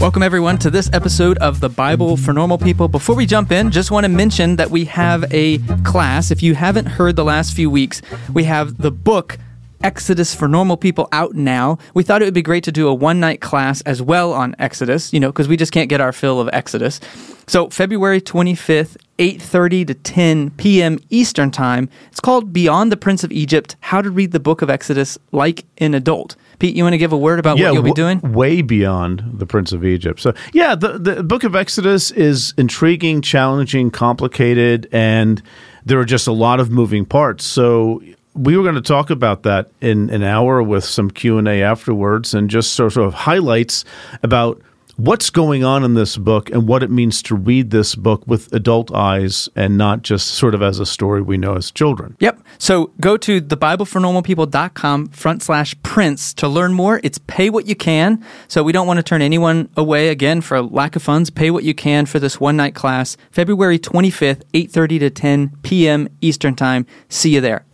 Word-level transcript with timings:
Welcome, 0.00 0.22
everyone, 0.22 0.58
to 0.58 0.70
this 0.70 0.88
episode 0.92 1.38
of 1.38 1.58
the 1.58 1.68
Bible 1.68 2.16
for 2.16 2.32
Normal 2.32 2.56
People. 2.56 2.86
Before 2.86 3.16
we 3.16 3.26
jump 3.26 3.50
in, 3.50 3.72
just 3.72 3.90
want 3.90 4.04
to 4.04 4.08
mention 4.08 4.54
that 4.54 4.70
we 4.70 4.84
have 4.84 5.24
a 5.34 5.58
class. 5.82 6.30
If 6.30 6.40
you 6.40 6.54
haven't 6.54 6.86
heard 6.86 7.16
the 7.16 7.24
last 7.24 7.52
few 7.52 7.68
weeks, 7.68 8.00
we 8.32 8.44
have 8.44 8.78
the 8.78 8.92
book 8.92 9.38
Exodus 9.82 10.36
for 10.36 10.46
Normal 10.46 10.76
People 10.76 11.08
out 11.10 11.34
now. 11.34 11.78
We 11.94 12.04
thought 12.04 12.22
it 12.22 12.26
would 12.26 12.32
be 12.32 12.42
great 12.42 12.62
to 12.64 12.72
do 12.72 12.86
a 12.86 12.94
one 12.94 13.18
night 13.18 13.40
class 13.40 13.80
as 13.80 14.00
well 14.00 14.32
on 14.32 14.54
Exodus, 14.60 15.12
you 15.12 15.18
know, 15.18 15.30
because 15.30 15.48
we 15.48 15.56
just 15.56 15.72
can't 15.72 15.88
get 15.88 16.00
our 16.00 16.12
fill 16.12 16.40
of 16.40 16.48
Exodus. 16.52 17.00
So 17.48 17.68
February 17.68 18.20
25th, 18.20 18.96
8:30 19.18 19.86
to 19.88 19.94
10 19.94 20.50
p.m. 20.50 21.00
Eastern 21.10 21.50
Time. 21.50 21.88
It's 22.12 22.20
called 22.20 22.52
Beyond 22.52 22.92
the 22.92 22.96
Prince 22.96 23.24
of 23.24 23.32
Egypt: 23.32 23.74
How 23.80 24.00
to 24.00 24.10
Read 24.10 24.30
the 24.30 24.40
Book 24.40 24.62
of 24.62 24.70
Exodus 24.70 25.18
like 25.32 25.64
an 25.78 25.94
Adult. 25.94 26.36
Pete, 26.58 26.74
you 26.74 26.82
want 26.82 26.94
to 26.94 26.98
give 26.98 27.12
a 27.12 27.16
word 27.16 27.38
about 27.38 27.58
what 27.58 27.72
you'll 27.72 27.82
be 27.82 27.92
doing? 27.92 28.18
W- 28.18 28.36
way 28.36 28.62
beyond 28.62 29.22
the 29.32 29.46
Prince 29.46 29.72
of 29.72 29.84
Egypt. 29.84 30.20
So, 30.20 30.34
yeah, 30.52 30.74
the, 30.74 30.98
the 30.98 31.22
book 31.22 31.44
of 31.44 31.54
Exodus 31.54 32.10
is 32.10 32.52
intriguing, 32.58 33.22
challenging, 33.22 33.90
complicated, 33.90 34.88
and 34.90 35.42
there 35.84 36.00
are 36.00 36.04
just 36.04 36.26
a 36.26 36.32
lot 36.32 36.58
of 36.58 36.70
moving 36.70 37.04
parts. 37.04 37.44
So, 37.44 38.02
we 38.34 38.56
were 38.56 38.62
going 38.62 38.76
to 38.76 38.80
talk 38.80 39.10
about 39.10 39.42
that 39.42 39.70
in 39.80 40.10
an 40.10 40.22
hour 40.22 40.62
with 40.62 40.84
some 40.84 41.10
Q&A 41.10 41.62
afterwards 41.62 42.34
and 42.34 42.48
just 42.48 42.72
sort 42.74 42.96
of 42.96 43.12
highlights 43.12 43.84
about 44.22 44.62
what's 44.98 45.30
going 45.30 45.62
on 45.62 45.84
in 45.84 45.94
this 45.94 46.16
book 46.16 46.50
and 46.50 46.66
what 46.66 46.82
it 46.82 46.90
means 46.90 47.22
to 47.22 47.34
read 47.36 47.70
this 47.70 47.94
book 47.94 48.26
with 48.26 48.52
adult 48.52 48.92
eyes 48.92 49.48
and 49.54 49.78
not 49.78 50.02
just 50.02 50.26
sort 50.26 50.54
of 50.54 50.62
as 50.62 50.80
a 50.80 50.86
story 50.86 51.22
we 51.22 51.38
know 51.38 51.54
as 51.54 51.70
children. 51.70 52.16
Yep. 52.18 52.40
So 52.58 52.90
go 53.00 53.16
to 53.18 53.40
thebiblefornormalpeople.com 53.40 55.08
front 55.08 55.42
slash 55.42 55.80
prince 55.82 56.34
to 56.34 56.48
learn 56.48 56.72
more. 56.72 57.00
It's 57.04 57.18
pay 57.18 57.48
what 57.48 57.66
you 57.66 57.76
can. 57.76 58.24
So 58.48 58.64
we 58.64 58.72
don't 58.72 58.88
want 58.88 58.98
to 58.98 59.04
turn 59.04 59.22
anyone 59.22 59.68
away 59.76 60.08
again 60.08 60.40
for 60.40 60.60
lack 60.60 60.96
of 60.96 61.02
funds. 61.02 61.30
Pay 61.30 61.52
what 61.52 61.62
you 61.62 61.74
can 61.74 62.04
for 62.04 62.18
this 62.18 62.40
one 62.40 62.56
night 62.56 62.74
class, 62.74 63.16
February 63.30 63.78
25th, 63.78 64.42
8.30 64.52 64.98
to 64.98 65.10
10 65.10 65.56
p.m. 65.62 66.08
Eastern 66.20 66.56
Time. 66.56 66.86
See 67.08 67.34
you 67.34 67.40
there. 67.40 67.64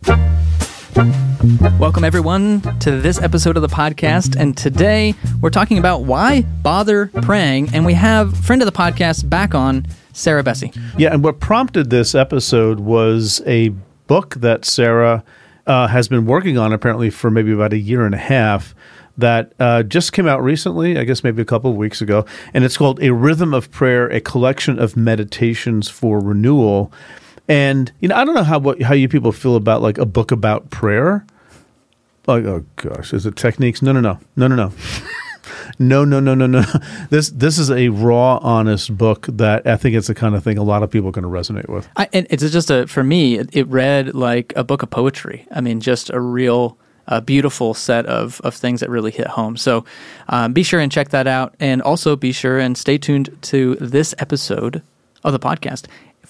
Welcome, 0.95 2.05
everyone, 2.05 2.61
to 2.79 3.01
this 3.01 3.21
episode 3.21 3.57
of 3.57 3.61
the 3.61 3.67
podcast. 3.67 4.39
And 4.39 4.55
today 4.55 5.13
we're 5.41 5.49
talking 5.49 5.77
about 5.77 6.03
why 6.03 6.43
bother 6.43 7.07
praying. 7.21 7.73
And 7.73 7.85
we 7.85 7.93
have 7.95 8.37
friend 8.37 8.61
of 8.61 8.65
the 8.65 8.71
podcast 8.71 9.29
back 9.29 9.53
on, 9.53 9.87
Sarah 10.13 10.41
Bessey. 10.41 10.73
Yeah, 10.97 11.13
and 11.13 11.21
what 11.21 11.41
prompted 11.41 11.89
this 11.89 12.15
episode 12.15 12.79
was 12.79 13.41
a 13.45 13.73
book 14.07 14.35
that 14.35 14.63
Sarah 14.63 15.25
uh, 15.67 15.87
has 15.87 16.07
been 16.07 16.25
working 16.25 16.57
on 16.57 16.71
apparently 16.71 17.09
for 17.09 17.29
maybe 17.29 17.51
about 17.51 17.73
a 17.73 17.77
year 17.77 18.05
and 18.05 18.15
a 18.15 18.19
half 18.19 18.73
that 19.17 19.51
uh, 19.59 19.83
just 19.83 20.13
came 20.13 20.27
out 20.27 20.41
recently, 20.41 20.97
I 20.97 21.03
guess 21.03 21.25
maybe 21.25 21.41
a 21.41 21.45
couple 21.45 21.71
of 21.71 21.75
weeks 21.75 22.01
ago. 22.01 22.25
And 22.53 22.63
it's 22.63 22.77
called 22.77 23.03
A 23.03 23.11
Rhythm 23.11 23.53
of 23.53 23.69
Prayer, 23.69 24.07
a 24.07 24.21
collection 24.21 24.79
of 24.79 24.95
meditations 24.95 25.89
for 25.89 26.21
renewal. 26.21 26.93
And 27.47 27.91
you 27.99 28.07
know, 28.07 28.15
I 28.15 28.25
don't 28.25 28.35
know 28.35 28.43
how 28.43 28.59
what, 28.59 28.81
how 28.81 28.93
you 28.93 29.07
people 29.07 29.31
feel 29.31 29.55
about 29.55 29.81
like 29.81 29.97
a 29.97 30.05
book 30.05 30.31
about 30.31 30.69
prayer. 30.69 31.25
Like, 32.27 32.45
oh 32.45 32.65
gosh, 32.75 33.13
is 33.13 33.25
it 33.25 33.35
techniques? 33.35 33.81
No, 33.81 33.91
no, 33.91 34.01
no, 34.01 34.19
no, 34.35 34.47
no, 34.47 34.55
no. 34.55 34.71
no, 35.79 36.03
no, 36.05 36.19
no, 36.19 36.33
no, 36.33 36.47
no. 36.47 36.63
This 37.09 37.29
this 37.29 37.59
is 37.59 37.69
a 37.69 37.89
raw, 37.89 38.37
honest 38.37 38.97
book 38.97 39.27
that 39.27 39.67
I 39.67 39.77
think 39.77 39.95
it's 39.95 40.07
the 40.07 40.15
kind 40.15 40.35
of 40.35 40.43
thing 40.43 40.57
a 40.57 40.63
lot 40.63 40.81
of 40.81 40.89
people 40.89 41.09
are 41.09 41.11
going 41.11 41.23
to 41.23 41.29
resonate 41.29 41.69
with. 41.69 41.87
I, 41.95 42.09
and 42.13 42.25
it's 42.29 42.43
just 42.51 42.71
a 42.71 42.87
for 42.87 43.03
me, 43.03 43.37
it, 43.37 43.67
read 43.67 44.15
like 44.15 44.53
a 44.55 44.63
book 44.63 44.81
of 44.81 44.89
poetry. 44.89 45.47
I 45.51 45.61
mean, 45.61 45.81
just 45.81 46.09
a 46.09 46.19
real 46.19 46.77
a 47.07 47.21
beautiful 47.21 47.75
set 47.75 48.05
of, 48.07 48.41
of 48.41 48.55
things 48.55 48.79
that 48.79 48.89
really 48.89 49.11
hit 49.11 49.27
home. 49.27 49.57
So 49.57 49.85
um, 50.27 50.53
be 50.53 50.63
sure 50.63 50.79
and 50.79 50.91
check 50.91 51.09
that 51.09 51.27
out. 51.27 51.53
And 51.59 51.81
also 51.83 52.15
be 52.15 52.31
sure 52.31 52.57
and 52.57 52.75
stay 52.75 52.97
tuned 52.97 53.37
to 53.43 53.75
this 53.75 54.15
episode 54.17 54.81
of 55.23 55.31
the 55.31 55.39
podcast 55.39 55.85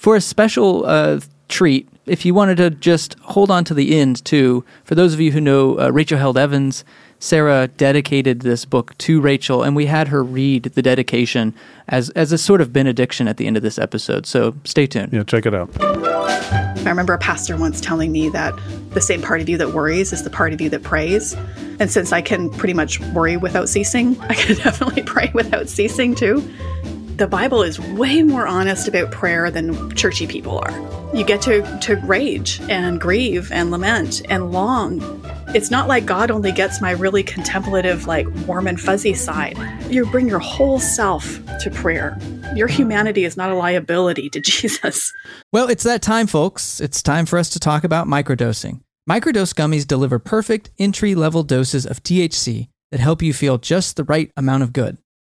for 0.06 0.16
a 0.16 0.22
special 0.22 0.86
uh, 0.86 1.20
treat. 1.50 1.90
If 2.06 2.28
you 2.28 2.36
wanted 2.36 2.58
to 2.58 2.70
just 2.70 3.18
hold 3.22 3.50
on 3.50 3.64
to 3.64 3.74
the 3.74 3.98
end, 3.98 4.24
too, 4.24 4.64
for 4.84 4.94
those 4.94 5.16
of 5.16 5.20
you 5.20 5.32
who 5.32 5.42
know 5.42 5.80
uh, 5.80 5.90
Rachel 5.90 6.20
Held 6.20 6.38
Evans, 6.38 6.86
Sarah 7.18 7.70
dedicated 7.70 8.42
this 8.42 8.66
book 8.66 8.96
to 9.00 9.20
Rachel, 9.20 9.64
and 9.64 9.76
we 9.76 9.88
had 9.88 10.10
her 10.10 10.24
read 10.24 10.66
the 10.66 10.84
dedication 10.84 11.56
as, 11.88 12.12
as 12.12 12.32
a 12.32 12.38
sort 12.38 12.62
of 12.62 12.72
benediction 12.72 13.28
at 13.28 13.38
the 13.38 13.48
end 13.48 13.58
of 13.58 13.64
this 13.64 13.80
episode. 13.80 14.28
So 14.28 14.54
stay 14.64 14.86
tuned. 14.86 15.12
Yeah, 15.12 15.24
check 15.24 15.48
it 15.48 15.56
out. 15.56 15.72
I 15.82 16.84
remember 16.88 17.16
a 17.16 17.18
pastor 17.18 17.58
once 17.58 17.82
telling 17.82 18.12
me 18.12 18.30
that 18.30 18.54
the 18.92 19.02
same 19.02 19.24
part 19.24 19.42
of 19.42 19.50
you 19.50 19.58
that 19.58 19.70
worries 19.70 20.14
is 20.14 20.22
the 20.22 20.30
part 20.30 20.54
of 20.54 20.62
you 20.62 20.70
that 20.70 20.84
prays. 20.84 21.34
And 21.80 21.90
since 21.90 22.14
I 22.14 22.22
can 22.22 22.52
pretty 22.52 22.76
much 22.76 23.00
worry 23.00 23.38
without 23.38 23.70
ceasing, 23.70 24.22
I 24.30 24.36
can 24.36 24.56
definitely 24.56 25.02
pray 25.02 25.32
without 25.34 25.68
ceasing 25.68 26.14
too. 26.14 26.48
The 27.16 27.28
Bible 27.28 27.64
is 27.64 27.80
way 27.80 28.24
more 28.24 28.46
honest 28.46 28.90
about 28.90 29.10
prayer 29.10 29.50
than 29.50 29.96
churchy 29.96 30.28
people 30.28 30.60
are. 30.60 31.16
You 31.16 31.24
get 31.24 31.42
to, 31.44 31.62
to 31.84 31.96
rage 32.06 32.60
and 32.70 33.00
grieve 33.00 33.54
and 33.54 33.72
lament 33.72 34.22
and 34.28 34.52
long. 34.52 35.00
It's 35.56 35.72
not 35.72 35.88
like 35.88 36.06
God 36.06 36.30
only 36.30 36.52
gets 36.52 36.82
my 36.82 36.92
really 36.92 37.24
contemplative, 37.24 38.06
like 38.06 38.28
warm 38.46 38.68
and 38.68 38.78
fuzzy 38.82 39.14
side. 39.14 39.58
You 39.90 40.06
bring 40.08 40.28
your 40.28 40.40
whole 40.40 40.78
self 40.78 41.40
to 41.62 41.72
prayer. 41.72 42.18
Your 42.54 42.68
humanity 42.68 43.24
is 43.24 43.38
not 43.38 43.50
a 43.50 43.56
liability 43.56 44.30
to 44.32 44.42
Jesus. 44.46 45.14
Well, 45.54 45.70
it's 45.70 45.84
that 45.86 46.02
time, 46.02 46.28
folks. 46.28 46.82
It's 46.82 47.02
time 47.02 47.26
for 47.26 47.40
us 47.40 47.50
to 47.52 47.62
talk 47.62 47.86
about 47.86 48.08
microdosing. 48.08 48.82
Microdose 49.10 49.54
gummies 49.54 49.88
deliver 49.88 50.20
perfect 50.20 50.70
entry 50.78 51.16
level 51.16 51.44
doses 51.44 51.86
of 51.86 52.04
THC 52.04 52.68
that 52.92 53.00
help 53.00 53.22
you 53.22 53.34
feel 53.34 53.58
just 53.58 53.96
the 53.96 54.04
right 54.04 54.34
amount 54.36 54.64
of 54.64 54.74
good. 54.74 54.98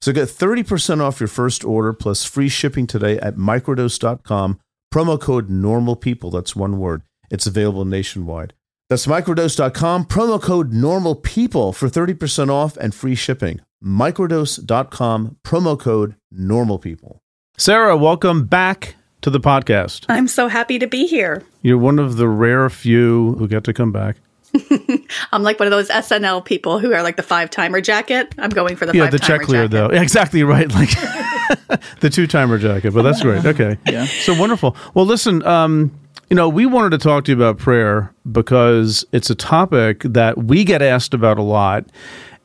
So 0.00 0.12
get 0.12 0.28
30% 0.28 1.00
off 1.00 1.20
your 1.20 1.28
first 1.28 1.64
order 1.64 1.92
plus 1.92 2.24
free 2.24 2.48
shipping 2.48 2.86
today 2.86 3.18
at 3.18 3.36
microdose.com. 3.36 4.60
Promo 4.92 5.20
code 5.20 5.50
normal 5.50 5.96
people. 5.96 6.30
That's 6.30 6.56
one 6.56 6.78
word. 6.78 7.02
It's 7.30 7.46
available 7.46 7.84
nationwide. 7.84 8.54
That's 8.88 9.06
microdose.com. 9.06 10.06
Promo 10.06 10.40
code 10.40 10.72
normal 10.72 11.14
people 11.14 11.72
for 11.72 11.88
30% 11.88 12.48
off 12.50 12.76
and 12.78 12.94
free 12.94 13.14
shipping. 13.14 13.60
Microdose.com. 13.84 15.36
Promo 15.44 15.78
code 15.78 16.14
normal 16.30 16.78
people. 16.78 17.20
Sarah, 17.58 17.96
welcome 17.96 18.46
back 18.46 18.94
to 19.20 19.30
the 19.30 19.40
podcast. 19.40 20.06
I'm 20.08 20.28
so 20.28 20.48
happy 20.48 20.78
to 20.78 20.86
be 20.86 21.06
here. 21.06 21.42
You're 21.62 21.76
one 21.76 21.98
of 21.98 22.16
the 22.16 22.28
rare 22.28 22.70
few 22.70 23.34
who 23.38 23.48
get 23.48 23.64
to 23.64 23.74
come 23.74 23.92
back. 23.92 24.16
I'm 25.32 25.42
like 25.42 25.58
one 25.58 25.66
of 25.66 25.70
those 25.70 25.88
SNL 25.88 26.44
people 26.44 26.78
who 26.78 26.92
are 26.92 27.02
like 27.02 27.16
the 27.16 27.22
five 27.22 27.50
timer 27.50 27.80
jacket. 27.80 28.34
I'm 28.38 28.50
going 28.50 28.76
for 28.76 28.86
the 28.86 28.96
yeah, 28.96 29.10
the 29.10 29.18
check 29.18 29.42
clear 29.42 29.68
though. 29.68 29.86
Exactly 29.86 30.42
right, 30.42 30.70
like 30.74 30.90
the 32.00 32.10
two 32.10 32.26
timer 32.26 32.58
jacket. 32.58 32.92
But 32.92 33.02
that's 33.02 33.22
great. 33.22 33.44
Okay, 33.44 33.78
yeah, 33.86 34.06
so 34.06 34.38
wonderful. 34.38 34.76
Well, 34.94 35.06
listen, 35.06 35.44
um, 35.46 35.96
you 36.30 36.36
know, 36.36 36.48
we 36.48 36.66
wanted 36.66 36.90
to 36.90 36.98
talk 36.98 37.24
to 37.24 37.32
you 37.32 37.36
about 37.36 37.58
prayer 37.58 38.12
because 38.30 39.04
it's 39.12 39.30
a 39.30 39.34
topic 39.34 40.02
that 40.02 40.38
we 40.38 40.64
get 40.64 40.82
asked 40.82 41.14
about 41.14 41.38
a 41.38 41.42
lot, 41.42 41.84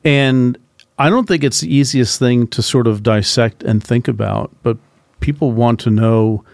and 0.04 0.58
I 0.98 1.10
don't 1.10 1.26
think 1.26 1.42
it's 1.42 1.60
the 1.60 1.74
easiest 1.74 2.18
thing 2.18 2.46
to 2.48 2.62
sort 2.62 2.86
of 2.86 3.02
dissect 3.02 3.62
and 3.62 3.82
think 3.82 4.08
about, 4.08 4.50
but 4.62 4.76
people 5.20 5.52
want 5.52 5.80
to 5.80 5.90
know 5.90 6.44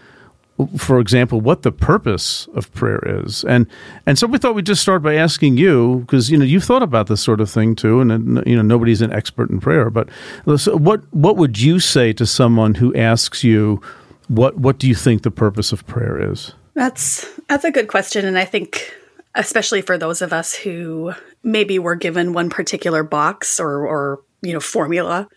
for 0.77 0.99
example, 0.99 1.41
what 1.41 1.61
the 1.61 1.71
purpose 1.71 2.47
of 2.55 2.71
prayer 2.73 3.01
is, 3.23 3.43
and 3.45 3.67
and 4.05 4.17
so 4.17 4.27
we 4.27 4.37
thought 4.37 4.55
we'd 4.55 4.65
just 4.65 4.81
start 4.81 5.03
by 5.03 5.15
asking 5.15 5.57
you 5.57 5.99
because 6.01 6.29
you 6.29 6.37
know 6.37 6.45
you've 6.45 6.63
thought 6.63 6.83
about 6.83 7.07
this 7.07 7.21
sort 7.21 7.41
of 7.41 7.49
thing 7.49 7.75
too, 7.75 7.99
and 8.01 8.43
you 8.45 8.55
know 8.55 8.61
nobody's 8.61 9.01
an 9.01 9.11
expert 9.11 9.49
in 9.49 9.59
prayer, 9.59 9.89
but 9.89 10.09
uh, 10.47 10.57
so 10.57 10.75
what 10.75 11.01
what 11.13 11.37
would 11.37 11.59
you 11.59 11.79
say 11.79 12.13
to 12.13 12.25
someone 12.25 12.75
who 12.75 12.95
asks 12.95 13.43
you 13.43 13.81
what 14.27 14.57
what 14.57 14.77
do 14.77 14.87
you 14.87 14.95
think 14.95 15.23
the 15.23 15.31
purpose 15.31 15.71
of 15.71 15.85
prayer 15.87 16.31
is? 16.31 16.53
That's 16.73 17.27
that's 17.47 17.65
a 17.65 17.71
good 17.71 17.87
question, 17.87 18.25
and 18.25 18.37
I 18.37 18.45
think 18.45 18.93
especially 19.35 19.81
for 19.81 19.97
those 19.97 20.21
of 20.21 20.33
us 20.33 20.53
who 20.53 21.13
maybe 21.43 21.79
were 21.79 21.95
given 21.95 22.33
one 22.33 22.49
particular 22.49 23.03
box 23.03 23.59
or 23.59 23.85
or 23.85 24.21
you 24.41 24.53
know 24.53 24.59
formula 24.59 25.27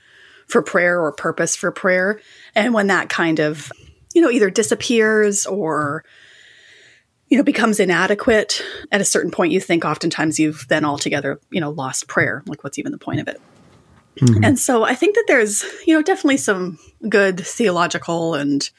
for 0.47 0.62
prayer 0.62 1.00
or 1.00 1.11
purpose 1.12 1.56
for 1.56 1.73
prayer, 1.73 2.21
and 2.55 2.73
when 2.73 2.87
that 2.87 3.09
kind 3.09 3.41
of 3.41 3.73
you 4.14 4.22
know, 4.22 4.31
either 4.31 4.49
disappears 4.49 5.44
or, 5.44 6.05
you 7.28 7.37
know, 7.37 7.44
becomes 7.44 7.78
inadequate 7.78 8.62
at 8.90 9.00
a 9.00 9.05
certain 9.05 9.31
point, 9.31 9.52
you 9.52 9.61
think 9.61 9.84
oftentimes 9.84 10.38
you've 10.38 10.66
then 10.69 10.84
altogether, 10.84 11.38
you 11.50 11.61
know, 11.61 11.70
lost 11.70 12.08
prayer. 12.08 12.43
Like, 12.46 12.64
what's 12.64 12.78
even 12.78 12.93
the 12.93 12.99
point 12.99 13.20
of 13.20 13.28
it? 13.28 13.40
Mm-hmm. 14.16 14.44
And 14.44 14.58
so 14.58 14.84
I 14.84 14.94
think 14.94 15.16
that 15.16 15.25
there's, 15.26 15.64
you 15.87 15.94
know, 15.94 16.02
definitely 16.02 16.37
some 16.37 16.78
good 17.08 17.38
theological 17.38 18.34
and 18.34 18.70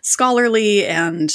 scholarly 0.00 0.84
and 0.84 1.32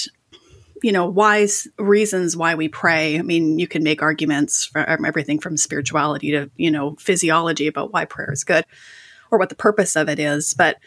you 0.84 0.92
know 0.92 1.07
wise 1.07 1.68
reasons 1.80 2.36
why 2.36 2.56
we 2.56 2.68
pray 2.68 3.18
i 3.18 3.22
mean 3.22 3.57
you 3.57 3.68
can 3.68 3.81
make 3.81 4.01
arguments 4.01 4.66
from 4.66 5.06
everything 5.06 5.39
from 5.39 5.57
spirituality 5.57 6.31
to 6.31 6.51
you 6.56 6.69
know 6.69 6.95
physiology 7.00 7.68
about 7.68 7.92
why 7.92 8.06
prayer 8.06 8.31
is 8.31 8.44
good 8.44 8.66
or 9.31 9.39
what 9.39 9.50
the 9.50 9.56
purpose 9.56 9.95
of 9.95 10.10
it 10.10 10.19
is 10.19 10.54
but 10.54 10.78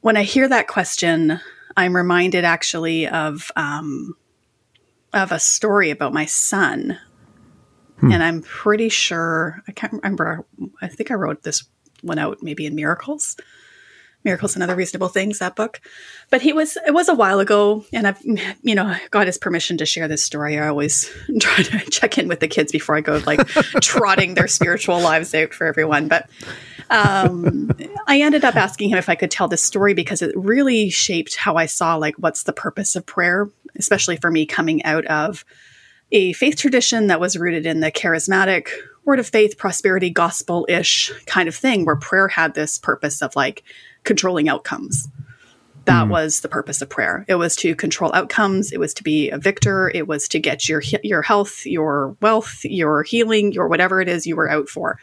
when 0.00 0.16
i 0.16 0.22
hear 0.22 0.48
that 0.48 0.68
question 0.68 1.40
i'm 1.76 1.96
reminded 1.96 2.44
actually 2.44 3.08
of 3.08 3.50
um, 3.56 4.14
of 5.12 5.32
a 5.32 5.38
story 5.38 5.90
about 5.90 6.12
my 6.12 6.26
son. 6.26 6.98
Hmm. 8.00 8.10
and 8.10 8.22
i'm 8.22 8.42
pretty 8.42 8.88
sure 8.88 9.62
i 9.68 9.72
can't 9.72 9.92
remember 9.92 10.44
i 10.80 10.88
think 10.88 11.10
i 11.10 11.14
wrote 11.14 11.42
this 11.42 11.68
one 12.02 12.18
out 12.18 12.38
maybe 12.42 12.66
in 12.66 12.74
miracles. 12.74 13.36
Miracles 14.24 14.54
and 14.54 14.62
other 14.62 14.76
reasonable 14.76 15.08
things 15.08 15.40
that 15.40 15.56
book. 15.56 15.80
But 16.30 16.42
he 16.42 16.52
was 16.52 16.78
it 16.86 16.92
was 16.92 17.08
a 17.08 17.14
while 17.14 17.40
ago 17.40 17.84
and 17.92 18.06
i've 18.06 18.20
you 18.62 18.74
know 18.74 18.94
got 19.10 19.26
his 19.26 19.36
permission 19.36 19.78
to 19.78 19.86
share 19.86 20.06
this 20.06 20.24
story. 20.24 20.58
I 20.58 20.68
always 20.68 21.10
try 21.40 21.62
to 21.64 21.90
check 21.90 22.18
in 22.18 22.28
with 22.28 22.38
the 22.38 22.46
kids 22.46 22.70
before 22.70 22.96
i 22.96 23.00
go 23.00 23.20
like 23.26 23.44
trotting 23.80 24.34
their 24.34 24.46
spiritual 24.46 25.00
lives 25.00 25.34
out 25.34 25.52
for 25.54 25.66
everyone. 25.66 26.06
But 26.06 26.30
um, 26.90 27.70
i 28.06 28.20
ended 28.20 28.44
up 28.44 28.56
asking 28.56 28.90
him 28.90 28.98
if 28.98 29.08
i 29.08 29.14
could 29.14 29.30
tell 29.30 29.48
this 29.48 29.62
story 29.62 29.94
because 29.94 30.22
it 30.22 30.36
really 30.36 30.90
shaped 30.90 31.36
how 31.36 31.56
i 31.56 31.66
saw 31.66 31.96
like 31.96 32.14
what's 32.16 32.44
the 32.44 32.52
purpose 32.52 32.96
of 32.96 33.04
prayer 33.06 33.48
especially 33.76 34.16
for 34.16 34.30
me 34.30 34.46
coming 34.46 34.82
out 34.84 35.04
of 35.06 35.44
a 36.12 36.32
faith 36.34 36.56
tradition 36.56 37.06
that 37.06 37.20
was 37.20 37.38
rooted 37.38 37.64
in 37.64 37.80
the 37.80 37.90
charismatic 37.90 38.68
word 39.04 39.18
of 39.18 39.26
faith 39.26 39.58
prosperity 39.58 40.10
gospel 40.10 40.66
ish 40.68 41.10
kind 41.26 41.48
of 41.48 41.54
thing 41.54 41.84
where 41.84 41.96
prayer 41.96 42.28
had 42.28 42.54
this 42.54 42.78
purpose 42.78 43.22
of 43.22 43.34
like 43.34 43.64
controlling 44.04 44.48
outcomes. 44.48 45.08
That 45.84 46.06
mm. 46.06 46.10
was 46.10 46.40
the 46.40 46.48
purpose 46.48 46.80
of 46.80 46.88
prayer. 46.88 47.24
It 47.26 47.34
was 47.34 47.56
to 47.56 47.74
control 47.74 48.14
outcomes. 48.14 48.72
It 48.72 48.78
was 48.78 48.94
to 48.94 49.02
be 49.02 49.30
a 49.30 49.38
victor. 49.38 49.90
It 49.92 50.06
was 50.06 50.28
to 50.28 50.38
get 50.38 50.68
your 50.68 50.82
your 51.02 51.22
health, 51.22 51.66
your 51.66 52.16
wealth, 52.20 52.60
your 52.64 53.02
healing, 53.02 53.52
your 53.52 53.66
whatever 53.66 54.00
it 54.00 54.08
is 54.08 54.26
you 54.26 54.36
were 54.36 54.50
out 54.50 54.68
for. 54.68 54.98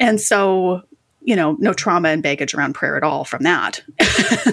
And 0.00 0.20
so, 0.20 0.82
you 1.24 1.36
know, 1.36 1.56
no 1.58 1.72
trauma 1.72 2.08
and 2.08 2.22
baggage 2.22 2.54
around 2.54 2.74
prayer 2.74 2.96
at 2.96 3.02
all 3.02 3.24
from 3.24 3.42
that. 3.44 3.82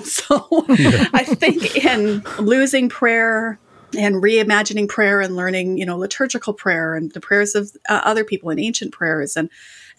so, 0.04 0.66
yeah. 0.70 1.08
I 1.14 1.24
think 1.24 1.84
in 1.84 2.24
losing 2.38 2.90
prayer 2.90 3.60
and 3.98 4.16
reimagining 4.16 4.88
prayer 4.88 5.20
and 5.20 5.36
learning, 5.36 5.78
you 5.78 5.86
know, 5.86 5.98
liturgical 5.98 6.54
prayer 6.54 6.96
and 6.96 7.12
the 7.12 7.20
prayers 7.20 7.56
of 7.56 7.72
uh, 7.90 8.02
other 8.04 8.24
people 8.24 8.50
and 8.50 8.60
ancient 8.60 8.92
prayers 8.92 9.36
and 9.36 9.50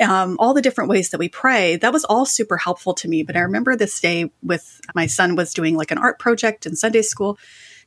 um, 0.00 0.37
all 0.38 0.55
the 0.55 0.62
different 0.62 0.88
ways 0.90 1.11
that 1.11 1.19
we 1.19 1.28
pray. 1.28 1.76
That 1.76 1.93
was 1.93 2.05
all 2.05 2.25
super 2.25 2.56
helpful 2.56 2.94
to 2.94 3.08
me. 3.08 3.22
But 3.22 3.37
I 3.37 3.40
remember 3.40 3.76
this 3.76 4.00
day 4.00 4.31
with 4.43 4.81
my 4.94 5.06
son 5.06 5.37
was 5.37 5.52
doing 5.52 5.76
like 5.76 5.90
an 5.90 5.99
art 5.99 6.19
project 6.19 6.67
in 6.67 6.76
Sunday 6.76 7.02
school. 7.02 7.38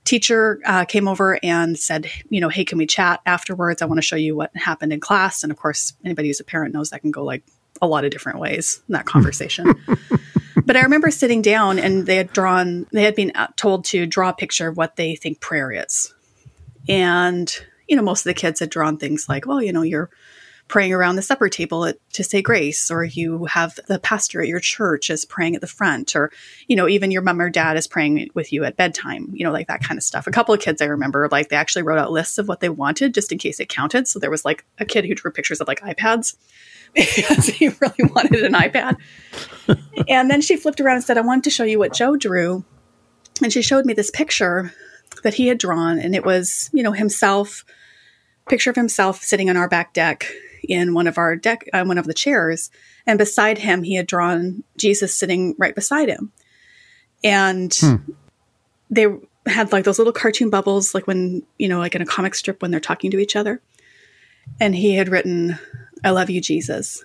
Teacher 0.04 0.60
uh, 0.66 0.84
came 0.84 1.08
over 1.08 1.40
and 1.42 1.80
said, 1.80 2.10
you 2.30 2.42
know, 2.42 2.50
hey, 2.50 2.66
can 2.66 2.78
we 2.78 2.86
chat 2.86 3.22
afterwards? 3.26 3.82
I 3.82 3.86
want 3.86 4.00
to 4.00 4.06
show 4.06 4.18
you 4.18 4.36
what 4.36 4.56
happened 4.56 4.92
in 4.92 5.00
class. 5.00 5.44
And 5.44 5.52
of 5.52 5.58
course, 5.58 5.94
anybody 6.04 6.28
who's 6.28 6.42
a 6.42 6.44
parent 6.44 6.74
knows 6.74 6.90
that 6.90 7.00
can 7.00 7.12
go 7.12 7.24
like 7.24 7.44
a 7.82 7.88
lot 7.88 8.06
of 8.06 8.12
different 8.12 8.40
ways 8.40 8.82
in 8.88 8.94
that 8.94 9.06
conversation. 9.06 9.74
but 10.66 10.76
I 10.76 10.82
remember 10.82 11.12
sitting 11.12 11.42
down 11.42 11.80
and 11.80 12.06
they 12.06 12.16
had 12.16 12.32
drawn, 12.34 12.88
they 12.92 13.04
had 13.04 13.16
been 13.16 13.32
uh, 13.36 13.48
told 13.56 13.86
to 13.86 14.06
draw 14.06 14.30
a 14.30 14.34
picture 14.34 14.68
of 14.68 14.78
what 14.78 14.96
they 14.96 15.16
think 15.16 15.40
prayer 15.40 15.72
is. 15.72 16.14
And, 16.88 17.54
you 17.88 17.96
know, 17.96 18.04
most 18.04 18.22
of 18.22 18.26
the 18.26 18.34
kids 18.34 18.60
had 18.60 18.70
drawn 18.70 18.98
things 18.98 19.28
like, 19.28 19.46
well, 19.46 19.62
you 19.62 19.74
know, 19.74 19.84
you're 19.84 20.10
praying 20.68 20.94
around 20.94 21.16
the 21.16 21.22
supper 21.22 21.50
table 21.50 21.86
at, 21.86 21.98
to 22.14 22.24
say 22.24 22.42
grace, 22.42 22.90
or 22.90 23.04
you 23.04 23.46
have 23.46 23.78
the 23.88 24.00
pastor 24.00 24.42
at 24.42 24.48
your 24.48 24.60
church 24.60 25.10
is 25.10 25.26
praying 25.26 25.56
at 25.56 25.62
the 25.62 25.68
front, 25.68 26.16
or, 26.16 26.32
you 26.68 26.76
know, 26.76 26.88
even 26.88 27.12
your 27.12 27.22
mom 27.22 27.42
or 27.42 27.50
dad 27.50 27.78
is 27.78 27.88
praying 27.88 28.30
with 28.34 28.52
you 28.54 28.64
at 28.64 28.78
bedtime, 28.78 29.30
you 29.34 29.46
know, 29.46 29.52
like 29.52 29.68
that 29.68 29.84
kind 29.84 29.98
of 29.98 30.04
stuff. 30.04 30.26
A 30.26 30.32
couple 30.32 30.54
of 30.54 30.62
kids 30.62 30.82
I 30.82 30.86
remember, 30.86 31.28
like 31.32 31.50
they 31.50 31.56
actually 31.56 31.84
wrote 31.84 32.00
out 32.00 32.12
lists 32.12 32.38
of 32.38 32.48
what 32.48 32.60
they 32.60 32.70
wanted 32.70 33.14
just 33.14 33.32
in 33.32 33.38
case 33.38 33.60
it 33.60 33.70
counted. 33.70 34.08
So 34.08 34.20
there 34.20 34.32
was 34.32 34.46
like 34.46 34.66
a 34.80 34.86
kid 34.86 35.06
who 35.06 35.16
drew 35.16 35.32
pictures 35.32 35.62
of 35.62 35.68
like 35.68 35.82
iPads 35.82 36.38
because 36.94 37.48
he 37.48 37.70
really 37.70 38.12
wanted 38.14 38.44
an 38.44 38.54
iPad. 38.54 38.98
and 40.08 40.30
then 40.30 40.42
she 40.42 40.56
flipped 40.56 40.80
around 40.80 40.96
and 40.96 41.04
said, 41.04 41.18
I 41.18 41.22
wanted 41.22 41.46
to 41.46 41.50
show 41.50 41.64
you 41.64 41.80
what 41.80 41.94
Joe 41.94 42.16
drew. 42.16 42.64
And 43.42 43.52
she 43.52 43.62
showed 43.62 43.86
me 43.86 43.94
this 43.94 44.12
picture 44.12 44.74
that 45.24 45.34
he 45.36 45.48
had 45.48 45.58
drawn, 45.58 46.00
and 46.00 46.16
it 46.16 46.26
was, 46.26 46.70
you 46.74 46.84
know, 46.84 46.92
himself, 46.92 47.66
picture 48.48 48.70
of 48.70 48.76
himself 48.76 49.22
sitting 49.22 49.50
on 49.50 49.58
our 49.58 49.70
back 49.70 49.94
deck 49.94 50.32
in 50.68 50.94
one 50.94 51.08
of 51.08 51.18
our 51.18 51.36
deck, 51.36 51.68
uh, 51.74 51.84
one 51.84 51.98
of 51.98 52.06
the 52.06 52.14
chairs, 52.14 52.70
and 53.06 53.18
beside 53.18 53.58
him 53.58 53.84
he 53.84 53.96
had 53.96 54.08
drawn 54.08 54.64
Jesus 54.78 55.16
sitting 55.16 55.56
right 55.58 55.76
beside 55.76 56.10
him, 56.10 56.32
and 57.24 57.74
hmm. 57.74 57.96
they 58.90 59.08
had 59.46 59.72
like 59.72 59.84
those 59.84 59.98
little 59.98 60.14
cartoon 60.14 60.50
bubbles, 60.50 60.94
like 60.94 61.08
when 61.08 61.44
you 61.58 61.68
know, 61.68 61.80
like 61.80 61.96
in 61.96 62.02
a 62.02 62.06
comic 62.06 62.36
strip 62.36 62.62
when 62.62 62.72
they're 62.72 62.80
talking 62.80 63.12
to 63.12 63.20
each 63.20 63.36
other, 63.36 63.62
and 64.60 64.76
he 64.76 64.96
had 64.96 65.10
written, 65.10 65.58
"I 66.04 66.12
love 66.12 66.30
you, 66.30 66.42
Jesus," 66.42 67.04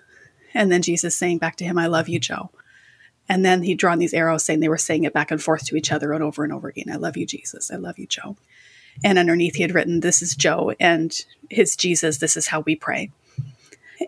and 0.54 0.70
then 0.70 0.82
Jesus 0.82 1.16
saying 1.16 1.38
back 1.38 1.56
to 1.56 1.64
him, 1.64 1.78
"I 1.78 1.86
love 1.86 2.08
you, 2.08 2.18
Joe." 2.18 2.50
And 3.28 3.44
then 3.44 3.62
he'd 3.62 3.78
drawn 3.78 3.98
these 3.98 4.14
arrows 4.14 4.44
saying 4.44 4.60
they 4.60 4.68
were 4.68 4.78
saying 4.78 5.04
it 5.04 5.12
back 5.12 5.30
and 5.30 5.42
forth 5.42 5.66
to 5.66 5.76
each 5.76 5.92
other 5.92 6.12
and 6.12 6.24
over 6.24 6.44
and 6.44 6.52
over 6.52 6.68
again. 6.68 6.90
I 6.90 6.96
love 6.96 7.16
you, 7.16 7.26
Jesus. 7.26 7.70
I 7.70 7.76
love 7.76 7.98
you, 7.98 8.06
Joe. 8.06 8.36
And 9.04 9.18
underneath 9.18 9.56
he 9.56 9.62
had 9.62 9.74
written, 9.74 10.00
This 10.00 10.22
is 10.22 10.34
Joe 10.34 10.72
and 10.80 11.14
his 11.50 11.76
Jesus. 11.76 12.18
This 12.18 12.36
is 12.36 12.48
how 12.48 12.60
we 12.60 12.74
pray. 12.74 13.10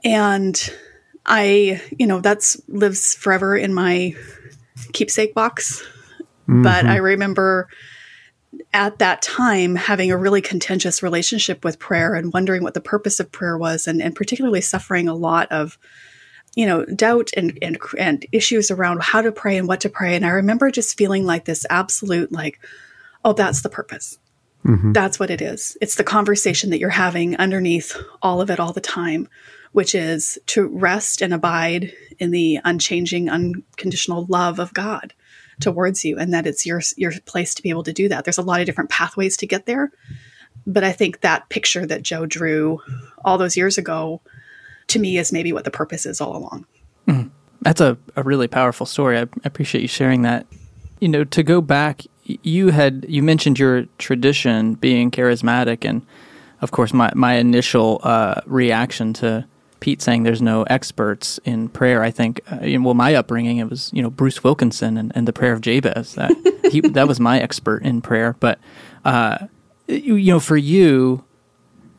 And 0.05 0.73
I, 1.27 1.83
you 1.99 2.07
know, 2.07 2.21
that's 2.21 2.61
lives 2.67 3.15
forever 3.15 3.57
in 3.57 3.75
my 3.75 4.15
keepsake 4.93 5.35
box. 5.35 5.83
Mm-hmm. 6.43 6.63
But 6.63 6.87
I 6.87 6.97
remember 6.97 7.69
at 8.73 8.99
that 8.99 9.23
time 9.23 9.77
having 9.77 10.11
a 10.11 10.17
really 10.17 10.41
contentious 10.41 11.03
relationship 11.03 11.65
with 11.65 11.79
prayer 11.79 12.15
and 12.15 12.33
wondering 12.33 12.63
what 12.63 12.75
the 12.75 12.81
purpose 12.81 13.21
of 13.21 13.31
prayer 13.31 13.57
was 13.57 13.87
and, 13.87 14.03
and 14.03 14.15
particularly 14.15 14.61
suffering 14.61 15.09
a 15.09 15.15
lot 15.15 15.51
of 15.53 15.79
you 16.57 16.67
know 16.67 16.85
doubt 16.85 17.31
and, 17.37 17.57
and 17.63 17.79
and 17.99 18.27
issues 18.33 18.71
around 18.71 19.03
how 19.03 19.23
to 19.23 19.31
pray 19.31 19.57
and 19.57 19.69
what 19.69 19.81
to 19.81 19.89
pray. 19.89 20.17
And 20.17 20.27
i 20.27 20.31
remember 20.31 20.71
just 20.71 20.99
feeling 20.99 21.25
like 21.25 21.45
this 21.45 21.65
absolute 21.71 22.33
like 22.33 22.61
oh 23.25 23.33
that's 23.33 23.63
the 23.63 23.69
purpose. 23.69 24.19
Mm-hmm. 24.65 24.93
that's 24.93 25.19
what 25.19 25.31
it 25.31 25.41
is. 25.41 25.79
It's 25.81 25.95
the 25.95 26.05
conversation 26.05 26.69
that 26.71 26.81
you're 26.81 26.91
having 26.91 27.35
underneath 27.37 27.97
all 28.21 28.43
of 28.43 28.51
it 28.51 28.61
all 28.61 28.73
the 28.73 28.81
time 28.81 29.29
which 29.73 29.95
is 29.95 30.39
to 30.47 30.67
rest 30.67 31.23
and 31.23 31.33
abide 31.33 31.93
in 32.19 32.31
the 32.31 32.59
unchanging, 32.65 33.31
unconditional 33.31 34.27
love 34.29 34.59
of 34.59 34.75
God 34.75 35.15
towards 35.61 36.05
you, 36.05 36.19
and 36.19 36.33
that 36.33 36.47
it's 36.47 36.67
your 36.67 36.81
your 36.97 37.13
place 37.27 37.55
to 37.55 37.63
be 37.63 37.71
able 37.71 37.85
to 37.85 37.93
do 37.93 38.09
that. 38.09 38.25
There's 38.25 38.39
a 38.39 38.43
lot 38.43 38.61
of 38.61 38.67
different 38.67 38.91
pathways 38.91 39.37
to 39.39 39.47
get 39.47 39.67
there, 39.67 39.93
but 40.67 40.85
I 40.85 40.93
think 40.93 41.21
that 41.21 41.49
picture 41.49 41.87
that 41.87 42.03
Joe 42.03 42.27
drew 42.27 42.81
all 43.25 43.39
those 43.39 43.57
years 43.57 43.79
ago, 43.79 44.21
to 44.89 44.99
me, 44.99 45.19
is 45.19 45.33
maybe 45.33 45.53
what 45.53 45.65
the 45.65 45.71
purpose 45.71 46.07
is 46.07 46.21
all 46.21 46.37
along. 46.37 46.67
Mm. 47.07 47.31
That's 47.63 47.81
a, 47.81 47.99
a 48.17 48.23
really 48.23 48.49
powerful 48.49 48.87
story. 48.87 49.19
I, 49.19 49.27
appreciate 49.45 49.83
you 49.83 49.89
sharing 49.89 50.23
that. 50.23 50.47
You 51.01 51.09
know, 51.09 51.25
to 51.25 51.43
go 51.43 51.61
back, 51.61 52.03
you 52.25 52.71
had 52.71 53.05
you 53.09 53.23
mentioned 53.23 53.59
your 53.59 53.85
tradition 53.99 54.75
being 54.75 55.11
charismatic, 55.11 55.89
and 55.89 56.07
of 56.63 56.71
course, 56.71 56.93
my 56.93 57.13
my 57.15 57.35
initial 57.35 58.01
uh, 58.03 58.41
reaction 58.47 59.13
to 59.15 59.47
Pete 59.81 60.03
saying 60.03 60.23
there's 60.23 60.43
no 60.43 60.63
experts 60.65 61.39
in 61.45 61.69
prayer. 61.69 62.03
I 62.03 62.11
think, 62.11 62.41
uh, 62.51 62.59
well, 62.81 62.95
my 62.95 63.15
upbringing 63.15 63.59
it 63.59 63.69
was 63.69 63.91
you 63.93 64.03
know 64.03 64.11
Bruce 64.11 64.45
Wilkinson 64.45 64.97
and, 64.97 65.13
and 65.15 65.27
the 65.27 65.33
prayer 65.33 65.53
of 65.53 65.61
Jabez. 65.61 66.15
That 66.15 66.33
he, 66.71 66.81
that 66.91 67.09
was 67.09 67.19
my 67.19 67.41
expert 67.41 67.83
in 67.83 68.01
prayer. 68.01 68.37
But 68.41 68.59
uh, 69.05 69.47
you, 69.89 70.15
you 70.15 70.33
know, 70.33 70.41
for 70.41 70.57
you, 70.57 71.25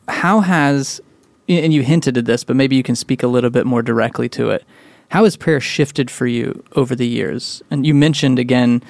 how 0.08 0.40
has 0.40 1.00
and 1.48 1.72
you 1.72 1.82
hinted 1.82 2.16
at 2.16 2.24
this, 2.24 2.44
but 2.44 2.56
maybe 2.56 2.76
you 2.76 2.82
can 2.82 2.96
speak 2.96 3.22
a 3.22 3.26
little 3.26 3.50
bit 3.50 3.66
more 3.66 3.82
directly 3.82 4.28
to 4.30 4.50
it. 4.50 4.64
How 5.10 5.24
has 5.24 5.36
prayer 5.36 5.60
shifted 5.60 6.10
for 6.10 6.26
you 6.26 6.64
over 6.74 6.94
the 6.94 7.06
years? 7.06 7.62
And 7.70 7.84
you 7.84 7.94
mentioned 7.94 8.38
again 8.38 8.82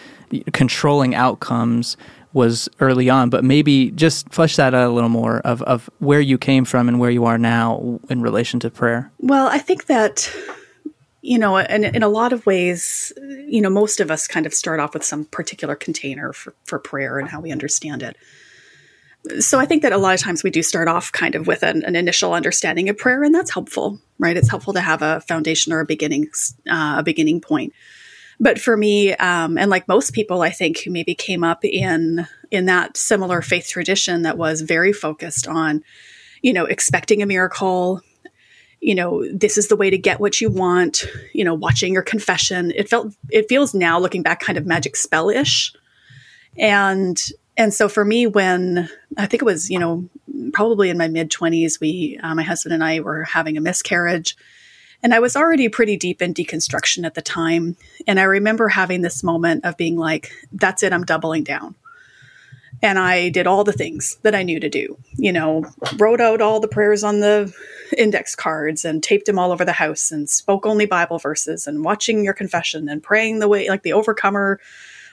controlling 0.53 1.15
outcomes 1.15 1.97
was 2.33 2.69
early 2.81 3.11
on, 3.11 3.31
but 3.31 3.45
maybe 3.45 3.91
just 3.91 4.29
flesh 4.33 4.57
that 4.57 4.75
out 4.75 4.89
a 4.89 4.93
little 4.93 5.11
more 5.11 5.41
of, 5.41 5.63
of 5.63 5.91
where 5.99 6.21
you 6.21 6.39
came 6.39 6.65
from 6.65 6.89
and 6.89 6.99
where 6.99 7.11
you 7.11 7.25
are 7.25 7.39
now 7.39 8.01
in 8.09 8.23
relation 8.23 8.59
to 8.61 8.71
prayer. 8.71 9.11
Well, 9.19 9.49
I 9.49 9.59
think 9.59 9.87
that, 9.87 10.33
you 11.21 11.39
know, 11.39 11.57
in, 11.59 11.85
in 11.85 12.03
a 12.03 12.09
lot 12.09 12.33
of 12.33 12.47
ways, 12.47 13.13
you 13.47 13.61
know, 13.61 13.71
most 13.71 14.01
of 14.01 14.11
us 14.11 14.27
kind 14.27 14.47
of 14.47 14.55
start 14.55 14.81
off 14.81 14.95
with 14.95 15.05
some 15.05 15.27
particular 15.27 15.75
container 15.75 16.33
for, 16.33 16.55
for 16.65 16.79
prayer 16.79 17.19
and 17.19 17.29
how 17.29 17.41
we 17.41 17.53
understand 17.53 18.03
it. 18.03 18.17
So 19.39 19.61
I 19.61 19.67
think 19.67 19.83
that 19.83 19.93
a 19.93 19.99
lot 19.99 20.15
of 20.15 20.21
times 20.21 20.43
we 20.43 20.51
do 20.51 20.63
start 20.63 20.89
off 20.89 21.13
kind 21.13 21.37
of 21.37 21.47
with 21.47 21.63
an, 21.63 21.85
an 21.85 21.95
initial 21.95 22.35
understanding 22.35 22.89
of 22.89 22.99
prayer, 22.99 23.23
and 23.23 23.33
that's 23.33 23.53
helpful, 23.53 24.01
right? 24.19 24.37
It's 24.37 24.51
helpful 24.51 24.73
to 24.73 24.81
have 24.81 25.01
a 25.01 25.21
foundation 25.21 25.73
or 25.73 25.79
a 25.79 25.87
beginning, 25.87 26.29
uh, 26.69 26.97
a 26.99 27.03
beginning 27.05 27.41
point 27.41 27.73
but 28.43 28.61
for 28.61 28.77
me, 28.77 29.15
um, 29.15 29.57
and 29.57 29.71
like 29.71 29.87
most 29.87 30.13
people, 30.13 30.43
I 30.43 30.51
think 30.51 30.81
who 30.81 30.91
maybe 30.91 31.15
came 31.15 31.45
up 31.45 31.65
in 31.65 32.27
in 32.51 32.67
that 32.67 32.97
similar 32.97 33.41
faith 33.41 33.69
tradition 33.69 34.23
that 34.23 34.37
was 34.37 34.63
very 34.63 34.93
focused 34.93 35.47
on, 35.47 35.85
you 36.43 36.53
know, 36.53 36.65
expecting 36.65 37.23
a 37.23 37.27
miracle, 37.27 38.03
you 38.81 38.97
know, 38.97 39.25
this 39.33 39.57
is 39.57 39.69
the 39.69 39.77
way 39.77 39.91
to 39.91 39.97
get 39.97 40.19
what 40.19 40.41
you 40.41 40.51
want, 40.51 41.05
you 41.33 41.45
know, 41.45 41.55
watching 41.55 41.93
your 41.93 42.03
confession. 42.03 42.73
It 42.75 42.89
felt, 42.89 43.15
it 43.31 43.49
feels 43.49 43.75
now 43.75 44.01
looking 44.01 44.25
back 44.25 44.41
kind 44.41 44.59
of 44.59 44.67
magic 44.67 44.97
spell 44.97 45.31
ish. 45.31 45.73
And, 46.59 47.23
and 47.57 47.73
so 47.73 47.89
for 47.89 48.05
me, 48.05 48.27
when 48.27 48.91
I 49.17 49.27
think 49.27 49.43
it 49.43 49.47
was, 49.47 49.71
you 49.71 49.79
know, 49.79 50.09
probably 50.53 50.91
in 50.91 50.99
my 50.99 51.07
mid 51.07 51.31
20s, 51.31 51.79
we, 51.81 52.19
uh, 52.21 52.35
my 52.35 52.43
husband 52.43 52.75
and 52.75 52.83
I 52.83 52.99
were 52.99 53.23
having 53.23 53.57
a 53.57 53.61
miscarriage. 53.61 54.37
And 55.03 55.13
I 55.13 55.19
was 55.19 55.35
already 55.37 55.69
pretty 55.69 55.97
deep 55.97 56.23
in 56.23 56.33
deconstruction 56.33 57.05
at 57.05 57.15
the 57.15 57.23
time. 57.23 57.77
And 58.07 58.21
I 58.21 58.25
remember 58.25 58.69
having 58.69 59.03
this 59.03 59.23
moment 59.23 59.65
of 59.65 59.77
being 59.77 59.97
like, 59.97 60.33
that's 60.53 60.83
it, 60.83 60.93
I'm 60.93 61.05
doubling 61.05 61.45
down 61.45 61.75
and 62.83 62.99
I 62.99 63.29
did 63.29 63.47
all 63.47 63.63
the 63.63 63.73
things 63.73 64.19
that 64.23 64.35
I 64.35 64.43
knew 64.43 64.59
to 64.59 64.69
do. 64.69 64.99
You 65.15 65.33
know, 65.33 65.65
wrote 65.99 66.21
out 66.21 66.41
all 66.41 66.59
the 66.61 66.69
prayers 66.69 67.05
on 67.05 67.21
the 67.21 67.55
index 67.97 68.35
cards 68.35 68.85
and 68.85 69.03
taped 69.03 69.27
them 69.27 69.39
all 69.39 69.53
over 69.53 69.65
the 69.65 69.73
house 69.73 70.11
and 70.11 70.29
spoke 70.29 70.67
only 70.67 70.87
Bible 70.87 71.19
verses 71.19 71.67
and 71.67 71.85
watching 71.85 72.25
your 72.25 72.35
confession 72.35 72.89
and 72.89 73.03
praying 73.03 73.39
the 73.39 73.49
way, 73.49 73.69
like 73.69 73.85
the 73.85 73.93
overcomer 73.93 74.59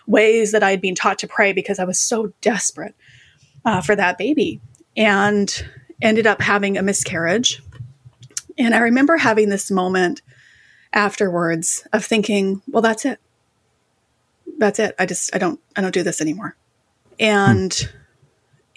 ways 0.08 0.52
that 0.52 0.64
I'd 0.64 0.82
been 0.82 0.96
taught 0.96 1.20
to 1.20 1.28
pray 1.28 1.54
because 1.54 1.78
I 1.78 1.84
was 1.84 2.00
so 2.00 2.34
desperate 2.42 2.96
uh, 3.64 3.82
for 3.82 3.96
that 3.96 4.18
baby 4.18 4.60
and 4.98 5.66
ended 6.02 6.26
up 6.26 6.42
having 6.42 6.78
a 6.78 6.82
miscarriage. 6.82 7.62
And 8.60 8.76
I 8.76 8.80
remember 8.80 9.18
having 9.18 9.50
this 9.50 9.72
moment 9.72 10.22
afterwards 10.92 11.88
of 11.94 12.04
thinking, 12.04 12.62
well, 12.68 12.82
that's 12.82 13.06
it. 13.06 13.20
That's 14.58 14.80
it. 14.80 14.94
I 15.00 15.06
just, 15.06 15.34
I 15.34 15.40
don't, 15.40 15.60
I 15.76 15.82
don't 15.82 15.94
do 15.94 16.04
this 16.04 16.20
anymore. 16.20 16.56
And 17.20 17.74
hmm. 17.74 17.98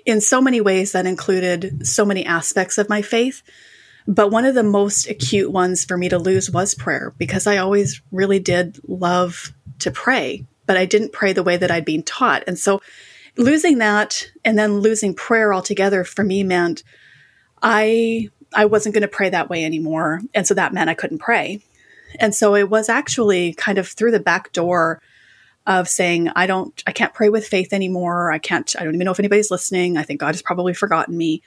in 0.07 0.21
so 0.21 0.41
many 0.41 0.61
ways, 0.61 0.93
that 0.93 1.07
included 1.07 1.87
so 1.87 2.05
many 2.05 2.25
aspects 2.25 2.79
of 2.79 2.89
my 2.89 3.03
faith. 3.03 3.43
But 4.07 4.31
one 4.31 4.45
of 4.45 4.55
the 4.55 4.63
most 4.63 5.09
acute 5.09 5.51
ones 5.51 5.85
for 5.85 5.97
me 5.97 6.09
to 6.09 6.19
lose 6.19 6.51
was 6.51 6.75
prayer 6.75 7.13
because 7.19 7.47
I 7.47 7.59
always 7.59 8.01
really 8.11 8.39
did 8.39 8.81
love 8.89 9.53
to 9.81 9.91
pray, 9.91 10.45
but 10.67 10.77
I 10.77 10.87
didn't 10.87 11.13
pray 11.13 11.33
the 11.33 11.43
way 11.43 11.57
that 11.57 11.71
I'd 11.71 11.85
been 11.85 12.03
taught. 12.03 12.45
And 12.47 12.59
so 12.59 12.81
losing 13.37 13.79
that 13.79 14.29
and 14.45 14.59
then 14.59 14.81
losing 14.81 15.15
prayer 15.15 15.55
altogether 15.55 16.05
for 16.05 16.25
me 16.25 16.43
meant 16.43 16.83
I 17.63 18.31
I 18.55 18.67
wasn't 18.67 18.95
going 18.95 19.03
to 19.03 19.09
pray 19.09 19.31
that 19.31 19.51
way 19.51 19.65
anymore. 19.65 20.21
And 20.35 20.47
so 20.47 20.55
that 20.55 20.73
meant 20.73 20.91
I 20.91 20.95
couldn't 20.95 21.19
pray. 21.19 21.63
And 22.19 22.35
so 22.35 22.55
it 22.55 22.69
was 22.69 22.89
actually 22.89 23.55
kind 23.55 23.79
of 23.79 23.89
through 23.89 24.11
the 24.11 24.21
back 24.21 24.53
door 24.53 25.01
of 25.67 25.89
saying, 25.89 26.29
I 26.35 26.47
don't, 26.47 26.83
I 26.87 26.93
can't 26.93 27.15
pray 27.15 27.29
with 27.29 27.47
faith 27.47 27.73
anymore. 27.73 28.33
I 28.33 28.39
can't, 28.39 28.75
I 28.79 28.85
don't 28.85 28.95
even 28.95 29.05
know 29.05 29.13
if 29.13 29.21
anybody's 29.21 29.51
listening. 29.51 29.97
I 29.97 30.03
think 30.03 30.21
God 30.21 30.35
has 30.35 30.43
probably 30.43 30.75
forgotten 30.75 31.17
me. 31.17 31.43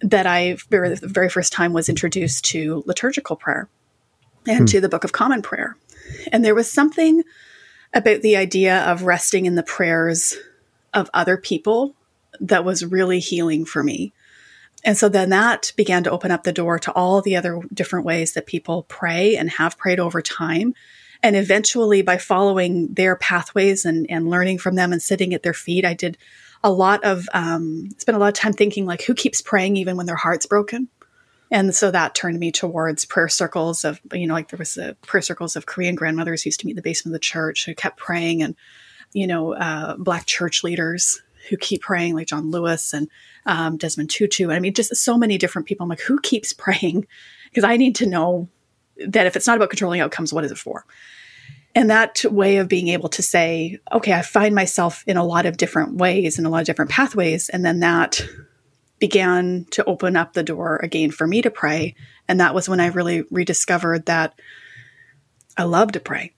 That 0.00 0.26
I, 0.26 0.56
very, 0.68 0.92
the 0.96 1.06
very 1.06 1.28
first 1.28 1.52
time 1.52 1.72
was 1.72 1.88
introduced 1.88 2.44
to 2.46 2.82
liturgical 2.86 3.36
prayer 3.36 3.68
and 4.48 4.60
hmm. 4.60 4.64
to 4.64 4.80
the 4.80 4.88
Book 4.88 5.04
of 5.04 5.12
Common 5.12 5.42
Prayer. 5.42 5.76
And 6.32 6.44
there 6.44 6.56
was 6.56 6.68
something 6.68 7.22
about 7.94 8.22
the 8.22 8.36
idea 8.36 8.80
of 8.90 9.04
resting 9.04 9.46
in 9.46 9.54
the 9.54 9.62
prayers 9.62 10.36
of 10.92 11.08
other 11.14 11.36
people 11.36 11.94
that 12.40 12.64
was 12.64 12.84
really 12.84 13.20
healing 13.20 13.64
for 13.64 13.82
me. 13.82 14.12
And 14.84 14.96
so 14.96 15.08
then 15.08 15.30
that 15.30 15.72
began 15.76 16.02
to 16.04 16.10
open 16.10 16.30
up 16.30 16.42
the 16.42 16.52
door 16.52 16.78
to 16.80 16.92
all 16.92 17.22
the 17.22 17.36
other 17.36 17.60
different 17.72 18.04
ways 18.04 18.32
that 18.32 18.46
people 18.46 18.84
pray 18.84 19.36
and 19.36 19.48
have 19.50 19.78
prayed 19.78 20.00
over 20.00 20.20
time 20.20 20.74
and 21.22 21.36
eventually, 21.36 22.02
by 22.02 22.18
following 22.18 22.92
their 22.94 23.14
pathways 23.14 23.84
and, 23.84 24.06
and 24.10 24.28
learning 24.28 24.58
from 24.58 24.74
them 24.74 24.92
and 24.92 25.00
sitting 25.00 25.32
at 25.34 25.42
their 25.42 25.54
feet, 25.54 25.84
I 25.84 25.94
did 25.94 26.18
a 26.64 26.72
lot 26.72 27.04
of, 27.04 27.28
um, 27.32 27.90
spent 27.98 28.16
a 28.16 28.18
lot 28.18 28.28
of 28.28 28.34
time 28.34 28.52
thinking, 28.52 28.86
like, 28.86 29.02
who 29.02 29.14
keeps 29.14 29.40
praying 29.40 29.76
even 29.76 29.96
when 29.96 30.06
their 30.06 30.16
heart's 30.16 30.46
broken? 30.46 30.88
And 31.50 31.74
so 31.74 31.90
that 31.90 32.14
turned 32.14 32.40
me 32.40 32.50
towards 32.50 33.04
prayer 33.04 33.28
circles 33.28 33.84
of, 33.84 34.00
you 34.12 34.26
know, 34.26 34.34
like 34.34 34.48
there 34.48 34.58
was 34.58 34.76
a 34.76 34.94
prayer 35.02 35.22
circles 35.22 35.54
of 35.54 35.66
Korean 35.66 35.94
grandmothers 35.94 36.42
who 36.42 36.48
used 36.48 36.60
to 36.60 36.66
meet 36.66 36.72
in 36.72 36.76
the 36.76 36.82
basement 36.82 37.14
of 37.14 37.20
the 37.20 37.24
church 37.24 37.66
who 37.66 37.74
kept 37.74 37.98
praying 37.98 38.42
and, 38.42 38.56
you 39.12 39.26
know, 39.26 39.52
uh, 39.52 39.96
black 39.96 40.26
church 40.26 40.64
leaders 40.64 41.22
who 41.48 41.56
keep 41.56 41.82
praying, 41.82 42.14
like 42.14 42.26
John 42.28 42.50
Lewis 42.50 42.92
and 42.92 43.08
um, 43.46 43.76
Desmond 43.76 44.10
Tutu. 44.10 44.50
I 44.50 44.60
mean, 44.60 44.74
just 44.74 44.94
so 44.96 45.18
many 45.18 45.38
different 45.38 45.66
people. 45.66 45.84
I'm 45.84 45.90
like, 45.90 46.00
who 46.00 46.20
keeps 46.20 46.52
praying? 46.52 47.06
Because 47.50 47.64
I 47.64 47.76
need 47.76 47.94
to 47.96 48.06
know 48.06 48.48
that 49.06 49.26
if 49.26 49.36
it's 49.36 49.46
not 49.46 49.56
about 49.56 49.70
controlling 49.70 50.00
outcomes, 50.00 50.32
what 50.32 50.44
is 50.44 50.52
it 50.52 50.58
for? 50.58 50.84
And 51.74 51.88
that 51.90 52.24
way 52.26 52.58
of 52.58 52.68
being 52.68 52.88
able 52.88 53.08
to 53.10 53.22
say, 53.22 53.78
okay, 53.90 54.12
I 54.12 54.22
find 54.22 54.54
myself 54.54 55.02
in 55.06 55.16
a 55.16 55.24
lot 55.24 55.46
of 55.46 55.56
different 55.56 55.96
ways, 55.96 56.38
in 56.38 56.44
a 56.44 56.50
lot 56.50 56.60
of 56.60 56.66
different 56.66 56.90
pathways. 56.90 57.48
And 57.48 57.64
then 57.64 57.80
that 57.80 58.22
began 58.98 59.66
to 59.70 59.84
open 59.86 60.16
up 60.16 60.34
the 60.34 60.42
door 60.42 60.76
again 60.82 61.10
for 61.10 61.26
me 61.26 61.40
to 61.42 61.50
pray. 61.50 61.94
And 62.28 62.40
that 62.40 62.54
was 62.54 62.68
when 62.68 62.78
I 62.78 62.86
really 62.88 63.24
rediscovered 63.30 64.06
that 64.06 64.38
I 65.56 65.64
love 65.64 65.92
to 65.92 66.00
pray 66.00 66.34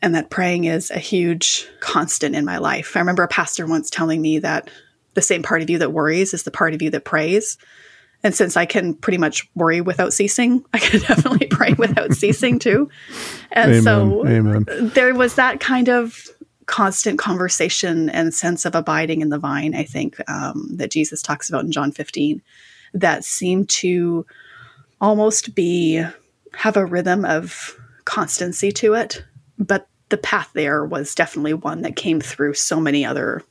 and 0.00 0.14
that 0.14 0.30
praying 0.30 0.64
is 0.64 0.90
a 0.90 0.98
huge 0.98 1.68
constant 1.80 2.34
in 2.34 2.44
my 2.44 2.58
life. 2.58 2.96
I 2.96 3.00
remember 3.00 3.22
a 3.22 3.28
pastor 3.28 3.66
once 3.66 3.90
telling 3.90 4.22
me 4.22 4.38
that 4.38 4.70
the 5.14 5.22
same 5.22 5.42
part 5.42 5.62
of 5.62 5.70
you 5.70 5.78
that 5.78 5.92
worries 5.92 6.34
is 6.34 6.44
the 6.44 6.50
part 6.50 6.74
of 6.74 6.82
you 6.82 6.90
that 6.90 7.04
prays. 7.04 7.58
And 8.22 8.34
since 8.34 8.56
I 8.56 8.66
can 8.66 8.94
pretty 8.94 9.18
much 9.18 9.48
worry 9.54 9.80
without 9.80 10.12
ceasing, 10.12 10.64
I 10.72 10.78
can 10.78 11.00
definitely 11.00 11.46
pray 11.50 11.74
without 11.74 12.12
ceasing 12.12 12.58
too. 12.58 12.90
And 13.52 13.72
Amen. 13.72 13.82
so 13.82 14.26
Amen. 14.26 14.64
there 14.94 15.14
was 15.14 15.34
that 15.34 15.60
kind 15.60 15.88
of 15.88 16.26
constant 16.66 17.18
conversation 17.18 18.10
and 18.10 18.34
sense 18.34 18.64
of 18.64 18.74
abiding 18.74 19.22
in 19.22 19.30
the 19.30 19.38
vine, 19.38 19.74
I 19.74 19.84
think, 19.84 20.16
um, 20.28 20.68
that 20.76 20.90
Jesus 20.90 21.22
talks 21.22 21.48
about 21.48 21.64
in 21.64 21.72
John 21.72 21.92
15, 21.92 22.42
that 22.94 23.24
seemed 23.24 23.68
to 23.70 24.26
almost 25.00 25.54
be 25.54 26.04
have 26.54 26.76
a 26.76 26.84
rhythm 26.84 27.24
of 27.24 27.76
constancy 28.04 28.70
to 28.72 28.94
it. 28.94 29.24
But 29.58 29.88
the 30.08 30.18
path 30.18 30.50
there 30.54 30.84
was 30.84 31.14
definitely 31.14 31.54
one 31.54 31.82
that 31.82 31.96
came 31.96 32.20
through 32.20 32.54
so 32.54 32.80
many 32.80 33.04
other 33.04 33.42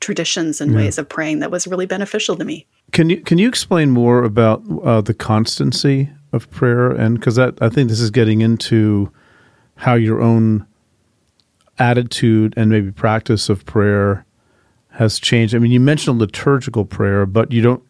traditions 0.00 0.60
and 0.60 0.72
yeah. 0.72 0.78
ways 0.78 0.98
of 0.98 1.08
praying 1.08 1.40
that 1.40 1.50
was 1.50 1.66
really 1.66 1.86
beneficial 1.86 2.36
to 2.36 2.44
me. 2.44 2.66
Can 2.92 3.10
you 3.10 3.20
can 3.20 3.38
you 3.38 3.48
explain 3.48 3.90
more 3.90 4.24
about 4.24 4.62
uh, 4.82 5.00
the 5.00 5.14
constancy 5.14 6.10
of 6.32 6.50
prayer? 6.50 6.90
And 6.90 7.18
because 7.18 7.36
that 7.36 7.60
I 7.60 7.68
think 7.68 7.88
this 7.88 8.00
is 8.00 8.10
getting 8.10 8.40
into 8.40 9.10
how 9.76 9.94
your 9.94 10.20
own 10.22 10.66
attitude 11.78 12.54
and 12.56 12.70
maybe 12.70 12.90
practice 12.90 13.48
of 13.48 13.64
prayer 13.66 14.24
has 14.90 15.18
changed. 15.18 15.54
I 15.54 15.58
mean, 15.58 15.72
you 15.72 15.80
mentioned 15.80 16.18
liturgical 16.18 16.84
prayer, 16.84 17.26
but 17.26 17.52
you 17.52 17.60
don't 17.60 17.82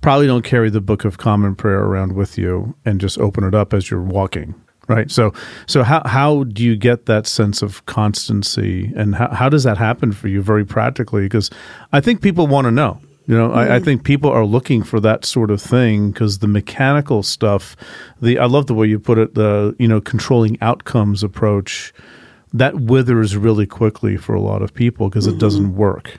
probably 0.00 0.26
don't 0.26 0.44
carry 0.44 0.70
the 0.70 0.80
Book 0.80 1.04
of 1.04 1.18
Common 1.18 1.54
Prayer 1.54 1.80
around 1.80 2.12
with 2.12 2.38
you 2.38 2.74
and 2.84 3.00
just 3.00 3.18
open 3.18 3.44
it 3.44 3.54
up 3.54 3.74
as 3.74 3.90
you're 3.90 4.02
walking, 4.02 4.54
right? 4.88 5.10
So, 5.10 5.32
so 5.66 5.82
how 5.82 6.02
how 6.06 6.44
do 6.44 6.62
you 6.62 6.76
get 6.76 7.06
that 7.06 7.26
sense 7.26 7.62
of 7.62 7.84
constancy, 7.86 8.92
and 8.96 9.14
how 9.14 9.28
how 9.30 9.48
does 9.48 9.64
that 9.64 9.78
happen 9.78 10.12
for 10.12 10.28
you 10.28 10.42
very 10.42 10.64
practically? 10.64 11.22
Because 11.22 11.50
I 11.92 12.00
think 12.00 12.22
people 12.22 12.46
want 12.46 12.66
to 12.66 12.70
know. 12.70 13.00
You 13.26 13.36
know, 13.36 13.48
mm-hmm. 13.48 13.58
I, 13.58 13.62
I, 13.62 13.66
mm-hmm. 13.66 13.84
think 13.84 14.04
people 14.04 14.30
are 14.30 14.44
looking 14.44 14.84
for 14.84 15.00
that 15.00 15.24
sort 15.24 15.50
of 15.50 15.60
thing 15.60 16.12
because 16.12 16.38
the 16.38 16.46
mechanical 16.46 17.24
stuff, 17.24 17.76
the 18.22 18.38
I 18.38 18.46
love 18.46 18.68
the 18.68 18.74
way 18.74 18.86
you 18.86 19.00
put 19.00 19.18
it, 19.18 19.34
the 19.34 19.74
you 19.78 19.88
know 19.88 20.00
controlling 20.00 20.60
outcomes 20.60 21.22
approach, 21.22 21.92
that 22.52 22.80
withers 22.80 23.36
really 23.36 23.66
quickly 23.66 24.16
for 24.16 24.34
a 24.34 24.40
lot 24.40 24.62
of 24.62 24.72
people 24.72 25.08
because 25.08 25.26
mm-hmm. 25.26 25.36
it 25.36 25.40
doesn't 25.40 25.74
work. 25.74 26.18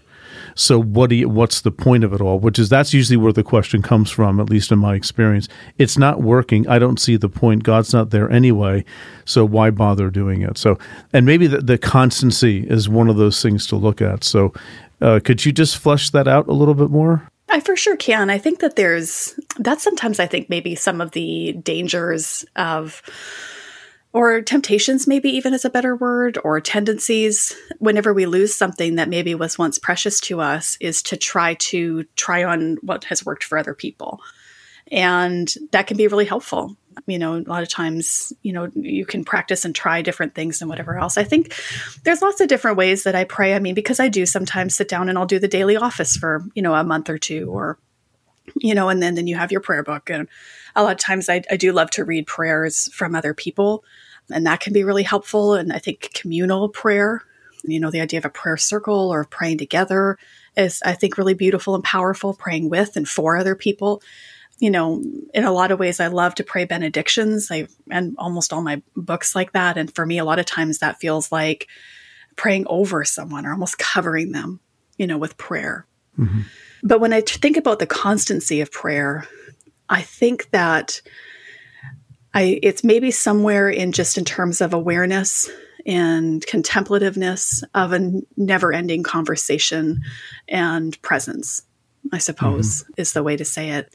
So 0.56 0.82
what 0.82 1.10
do 1.10 1.16
you, 1.16 1.30
what's 1.30 1.62
the 1.62 1.72
point 1.72 2.04
of 2.04 2.14
it 2.14 2.22
all? 2.22 2.40
Which 2.40 2.60
is 2.60 2.70
that's 2.70 2.94
usually 2.94 3.18
where 3.18 3.34
the 3.34 3.44
question 3.44 3.82
comes 3.82 4.10
from, 4.12 4.40
at 4.40 4.50
least 4.50 4.72
in 4.72 4.80
my 4.80 4.96
experience. 4.96 5.48
It's 5.78 5.98
not 5.98 6.22
working. 6.22 6.68
I 6.68 6.80
don't 6.80 7.00
see 7.00 7.18
the 7.18 7.30
point. 7.30 7.64
God's 7.64 7.94
not 7.94 8.10
there 8.10 8.30
anyway. 8.32 8.86
So 9.26 9.46
why 9.46 9.70
bother 9.70 10.10
doing 10.10 10.42
it? 10.42 10.58
So 10.58 10.78
and 11.14 11.26
maybe 11.26 11.48
the, 11.48 11.60
the 11.60 11.78
constancy 11.78 12.68
is 12.68 12.90
one 12.90 13.10
of 13.10 13.18
those 13.18 13.42
things 13.42 13.68
to 13.68 13.76
look 13.76 14.02
at. 14.02 14.24
So 14.24 14.54
uh, 15.02 15.20
could 15.24 15.46
you 15.46 15.52
just 15.52 15.78
flesh 15.78 16.10
that 16.12 16.28
out 16.28 16.48
a 16.48 16.54
little 16.54 16.74
bit 16.74 16.90
more? 16.90 17.30
I 17.50 17.60
for 17.60 17.76
sure 17.76 17.96
can. 17.96 18.30
I 18.30 18.38
think 18.38 18.60
that 18.60 18.76
there's 18.76 19.40
that's 19.58 19.84
sometimes 19.84 20.20
I 20.20 20.28
think 20.28 20.50
maybe 20.50 20.76
some 20.76 21.00
of 21.00 21.12
the 21.12 21.54
dangers 21.64 22.46
of 22.56 23.02
or 24.14 24.42
temptations 24.42 25.08
maybe 25.08 25.30
even 25.30 25.54
is 25.54 25.66
a 25.66 25.70
better 25.70 25.96
word 25.96 26.38
or 26.44 26.60
tendencies 26.60 27.56
whenever 27.80 28.14
we 28.14 28.26
lose 28.26 28.56
something 28.56 28.96
that 28.96 29.10
maybe 29.10 29.36
was 29.36 29.58
once 29.58 29.78
precious 29.78 30.20
to 30.22 30.42
us 30.42 30.78
is 30.80 31.02
to 31.04 31.18
try 31.18 31.54
to 31.56 32.06
try 32.16 32.44
on 32.44 32.78
what 32.82 33.04
has 33.06 33.26
worked 33.26 33.44
for 33.44 33.58
other 33.58 33.74
people. 33.74 34.22
And 34.92 35.54
that 35.72 35.88
can 35.88 35.98
be 35.98 36.08
really 36.08 36.26
helpful 36.26 36.78
you 37.06 37.20
know, 37.20 37.36
a 37.36 37.42
lot 37.42 37.64
of 37.64 37.70
times, 37.70 38.34
you 38.42 38.54
know, 38.54 38.72
you 38.76 39.06
can 39.06 39.24
practice 39.24 39.66
and 39.66 39.76
try 39.76 40.02
different 40.02 40.34
things 40.34 40.62
and 40.62 40.70
whatever 40.70 40.98
else. 40.98 41.18
I 41.18 41.24
think 41.24 41.54
there's 42.04 42.22
lots 42.22 42.42
of 42.42 42.48
different 42.48 42.78
ways 42.78 43.04
that 43.04 43.16
I 43.16 43.26
pray. 43.26 43.54
I 43.54 43.60
mean, 43.60 43.76
because 43.76 44.00
I 44.00 44.08
do 44.08 44.26
sometimes 44.26 44.76
sit 44.76 44.90
down 44.90 45.10
and 45.10 45.18
I'll 45.18 45.26
do 45.26 45.40
the 45.40 45.48
daily 45.48 45.78
office 45.78 46.18
for, 46.18 46.44
you 46.56 46.62
know, 46.62 46.74
a 46.74 46.84
month 46.84 47.10
or 47.10 47.18
two 47.18 47.50
or, 47.52 47.78
you 48.56 48.74
know, 48.74 48.90
and 48.90 49.02
then, 49.02 49.16
then 49.16 49.28
you 49.28 49.36
have 49.36 49.52
your 49.52 49.62
prayer 49.62 49.84
book. 49.84 50.10
And 50.10 50.28
a 50.78 50.84
lot 50.84 50.94
of 50.94 51.00
times 51.00 51.28
I, 51.28 51.42
I 51.52 51.58
do 51.58 51.74
love 51.74 51.90
to 51.92 52.06
read 52.06 52.28
prayers 52.28 52.90
from 52.94 53.16
other 53.16 53.34
people 53.34 53.84
and 54.30 54.46
that 54.46 54.60
can 54.60 54.74
be 54.74 54.84
really 54.84 55.04
helpful. 55.04 55.56
And 55.56 55.74
I 55.74 55.80
think 55.80 56.12
communal 56.14 56.70
prayer, 56.70 57.24
you 57.64 57.80
know, 57.80 57.92
the 57.92 58.02
idea 58.02 58.20
of 58.20 58.26
a 58.26 58.30
prayer 58.30 58.58
circle 58.58 59.12
or 59.12 59.26
praying 59.26 59.58
together 59.58 60.18
is, 60.56 60.82
I 60.86 60.94
think, 60.94 61.18
really 61.18 61.34
beautiful 61.34 61.76
and 61.76 61.84
powerful, 61.84 62.34
praying 62.34 62.70
with 62.70 62.96
and 62.96 63.08
for 63.08 63.38
other 63.38 63.56
people 63.56 64.02
you 64.60 64.72
know, 64.72 65.04
in 65.34 65.44
a 65.44 65.52
lot 65.52 65.72
of 65.72 65.80
ways, 65.80 66.00
I 66.00 66.08
love 66.08 66.36
to 66.36 66.44
pray 66.44 66.66
benedictions. 66.66 67.52
I 67.52 67.68
and 67.92 68.16
almost 68.18 68.52
all 68.52 68.62
my 68.62 68.82
books 68.96 69.36
like 69.36 69.52
that. 69.52 69.78
And 69.78 69.94
for 69.94 70.06
me, 70.06 70.18
a 70.18 70.26
lot 70.26 70.40
of 70.40 70.46
times 70.46 70.80
that 70.80 71.00
feels 71.00 71.32
like 71.32 71.68
praying 72.36 72.66
over 72.68 73.06
someone 73.06 73.46
or 73.46 73.52
almost 73.52 73.78
covering 73.78 74.32
them, 74.32 74.60
you 74.98 75.06
know, 75.06 75.18
with 75.18 75.38
prayer. 75.38 75.86
Mm-hmm. 76.18 76.42
But 76.84 77.00
when 77.00 77.14
I 77.14 77.22
think 77.22 77.58
about 77.58 77.80
the 77.80 77.86
constancy 77.86 78.62
of 78.62 78.72
prayer, 78.72 79.28
I 79.90 80.02
think 80.02 80.50
that 80.52 81.02
I 82.34 82.60
it's 82.62 82.84
maybe 82.84 83.12
somewhere 83.12 83.70
in 83.70 83.92
just 83.92 84.18
in 84.18 84.26
terms 84.26 84.62
of 84.62 84.74
awareness 84.74 85.50
and 85.86 86.46
contemplativeness 86.46 87.64
of 87.74 87.94
a 87.94 88.22
never-ending 88.36 89.04
conversation 89.04 90.02
and 90.50 91.02
presence. 91.02 91.64
I 92.12 92.18
suppose 92.18 92.84
mm-hmm. 92.84 92.94
is 92.98 93.14
the 93.14 93.24
way 93.24 93.38
to 93.38 93.46
say 93.46 93.72
it 93.72 93.94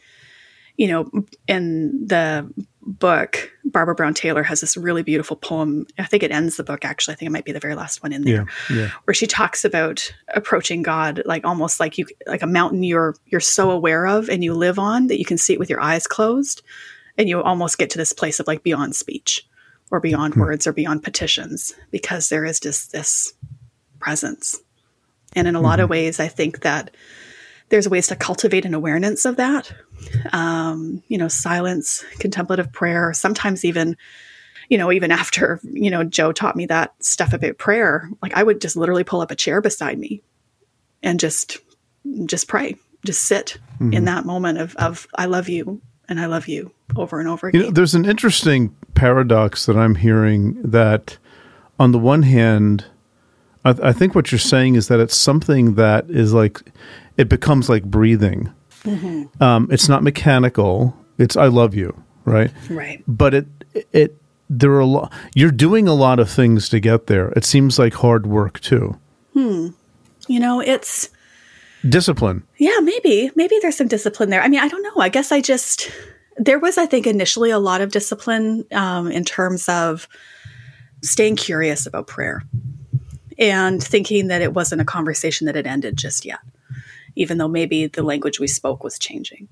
you 0.76 0.88
know, 0.88 1.10
in 1.46 2.06
the 2.06 2.50
book, 2.82 3.50
Barbara 3.64 3.94
Brown 3.94 4.14
Taylor 4.14 4.42
has 4.42 4.60
this 4.60 4.76
really 4.76 5.02
beautiful 5.02 5.36
poem. 5.36 5.86
I 5.98 6.04
think 6.04 6.22
it 6.22 6.32
ends 6.32 6.56
the 6.56 6.64
book, 6.64 6.84
actually. 6.84 7.14
I 7.14 7.16
think 7.16 7.28
it 7.28 7.32
might 7.32 7.44
be 7.44 7.52
the 7.52 7.60
very 7.60 7.74
last 7.74 8.02
one 8.02 8.12
in 8.12 8.22
there, 8.22 8.46
yeah, 8.70 8.76
yeah. 8.76 8.90
where 9.04 9.14
she 9.14 9.26
talks 9.26 9.64
about 9.64 10.12
approaching 10.34 10.82
God 10.82 11.22
like 11.24 11.44
almost 11.44 11.78
like 11.78 11.98
you, 11.98 12.06
like 12.26 12.42
a 12.42 12.46
mountain 12.46 12.82
you're 12.82 13.14
you're 13.26 13.40
so 13.40 13.70
aware 13.70 14.06
of 14.06 14.28
and 14.28 14.42
you 14.42 14.54
live 14.54 14.78
on 14.78 15.06
that 15.06 15.18
you 15.18 15.24
can 15.24 15.38
see 15.38 15.52
it 15.52 15.58
with 15.58 15.70
your 15.70 15.80
eyes 15.80 16.06
closed, 16.06 16.62
and 17.16 17.28
you 17.28 17.42
almost 17.42 17.78
get 17.78 17.90
to 17.90 17.98
this 17.98 18.12
place 18.12 18.40
of 18.40 18.46
like 18.46 18.62
beyond 18.62 18.96
speech, 18.96 19.46
or 19.90 20.00
beyond 20.00 20.34
hmm. 20.34 20.40
words, 20.40 20.66
or 20.66 20.72
beyond 20.72 21.04
petitions, 21.04 21.74
because 21.90 22.28
there 22.28 22.44
is 22.44 22.58
just 22.58 22.92
this 22.92 23.34
presence. 24.00 24.60
And 25.34 25.46
in 25.46 25.54
a 25.54 25.58
mm-hmm. 25.58 25.66
lot 25.66 25.80
of 25.80 25.84
mm-hmm. 25.84 25.92
ways, 25.92 26.20
I 26.20 26.28
think 26.28 26.60
that 26.60 26.90
there's 27.72 27.88
ways 27.88 28.08
to 28.08 28.14
cultivate 28.14 28.66
an 28.66 28.74
awareness 28.74 29.24
of 29.24 29.36
that. 29.36 29.72
Um, 30.30 31.02
you 31.08 31.16
know, 31.16 31.26
silence, 31.26 32.04
contemplative 32.18 32.70
prayer, 32.70 33.14
sometimes 33.14 33.64
even, 33.64 33.96
you 34.68 34.76
know, 34.76 34.92
even 34.92 35.10
after, 35.10 35.58
you 35.64 35.90
know, 35.90 36.04
Joe 36.04 36.32
taught 36.32 36.54
me 36.54 36.66
that 36.66 36.92
stuff 37.02 37.32
about 37.32 37.56
prayer, 37.56 38.10
like 38.20 38.34
I 38.34 38.42
would 38.42 38.60
just 38.60 38.76
literally 38.76 39.04
pull 39.04 39.22
up 39.22 39.30
a 39.30 39.34
chair 39.34 39.62
beside 39.62 39.98
me 39.98 40.22
and 41.02 41.18
just 41.18 41.60
just 42.26 42.46
pray, 42.46 42.76
just 43.06 43.22
sit 43.22 43.56
mm-hmm. 43.76 43.94
in 43.94 44.04
that 44.04 44.26
moment 44.26 44.58
of, 44.58 44.76
of 44.76 45.06
I 45.14 45.24
love 45.24 45.48
you 45.48 45.80
and 46.10 46.20
I 46.20 46.26
love 46.26 46.48
you 46.48 46.72
over 46.94 47.20
and 47.20 47.28
over 47.28 47.48
again. 47.48 47.58
You 47.58 47.66
know, 47.68 47.72
there's 47.72 47.94
an 47.94 48.04
interesting 48.04 48.76
paradox 48.94 49.64
that 49.64 49.78
I'm 49.78 49.94
hearing 49.94 50.60
that 50.62 51.16
on 51.78 51.92
the 51.92 51.98
one 51.98 52.24
hand, 52.24 52.84
I, 53.64 53.72
th- 53.72 53.84
I 53.84 53.92
think 53.92 54.14
what 54.14 54.32
you're 54.32 54.38
saying 54.38 54.74
is 54.74 54.88
that 54.88 55.00
it's 55.00 55.16
something 55.16 55.74
that 55.74 56.10
is 56.10 56.32
like 56.32 56.62
it 57.16 57.28
becomes 57.28 57.68
like 57.68 57.84
breathing. 57.84 58.52
Mm-hmm. 58.84 59.42
Um, 59.42 59.68
it's 59.70 59.88
not 59.88 60.02
mechanical. 60.02 60.96
It's 61.18 61.36
I 61.36 61.46
love 61.46 61.74
you, 61.74 62.02
right? 62.24 62.50
Right. 62.68 63.02
But 63.06 63.34
it 63.34 63.46
it 63.92 64.16
there 64.50 64.72
are 64.72 64.80
a 64.80 64.86
lot. 64.86 65.12
You're 65.34 65.52
doing 65.52 65.86
a 65.86 65.94
lot 65.94 66.18
of 66.18 66.28
things 66.28 66.68
to 66.70 66.80
get 66.80 67.06
there. 67.06 67.28
It 67.30 67.44
seems 67.44 67.78
like 67.78 67.94
hard 67.94 68.26
work 68.26 68.60
too. 68.60 68.98
Hmm. 69.32 69.68
You 70.28 70.40
know, 70.40 70.60
it's 70.60 71.10
discipline. 71.88 72.44
Yeah, 72.58 72.78
maybe 72.80 73.30
maybe 73.36 73.58
there's 73.62 73.76
some 73.76 73.88
discipline 73.88 74.30
there. 74.30 74.42
I 74.42 74.48
mean, 74.48 74.60
I 74.60 74.68
don't 74.68 74.82
know. 74.82 75.00
I 75.00 75.08
guess 75.08 75.30
I 75.30 75.40
just 75.40 75.90
there 76.36 76.58
was, 76.58 76.78
I 76.78 76.86
think, 76.86 77.06
initially 77.06 77.50
a 77.50 77.58
lot 77.58 77.80
of 77.80 77.92
discipline 77.92 78.64
um, 78.72 79.10
in 79.10 79.24
terms 79.24 79.68
of 79.68 80.08
staying 81.02 81.36
curious 81.36 81.86
about 81.86 82.06
prayer 82.06 82.42
and 83.42 83.82
thinking 83.82 84.28
that 84.28 84.40
it 84.40 84.54
wasn't 84.54 84.80
a 84.80 84.84
conversation 84.86 85.46
that 85.46 85.54
had 85.56 85.66
ended 85.66 85.98
just 85.98 86.24
yet 86.24 86.40
even 87.16 87.38
though 87.38 87.48
maybe 87.48 87.86
the 87.86 88.02
language 88.02 88.40
we 88.40 88.46
spoke 88.46 88.84
was 88.84 88.98
changing. 88.98 89.48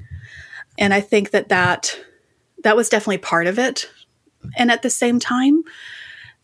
And 0.79 0.95
I 0.95 1.01
think 1.01 1.31
that 1.31 1.49
that 1.49 1.99
that 2.63 2.77
was 2.77 2.89
definitely 2.89 3.19
part 3.19 3.47
of 3.47 3.59
it. 3.59 3.91
And 4.57 4.71
at 4.71 4.83
the 4.83 4.91
same 4.91 5.19
time, 5.19 5.63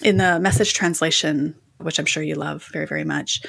in 0.02 0.16
the 0.18 0.40
message 0.40 0.74
translation, 0.74 1.54
which 1.78 1.98
I'm 1.98 2.06
sure 2.06 2.22
you 2.22 2.34
love 2.34 2.68
very, 2.72 2.86
very 2.86 3.04
much, 3.04 3.42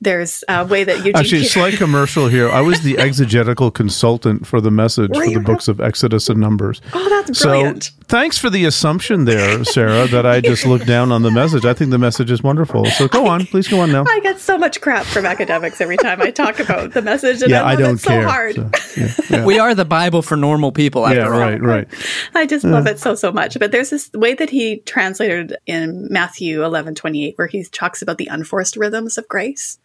there's 0.00 0.44
a 0.48 0.64
way 0.64 0.84
that 0.84 1.06
you 1.06 1.12
actually 1.14 1.44
slight 1.44 1.74
commercial 1.74 2.28
here. 2.28 2.50
I 2.50 2.60
was 2.60 2.82
the 2.82 2.98
exegetical 2.98 3.70
consultant 3.70 4.46
for 4.46 4.60
the 4.60 4.70
message 4.70 5.10
Were 5.14 5.24
for 5.24 5.30
the 5.30 5.40
books 5.40 5.68
of 5.68 5.80
Exodus 5.80 6.28
and 6.28 6.38
Numbers. 6.38 6.82
Oh, 6.92 7.08
that's 7.08 7.42
brilliant! 7.42 7.84
So 7.84 7.92
thanks 8.08 8.36
for 8.36 8.50
the 8.50 8.66
assumption 8.66 9.24
there, 9.24 9.64
Sarah, 9.64 10.06
that 10.08 10.26
I 10.26 10.42
just 10.42 10.66
looked 10.66 10.86
down 10.86 11.12
on 11.12 11.22
the 11.22 11.30
message. 11.30 11.64
I 11.64 11.72
think 11.72 11.90
the 11.90 11.98
message 11.98 12.30
is 12.30 12.42
wonderful. 12.42 12.84
So 12.86 13.08
go 13.08 13.26
on, 13.26 13.46
please 13.46 13.68
go 13.68 13.80
on 13.80 13.90
now. 13.90 14.04
I 14.06 14.20
get 14.22 14.38
so 14.38 14.58
much 14.58 14.82
crap 14.82 15.06
from 15.06 15.24
academics 15.24 15.80
every 15.80 15.96
time 15.96 16.20
I 16.20 16.30
talk 16.30 16.60
about 16.60 16.92
the 16.92 17.00
message, 17.02 17.40
and 17.40 17.50
yeah, 17.50 17.62
I, 17.62 17.72
I 17.72 17.76
don't 17.76 18.02
care. 18.02 18.22
So 18.22 18.28
hard. 18.28 18.54
So, 18.54 18.70
yeah, 18.96 19.14
yeah. 19.30 19.44
We 19.46 19.58
are 19.58 19.74
the 19.74 19.86
Bible 19.86 20.20
for 20.20 20.36
normal 20.36 20.72
people. 20.72 21.06
After 21.06 21.20
yeah, 21.20 21.28
right, 21.28 21.60
all. 21.60 21.66
right. 21.66 21.88
I 22.34 22.44
just 22.44 22.64
love 22.64 22.86
it 22.86 22.98
so 22.98 23.14
so 23.14 23.32
much. 23.32 23.58
But 23.58 23.72
there's 23.72 23.90
this 23.90 24.12
way 24.12 24.34
that 24.34 24.50
he 24.50 24.78
translated 24.80 25.56
in 25.64 26.08
Matthew 26.10 26.64
11, 26.64 26.96
28, 26.96 27.38
where 27.38 27.46
he 27.46 27.64
talks 27.64 28.02
about 28.02 28.18
the 28.18 28.26
unforced 28.26 28.76
rhythms 28.76 29.16
of 29.16 29.26
grace. 29.28 29.78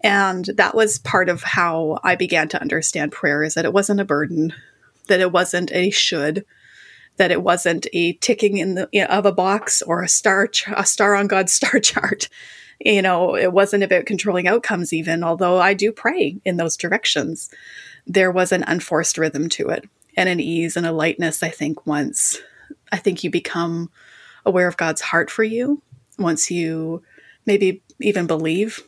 And 0.00 0.44
that 0.56 0.74
was 0.74 0.98
part 0.98 1.28
of 1.28 1.42
how 1.42 1.98
I 2.04 2.14
began 2.14 2.48
to 2.48 2.60
understand 2.60 3.12
prayer 3.12 3.42
is 3.42 3.54
that 3.54 3.64
it 3.64 3.72
wasn't 3.72 4.00
a 4.00 4.04
burden, 4.04 4.54
that 5.08 5.20
it 5.20 5.32
wasn't 5.32 5.72
a 5.72 5.90
should, 5.90 6.44
that 7.16 7.32
it 7.32 7.42
wasn't 7.42 7.86
a 7.92 8.12
ticking 8.14 8.58
in 8.58 8.74
the 8.74 8.88
of 9.12 9.26
a 9.26 9.32
box 9.32 9.82
or 9.82 10.02
a 10.02 10.08
star 10.08 10.48
a 10.76 10.86
star 10.86 11.14
on 11.14 11.26
God's 11.26 11.52
star 11.58 11.80
chart. 11.80 12.28
You 12.80 13.02
know, 13.02 13.34
it 13.36 13.52
wasn't 13.52 13.82
about 13.82 14.06
controlling 14.06 14.46
outcomes 14.46 14.92
even, 14.92 15.24
although 15.24 15.58
I 15.58 15.74
do 15.74 15.90
pray 15.90 16.36
in 16.44 16.58
those 16.58 16.76
directions. 16.76 17.50
There 18.06 18.30
was 18.30 18.52
an 18.52 18.62
unforced 18.68 19.18
rhythm 19.18 19.48
to 19.50 19.68
it 19.70 19.88
and 20.16 20.28
an 20.28 20.38
ease 20.38 20.76
and 20.76 20.86
a 20.86 20.92
lightness, 20.92 21.42
I 21.42 21.48
think, 21.48 21.86
once 21.86 22.40
I 22.92 22.98
think 22.98 23.24
you 23.24 23.30
become 23.30 23.90
aware 24.46 24.68
of 24.68 24.76
God's 24.76 25.00
heart 25.00 25.28
for 25.30 25.42
you, 25.42 25.82
once 26.18 26.50
you 26.50 27.02
maybe 27.46 27.82
even 28.00 28.26
believe 28.26 28.87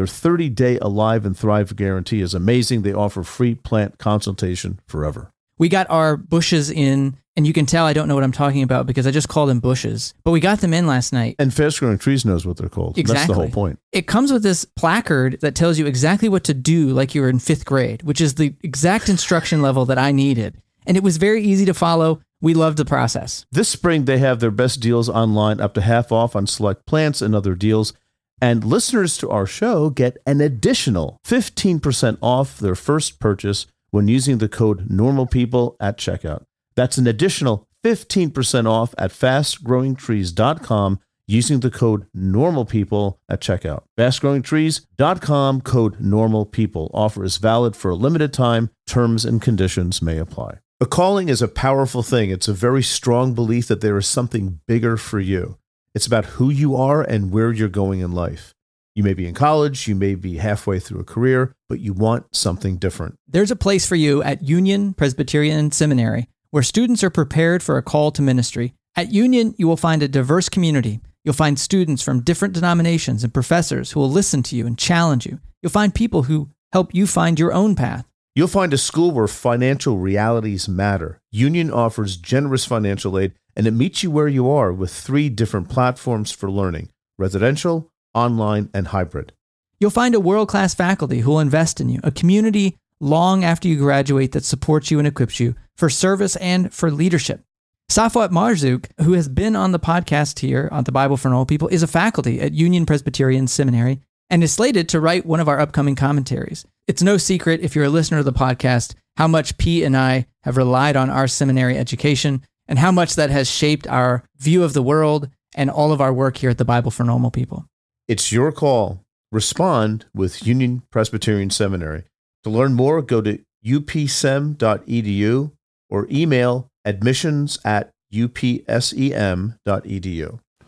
their 0.00 0.06
30 0.06 0.48
day 0.48 0.78
Alive 0.78 1.26
and 1.26 1.36
Thrive 1.36 1.76
guarantee 1.76 2.22
is 2.22 2.32
amazing. 2.32 2.80
They 2.80 2.94
offer 2.94 3.22
free 3.22 3.54
plant 3.54 3.98
consultation 3.98 4.80
forever. 4.86 5.30
We 5.58 5.68
got 5.68 5.90
our 5.90 6.16
bushes 6.16 6.70
in, 6.70 7.18
and 7.36 7.46
you 7.46 7.52
can 7.52 7.66
tell 7.66 7.84
I 7.84 7.92
don't 7.92 8.08
know 8.08 8.14
what 8.14 8.24
I'm 8.24 8.32
talking 8.32 8.62
about 8.62 8.86
because 8.86 9.06
I 9.06 9.10
just 9.10 9.28
called 9.28 9.50
them 9.50 9.60
bushes. 9.60 10.14
But 10.24 10.30
we 10.30 10.40
got 10.40 10.62
them 10.62 10.72
in 10.72 10.86
last 10.86 11.12
night. 11.12 11.36
And 11.38 11.52
Fast 11.52 11.80
Growing 11.80 11.98
Trees 11.98 12.24
knows 12.24 12.46
what 12.46 12.56
they're 12.56 12.70
called. 12.70 12.96
Exactly. 12.96 13.18
That's 13.18 13.28
the 13.28 13.34
whole 13.34 13.50
point. 13.50 13.78
It 13.92 14.06
comes 14.06 14.32
with 14.32 14.42
this 14.42 14.64
placard 14.64 15.38
that 15.42 15.54
tells 15.54 15.78
you 15.78 15.84
exactly 15.84 16.30
what 16.30 16.44
to 16.44 16.54
do, 16.54 16.88
like 16.88 17.14
you 17.14 17.20
were 17.20 17.28
in 17.28 17.38
fifth 17.38 17.66
grade, 17.66 18.02
which 18.02 18.22
is 18.22 18.36
the 18.36 18.54
exact 18.62 19.10
instruction 19.10 19.60
level 19.60 19.84
that 19.84 19.98
I 19.98 20.12
needed. 20.12 20.56
And 20.86 20.96
it 20.96 21.02
was 21.02 21.18
very 21.18 21.42
easy 21.42 21.66
to 21.66 21.74
follow. 21.74 22.22
We 22.40 22.54
loved 22.54 22.78
the 22.78 22.86
process. 22.86 23.44
This 23.52 23.68
spring, 23.68 24.06
they 24.06 24.16
have 24.16 24.40
their 24.40 24.50
best 24.50 24.80
deals 24.80 25.10
online, 25.10 25.60
up 25.60 25.74
to 25.74 25.82
half 25.82 26.10
off 26.10 26.34
on 26.34 26.46
select 26.46 26.86
plants 26.86 27.20
and 27.20 27.34
other 27.34 27.54
deals. 27.54 27.92
And 28.40 28.64
listeners 28.64 29.18
to 29.18 29.30
our 29.30 29.46
show 29.46 29.90
get 29.90 30.16
an 30.26 30.40
additional 30.40 31.18
15% 31.26 32.18
off 32.22 32.58
their 32.58 32.74
first 32.74 33.20
purchase 33.20 33.66
when 33.90 34.08
using 34.08 34.38
the 34.38 34.48
code 34.48 34.88
NORMALPEOPLE 34.88 35.76
at 35.80 35.98
checkout. 35.98 36.44
That's 36.74 36.98
an 36.98 37.06
additional 37.06 37.66
15% 37.84 38.66
off 38.66 38.94
at 38.96 39.10
fastgrowingtrees.com 39.10 41.00
using 41.26 41.60
the 41.60 41.70
code 41.70 42.06
NORMALPEOPLE 42.16 43.18
at 43.28 43.40
checkout. 43.40 43.82
Fastgrowingtrees.com 43.98 45.60
code 45.60 46.00
NORMALPEOPLE. 46.00 46.90
Offer 46.92 47.24
is 47.24 47.36
valid 47.36 47.76
for 47.76 47.90
a 47.90 47.96
limited 47.96 48.32
time. 48.32 48.70
Terms 48.86 49.24
and 49.24 49.40
conditions 49.40 50.02
may 50.02 50.18
apply. 50.18 50.58
A 50.80 50.86
calling 50.86 51.28
is 51.28 51.42
a 51.42 51.48
powerful 51.48 52.02
thing. 52.02 52.30
It's 52.30 52.48
a 52.48 52.54
very 52.54 52.82
strong 52.82 53.34
belief 53.34 53.68
that 53.68 53.82
there 53.82 53.98
is 53.98 54.06
something 54.06 54.60
bigger 54.66 54.96
for 54.96 55.20
you. 55.20 55.58
It's 55.94 56.06
about 56.06 56.24
who 56.24 56.50
you 56.50 56.76
are 56.76 57.02
and 57.02 57.32
where 57.32 57.52
you're 57.52 57.68
going 57.68 58.00
in 58.00 58.12
life. 58.12 58.54
You 58.94 59.02
may 59.02 59.14
be 59.14 59.26
in 59.26 59.34
college, 59.34 59.88
you 59.88 59.94
may 59.94 60.14
be 60.14 60.36
halfway 60.36 60.78
through 60.78 61.00
a 61.00 61.04
career, 61.04 61.52
but 61.68 61.80
you 61.80 61.92
want 61.92 62.26
something 62.34 62.76
different. 62.76 63.16
There's 63.26 63.50
a 63.50 63.56
place 63.56 63.86
for 63.86 63.96
you 63.96 64.22
at 64.22 64.42
Union 64.42 64.94
Presbyterian 64.94 65.72
Seminary 65.72 66.28
where 66.50 66.62
students 66.62 67.02
are 67.04 67.10
prepared 67.10 67.62
for 67.62 67.76
a 67.76 67.82
call 67.82 68.10
to 68.12 68.22
ministry. 68.22 68.74
At 68.96 69.12
Union, 69.12 69.54
you 69.56 69.68
will 69.68 69.76
find 69.76 70.02
a 70.02 70.08
diverse 70.08 70.48
community. 70.48 71.00
You'll 71.24 71.34
find 71.34 71.58
students 71.58 72.02
from 72.02 72.22
different 72.22 72.54
denominations 72.54 73.22
and 73.22 73.32
professors 73.32 73.92
who 73.92 74.00
will 74.00 74.10
listen 74.10 74.42
to 74.44 74.56
you 74.56 74.66
and 74.66 74.76
challenge 74.76 75.26
you. 75.26 75.40
You'll 75.62 75.70
find 75.70 75.94
people 75.94 76.24
who 76.24 76.50
help 76.72 76.94
you 76.94 77.06
find 77.06 77.38
your 77.38 77.52
own 77.52 77.76
path. 77.76 78.06
You'll 78.34 78.48
find 78.48 78.72
a 78.72 78.78
school 78.78 79.10
where 79.10 79.28
financial 79.28 79.98
realities 79.98 80.68
matter. 80.68 81.20
Union 81.30 81.70
offers 81.70 82.16
generous 82.16 82.64
financial 82.64 83.18
aid 83.18 83.34
and 83.56 83.66
it 83.66 83.72
meets 83.72 84.02
you 84.02 84.10
where 84.10 84.28
you 84.28 84.50
are 84.50 84.72
with 84.72 84.92
three 84.92 85.28
different 85.28 85.68
platforms 85.68 86.30
for 86.30 86.50
learning 86.50 86.90
residential, 87.18 87.90
online, 88.14 88.70
and 88.72 88.88
hybrid. 88.88 89.32
You'll 89.78 89.90
find 89.90 90.14
a 90.14 90.20
world 90.20 90.48
class 90.48 90.74
faculty 90.74 91.20
who 91.20 91.30
will 91.30 91.40
invest 91.40 91.80
in 91.80 91.88
you, 91.88 92.00
a 92.02 92.10
community 92.10 92.76
long 93.00 93.44
after 93.44 93.68
you 93.68 93.76
graduate 93.76 94.32
that 94.32 94.44
supports 94.44 94.90
you 94.90 94.98
and 94.98 95.06
equips 95.06 95.40
you 95.40 95.54
for 95.76 95.88
service 95.88 96.36
and 96.36 96.72
for 96.72 96.90
leadership. 96.90 97.42
Safwat 97.90 98.30
Marzouk, 98.30 98.86
who 99.02 99.14
has 99.14 99.28
been 99.28 99.56
on 99.56 99.72
the 99.72 99.80
podcast 99.80 100.38
here 100.38 100.68
on 100.70 100.84
the 100.84 100.92
Bible 100.92 101.16
for 101.16 101.28
Normal 101.28 101.46
People, 101.46 101.68
is 101.68 101.82
a 101.82 101.88
faculty 101.88 102.40
at 102.40 102.52
Union 102.52 102.86
Presbyterian 102.86 103.48
Seminary 103.48 104.00
and 104.30 104.44
is 104.44 104.52
slated 104.52 104.88
to 104.90 105.00
write 105.00 105.26
one 105.26 105.40
of 105.40 105.48
our 105.48 105.58
upcoming 105.58 105.96
commentaries. 105.96 106.64
It's 106.86 107.02
no 107.02 107.16
secret, 107.16 107.60
if 107.62 107.74
you're 107.74 107.86
a 107.86 107.90
listener 107.90 108.18
to 108.18 108.22
the 108.22 108.32
podcast, 108.32 108.94
how 109.16 109.26
much 109.26 109.58
Pete 109.58 109.82
and 109.82 109.96
I 109.96 110.26
have 110.44 110.56
relied 110.56 110.94
on 110.94 111.10
our 111.10 111.26
seminary 111.26 111.76
education 111.76 112.44
and 112.70 112.78
how 112.78 112.92
much 112.92 113.16
that 113.16 113.28
has 113.28 113.50
shaped 113.50 113.86
our 113.88 114.24
view 114.38 114.62
of 114.62 114.72
the 114.72 114.82
world 114.82 115.28
and 115.54 115.68
all 115.68 115.92
of 115.92 116.00
our 116.00 116.12
work 116.12 116.38
here 116.38 116.48
at 116.48 116.56
the 116.56 116.64
Bible 116.64 116.92
for 116.92 117.02
Normal 117.04 117.32
People. 117.32 117.66
It's 118.08 118.32
your 118.32 118.52
call. 118.52 119.02
Respond 119.32 120.06
with 120.14 120.46
Union 120.46 120.82
Presbyterian 120.90 121.50
Seminary. 121.50 122.04
To 122.44 122.50
learn 122.50 122.74
more, 122.74 123.02
go 123.02 123.20
to 123.20 123.40
upsem.edu 123.66 125.52
or 125.90 126.06
email 126.10 126.68
admissions 126.84 127.58
at 127.64 127.90
upsem.edu. 128.14 129.58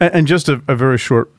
And, 0.01 0.15
and 0.15 0.27
just 0.27 0.49
a, 0.49 0.63
a 0.69 0.77
very 0.77 0.99
short 0.99 1.33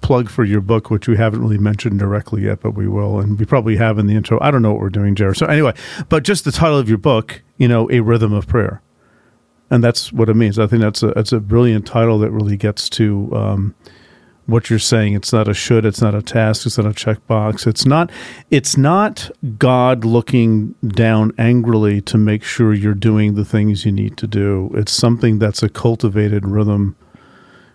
plug 0.00 0.30
for 0.30 0.44
your 0.44 0.60
book, 0.60 0.90
which 0.90 1.06
we 1.06 1.16
haven't 1.16 1.42
really 1.42 1.58
mentioned 1.58 1.98
directly 1.98 2.44
yet, 2.44 2.60
but 2.60 2.70
we 2.72 2.88
will, 2.88 3.20
and 3.20 3.38
we 3.38 3.44
probably 3.44 3.76
have 3.76 3.98
in 3.98 4.06
the 4.06 4.14
intro. 4.14 4.38
I 4.40 4.50
don't 4.50 4.62
know 4.62 4.72
what 4.72 4.80
we're 4.80 4.88
doing, 4.88 5.14
Jared. 5.14 5.36
So 5.36 5.46
anyway, 5.46 5.74
but 6.08 6.22
just 6.22 6.44
the 6.44 6.52
title 6.52 6.78
of 6.78 6.88
your 6.88 6.98
book, 6.98 7.42
you 7.58 7.68
know, 7.68 7.90
a 7.90 8.00
rhythm 8.00 8.32
of 8.32 8.46
prayer, 8.46 8.80
and 9.70 9.84
that's 9.84 10.12
what 10.12 10.28
it 10.28 10.34
means. 10.34 10.58
I 10.58 10.66
think 10.66 10.82
that's 10.82 11.02
a 11.02 11.08
that's 11.08 11.32
a 11.32 11.40
brilliant 11.40 11.86
title 11.86 12.18
that 12.20 12.30
really 12.30 12.56
gets 12.56 12.88
to 12.90 13.30
um, 13.34 13.74
what 14.46 14.70
you're 14.70 14.78
saying. 14.78 15.12
It's 15.12 15.32
not 15.32 15.46
a 15.46 15.54
should. 15.54 15.84
It's 15.84 16.00
not 16.00 16.14
a 16.14 16.22
task. 16.22 16.66
It's 16.66 16.78
not 16.78 16.86
a 16.86 16.90
checkbox. 16.90 17.66
It's 17.66 17.84
not. 17.84 18.10
It's 18.50 18.76
not 18.76 19.30
God 19.58 20.04
looking 20.04 20.74
down 20.86 21.32
angrily 21.38 22.00
to 22.02 22.16
make 22.16 22.42
sure 22.42 22.72
you're 22.72 22.94
doing 22.94 23.34
the 23.34 23.44
things 23.44 23.84
you 23.84 23.92
need 23.92 24.16
to 24.16 24.26
do. 24.26 24.70
It's 24.74 24.92
something 24.92 25.38
that's 25.38 25.62
a 25.62 25.68
cultivated 25.68 26.46
rhythm, 26.46 26.96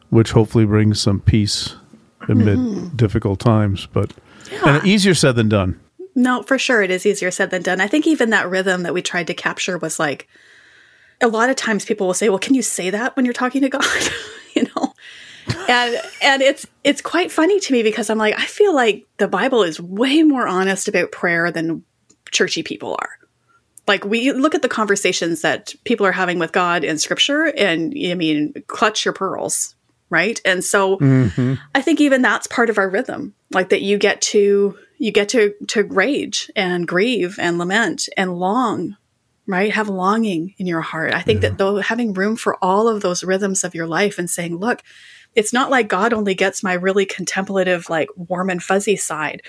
which 0.10 0.32
hopefully 0.32 0.66
brings 0.66 1.00
some 1.00 1.20
peace 1.22 1.76
amid 2.28 2.58
mm-hmm. 2.58 2.96
difficult 2.96 3.40
times. 3.40 3.86
But 3.86 4.14
yeah. 4.52 4.78
and 4.78 4.88
easier 4.88 5.14
said 5.14 5.36
than 5.36 5.50
done. 5.50 5.80
No, 6.16 6.44
for 6.44 6.58
sure, 6.60 6.82
it 6.82 6.92
is 6.92 7.06
easier 7.06 7.32
said 7.32 7.50
than 7.52 7.62
done. 7.62 7.82
I 7.82 7.88
think 7.88 8.06
even 8.08 8.32
that 8.32 8.50
rhythm 8.50 8.84
that 8.84 8.94
we 8.94 9.02
tried 9.02 9.28
to 9.28 9.34
capture 9.34 9.78
was 9.78 10.00
like 10.00 10.28
a 11.24 11.28
lot 11.28 11.50
of 11.50 11.56
times 11.56 11.86
people 11.86 12.06
will 12.08 12.14
say, 12.14 12.30
"Well, 12.30 12.40
can 12.40 12.54
you 12.54 12.62
say 12.62 12.90
that 12.90 13.16
when 13.16 13.26
you're 13.26 13.34
talking 13.34 13.62
to 13.62 13.70
God?" 13.70 13.86
you 14.56 14.64
know, 14.76 14.94
and 15.68 16.02
and 16.22 16.42
it's 16.42 16.68
it's 16.84 17.02
quite 17.02 17.32
funny 17.32 17.60
to 17.60 17.74
me 17.74 17.82
because 17.82 18.10
I'm 18.10 18.18
like, 18.18 18.38
I 18.38 18.46
feel 18.46 18.76
like 18.76 19.06
the 19.18 19.28
Bible 19.28 19.64
is 19.64 19.80
way 19.80 20.24
more 20.24 20.48
honest 20.48 20.88
about 20.88 21.12
prayer 21.12 21.52
than 21.52 21.84
churchy 22.32 22.64
people 22.64 22.98
are. 23.00 23.10
Like 23.88 24.06
we 24.06 24.32
look 24.32 24.56
at 24.56 24.62
the 24.62 24.70
conversations 24.70 25.42
that 25.42 25.74
people 25.84 26.06
are 26.06 26.12
having 26.12 26.40
with 26.40 26.52
God 26.52 26.84
in 26.84 26.98
Scripture, 26.98 27.46
and 27.46 27.94
I 27.98 28.14
mean, 28.14 28.54
clutch 28.68 29.06
your 29.06 29.14
pearls, 29.14 29.76
right? 30.10 30.40
And 30.46 30.64
so, 30.64 30.98
mm-hmm. 30.98 31.56
I 31.76 31.82
think 31.82 32.00
even 32.00 32.22
that's 32.22 32.48
part 32.48 32.70
of 32.70 32.78
our 32.78 32.90
rhythm, 32.90 33.34
like 33.52 33.70
that 33.70 33.82
you 33.82 33.98
get 33.98 34.22
to 34.22 34.78
you 34.98 35.12
get 35.12 35.30
to 35.30 35.54
to 35.70 35.84
rage 35.84 36.50
and 36.56 36.88
grieve 36.88 37.38
and 37.40 37.58
lament 37.58 38.08
and 38.16 38.38
long 38.40 38.96
right? 39.48 39.72
Have 39.74 39.90
longing 39.90 40.54
in 40.58 40.66
your 40.66 40.82
heart. 40.82 41.14
I 41.14 41.22
think 41.22 41.42
yeah. 41.42 41.50
that 41.50 41.58
though 41.58 41.78
having 41.78 42.14
room 42.14 42.36
for 42.36 42.58
all 42.64 42.88
of 42.88 43.02
those 43.02 43.24
rhythms 43.24 43.64
of 43.64 43.76
your 43.76 43.88
life 43.88 44.18
and 44.18 44.30
saying, 44.30 44.58
look, 44.58 44.82
it's 45.36 45.54
not 45.54 45.70
like 45.70 45.88
God 45.88 46.14
only 46.14 46.36
gets 46.36 46.64
my 46.64 46.74
really 46.74 47.06
contemplative, 47.06 47.90
like 47.90 48.10
warm 48.16 48.50
and 48.50 48.62
fuzzy 48.62 48.96
side. 48.96 49.42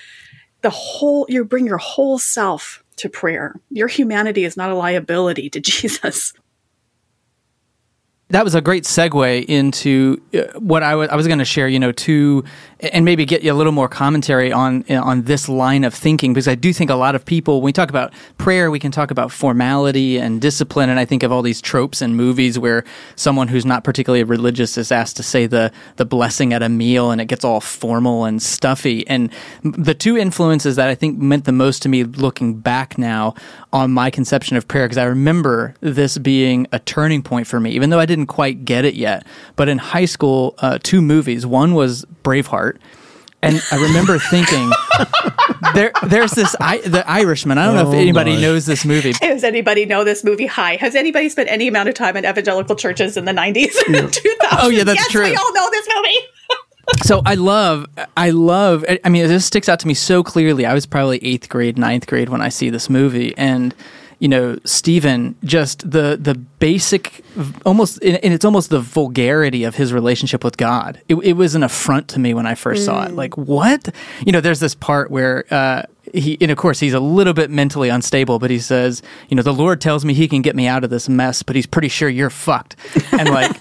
The 0.62 0.70
whole, 0.70 1.26
you 1.28 1.44
bring 1.44 1.66
your 1.66 1.78
whole 1.78 2.18
self 2.18 2.82
to 2.96 3.08
prayer. 3.08 3.60
Your 3.70 3.88
humanity 3.88 4.44
is 4.44 4.56
not 4.56 4.70
a 4.70 4.74
liability 4.74 5.50
to 5.50 5.60
Jesus 5.60 6.32
that 8.34 8.42
was 8.42 8.56
a 8.56 8.60
great 8.60 8.82
segue 8.82 9.44
into 9.44 10.20
uh, 10.34 10.58
what 10.58 10.82
I, 10.82 10.96
was 10.96 11.28
going 11.28 11.38
to 11.38 11.44
share, 11.44 11.68
you 11.68 11.78
know, 11.78 11.92
to 11.92 12.42
and 12.80 13.04
maybe 13.04 13.24
get 13.24 13.42
you 13.42 13.52
a 13.52 13.54
little 13.54 13.72
more 13.72 13.88
commentary 13.88 14.52
on 14.52 14.84
on 14.90 15.22
this 15.22 15.48
line 15.48 15.84
of 15.84 15.94
thinking 15.94 16.34
because 16.34 16.48
I 16.48 16.56
do 16.56 16.72
think 16.72 16.90
a 16.90 16.96
lot 16.96 17.14
of 17.14 17.24
people 17.24 17.60
when 17.60 17.66
we 17.66 17.72
talk 17.72 17.90
about 17.90 18.12
prayer, 18.36 18.72
we 18.72 18.80
can 18.80 18.90
talk 18.90 19.12
about 19.12 19.30
formality 19.30 20.18
and 20.18 20.40
discipline, 20.40 20.90
and 20.90 20.98
I 20.98 21.04
think 21.04 21.22
of 21.22 21.30
all 21.30 21.42
these 21.42 21.60
tropes 21.60 22.02
in 22.02 22.16
movies 22.16 22.58
where 22.58 22.84
someone 23.14 23.46
who's 23.46 23.64
not 23.64 23.84
particularly 23.84 24.24
religious 24.24 24.76
is 24.76 24.90
asked 24.90 25.16
to 25.16 25.22
say 25.22 25.46
the 25.46 25.70
the 25.96 26.04
blessing 26.04 26.52
at 26.52 26.62
a 26.62 26.68
meal, 26.68 27.12
and 27.12 27.20
it 27.20 27.26
gets 27.26 27.44
all 27.44 27.60
formal 27.60 28.24
and 28.24 28.42
stuffy. 28.42 29.06
And 29.06 29.30
the 29.62 29.94
two 29.94 30.16
influences 30.16 30.74
that 30.74 30.88
I 30.88 30.96
think 30.96 31.18
meant 31.18 31.44
the 31.44 31.52
most 31.52 31.82
to 31.82 31.88
me, 31.88 32.02
looking 32.02 32.58
back 32.58 32.98
now 32.98 33.34
on 33.72 33.92
my 33.92 34.10
conception 34.10 34.56
of 34.56 34.66
prayer, 34.66 34.86
because 34.86 34.98
I 34.98 35.04
remember 35.04 35.74
this 35.80 36.18
being 36.18 36.66
a 36.72 36.80
turning 36.80 37.22
point 37.22 37.46
for 37.46 37.60
me, 37.60 37.70
even 37.70 37.90
though 37.90 38.00
I 38.00 38.06
didn't 38.06 38.23
didn't 38.24 38.34
quite 38.34 38.64
get 38.64 38.84
it 38.84 38.94
yet. 38.94 39.26
But 39.56 39.68
in 39.68 39.78
high 39.78 40.06
school, 40.06 40.54
uh, 40.58 40.78
two 40.82 41.02
movies. 41.02 41.46
One 41.46 41.74
was 41.74 42.04
Braveheart. 42.22 42.78
And 43.42 43.62
I 43.70 43.76
remember 43.76 44.18
thinking, 44.30 44.70
there, 45.74 45.92
there's 46.04 46.32
this, 46.32 46.56
I, 46.60 46.78
the 46.78 47.08
Irishman. 47.08 47.58
I 47.58 47.66
don't 47.66 47.74
know 47.74 47.90
if 47.90 47.94
oh 47.94 47.98
anybody 47.98 48.36
my. 48.36 48.40
knows 48.40 48.64
this 48.64 48.86
movie. 48.86 49.12
Does 49.20 49.44
anybody 49.44 49.84
know 49.84 50.02
this 50.02 50.24
movie? 50.24 50.46
Hi. 50.46 50.76
Has 50.76 50.94
anybody 50.94 51.28
spent 51.28 51.50
any 51.50 51.68
amount 51.68 51.90
of 51.90 51.94
time 51.94 52.16
in 52.16 52.24
evangelical 52.24 52.74
churches 52.74 53.18
in 53.18 53.26
the 53.26 53.32
90s 53.32 53.76
and 53.86 53.96
2000s? 53.96 54.18
Oh, 54.56 54.68
yeah, 54.68 54.84
that's 54.84 55.00
yes, 55.00 55.10
true. 55.10 55.24
We 55.24 55.36
all 55.36 55.52
know 55.52 55.68
this 55.70 55.86
movie. 55.94 56.18
so 57.02 57.22
I 57.26 57.34
love, 57.34 57.86
I 58.16 58.30
love, 58.30 58.84
I 59.04 59.08
mean, 59.08 59.26
this 59.26 59.44
sticks 59.44 59.68
out 59.68 59.80
to 59.80 59.86
me 59.86 59.94
so 59.94 60.22
clearly. 60.22 60.64
I 60.64 60.72
was 60.72 60.86
probably 60.86 61.22
eighth 61.24 61.48
grade, 61.50 61.76
ninth 61.76 62.06
grade 62.06 62.30
when 62.30 62.40
I 62.40 62.48
see 62.48 62.70
this 62.70 62.88
movie. 62.88 63.36
And 63.36 63.74
you 64.24 64.28
know, 64.28 64.58
Stephen, 64.64 65.36
just 65.44 65.90
the 65.90 66.16
the 66.18 66.34
basic, 66.34 67.22
almost, 67.66 68.02
and 68.02 68.32
it's 68.32 68.46
almost 68.46 68.70
the 68.70 68.80
vulgarity 68.80 69.64
of 69.64 69.74
his 69.74 69.92
relationship 69.92 70.42
with 70.42 70.56
God. 70.56 70.98
It, 71.10 71.16
it 71.16 71.32
was 71.34 71.54
an 71.54 71.62
affront 71.62 72.08
to 72.08 72.18
me 72.18 72.32
when 72.32 72.46
I 72.46 72.54
first 72.54 72.80
mm. 72.80 72.84
saw 72.86 73.04
it. 73.04 73.10
Mm. 73.10 73.16
Like, 73.16 73.36
what? 73.36 73.94
You 74.24 74.32
know, 74.32 74.40
there's 74.40 74.60
this 74.60 74.74
part 74.74 75.10
where 75.10 75.44
uh, 75.50 75.82
he, 76.14 76.38
and 76.40 76.50
of 76.50 76.56
course, 76.56 76.80
he's 76.80 76.94
a 76.94 77.00
little 77.00 77.34
bit 77.34 77.50
mentally 77.50 77.90
unstable, 77.90 78.38
but 78.38 78.50
he 78.50 78.58
says, 78.60 79.02
you 79.28 79.36
know, 79.36 79.42
the 79.42 79.52
Lord 79.52 79.82
tells 79.82 80.06
me 80.06 80.14
he 80.14 80.26
can 80.26 80.40
get 80.40 80.56
me 80.56 80.66
out 80.66 80.84
of 80.84 80.88
this 80.88 81.06
mess, 81.06 81.42
but 81.42 81.54
he's 81.54 81.66
pretty 81.66 81.88
sure 81.88 82.08
you're 82.08 82.30
fucked. 82.30 82.76
And 83.12 83.28
like, 83.28 83.54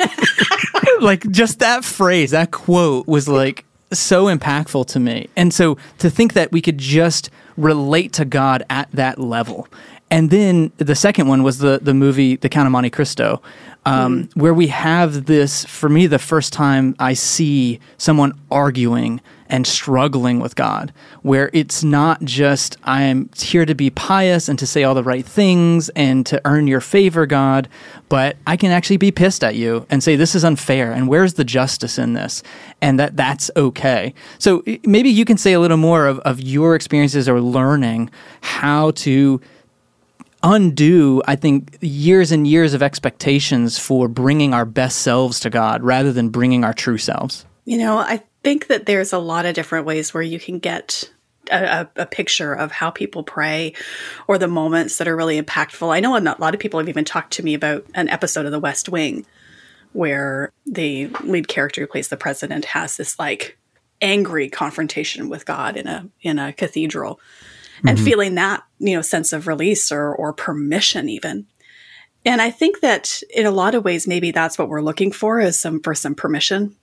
like 1.01 1.29
just 1.29 1.59
that 1.59 1.83
phrase, 1.83 2.31
that 2.31 2.51
quote 2.51 3.05
was 3.05 3.27
like 3.27 3.65
so 3.91 4.33
impactful 4.33 4.87
to 4.87 4.99
me. 5.01 5.27
And 5.35 5.53
so 5.53 5.77
to 5.97 6.09
think 6.09 6.31
that 6.33 6.53
we 6.53 6.61
could 6.61 6.77
just 6.77 7.29
relate 7.57 8.13
to 8.13 8.23
God 8.23 8.63
at 8.69 8.89
that 8.93 9.19
level 9.19 9.67
and 10.13 10.29
then 10.29 10.71
the 10.77 10.93
second 10.93 11.27
one 11.27 11.41
was 11.41 11.57
the 11.57 11.79
the 11.81 11.95
movie 11.95 12.35
The 12.35 12.47
Count 12.47 12.67
of 12.67 12.71
Monte 12.71 12.91
Cristo, 12.91 13.41
um, 13.83 14.25
mm. 14.25 14.35
where 14.35 14.53
we 14.53 14.67
have 14.67 15.25
this. 15.25 15.65
For 15.65 15.89
me, 15.89 16.05
the 16.05 16.19
first 16.19 16.53
time 16.53 16.95
I 16.99 17.13
see 17.15 17.79
someone 17.97 18.39
arguing 18.51 19.21
and 19.49 19.65
struggling 19.65 20.39
with 20.39 20.55
God, 20.55 20.93
where 21.23 21.49
it's 21.51 21.83
not 21.83 22.23
just 22.23 22.77
I'm 22.83 23.31
here 23.35 23.65
to 23.65 23.73
be 23.73 23.89
pious 23.89 24.47
and 24.47 24.59
to 24.59 24.67
say 24.67 24.83
all 24.83 24.93
the 24.93 25.03
right 25.03 25.25
things 25.25 25.89
and 25.89 26.27
to 26.27 26.39
earn 26.45 26.67
your 26.67 26.81
favor, 26.81 27.25
God, 27.25 27.67
but 28.07 28.37
I 28.45 28.55
can 28.55 28.69
actually 28.69 28.97
be 28.97 29.11
pissed 29.11 29.43
at 29.43 29.55
you 29.55 29.87
and 29.89 30.03
say 30.03 30.15
this 30.15 30.35
is 30.35 30.43
unfair 30.43 30.91
and 30.91 31.07
where's 31.07 31.33
the 31.33 31.43
justice 31.43 31.97
in 31.97 32.13
this, 32.13 32.43
and 32.83 32.99
that 32.99 33.17
that's 33.17 33.49
okay. 33.57 34.13
So 34.37 34.63
maybe 34.83 35.09
you 35.09 35.25
can 35.25 35.37
say 35.37 35.53
a 35.53 35.59
little 35.59 35.77
more 35.77 36.05
of, 36.05 36.19
of 36.19 36.39
your 36.39 36.75
experiences 36.75 37.27
or 37.27 37.41
learning 37.41 38.11
how 38.41 38.91
to 38.91 39.41
undo, 40.43 41.21
I 41.25 41.35
think, 41.35 41.77
years 41.81 42.31
and 42.31 42.45
years 42.45 42.73
of 42.73 42.83
expectations 42.83 43.79
for 43.79 44.07
bringing 44.07 44.53
our 44.53 44.65
best 44.65 44.99
selves 44.99 45.39
to 45.41 45.49
God 45.49 45.81
rather 45.81 46.11
than 46.11 46.29
bringing 46.29 46.63
our 46.63 46.73
true 46.73 46.97
selves? 46.97 47.45
You 47.65 47.77
know, 47.77 47.97
I 47.97 48.21
think 48.43 48.67
that 48.67 48.85
there's 48.85 49.13
a 49.13 49.19
lot 49.19 49.45
of 49.45 49.55
different 49.55 49.85
ways 49.85 50.13
where 50.13 50.23
you 50.23 50.39
can 50.39 50.59
get 50.59 51.09
a, 51.49 51.87
a, 51.95 52.05
picture 52.05 52.53
of 52.53 52.71
how 52.71 52.89
people 52.89 53.23
pray 53.23 53.73
or 54.27 54.37
the 54.37 54.47
moments 54.47 54.97
that 54.97 55.07
are 55.07 55.15
really 55.15 55.41
impactful. 55.41 55.93
I 55.93 55.99
know 55.99 56.17
a 56.17 56.19
lot 56.19 56.53
of 56.53 56.59
people 56.59 56.79
have 56.79 56.89
even 56.89 57.05
talked 57.05 57.33
to 57.33 57.43
me 57.43 57.53
about 57.53 57.85
an 57.95 58.09
episode 58.09 58.45
of 58.45 58.51
The 58.51 58.59
West 58.59 58.89
Wing 58.89 59.25
where 59.91 60.51
the 60.65 61.07
lead 61.23 61.47
character 61.47 61.81
who 61.81 61.87
plays 61.87 62.07
the 62.07 62.17
president 62.17 62.65
has 62.65 62.97
this 62.97 63.19
like 63.19 63.57
angry 64.01 64.49
confrontation 64.49 65.29
with 65.29 65.45
God 65.45 65.77
in 65.77 65.87
a 65.87 66.09
in 66.21 66.39
a 66.39 66.51
cathedral 66.51 67.19
and 67.85 67.97
mm-hmm. 67.97 68.05
feeling 68.05 68.35
that, 68.35 68.63
you 68.79 68.95
know, 68.95 69.01
sense 69.01 69.33
of 69.33 69.47
release 69.47 69.91
or, 69.91 70.15
or 70.15 70.33
permission 70.33 71.09
even. 71.09 71.47
And 72.25 72.41
I 72.41 72.51
think 72.51 72.79
that 72.79 73.21
in 73.35 73.45
a 73.45 73.51
lot 73.51 73.75
of 73.75 73.83
ways, 73.83 74.07
maybe 74.07 74.31
that's 74.31 74.57
what 74.57 74.69
we're 74.69 74.81
looking 74.81 75.11
for 75.11 75.39
is 75.39 75.59
some, 75.59 75.81
for 75.81 75.93
some 75.93 76.15
permission, 76.15 76.75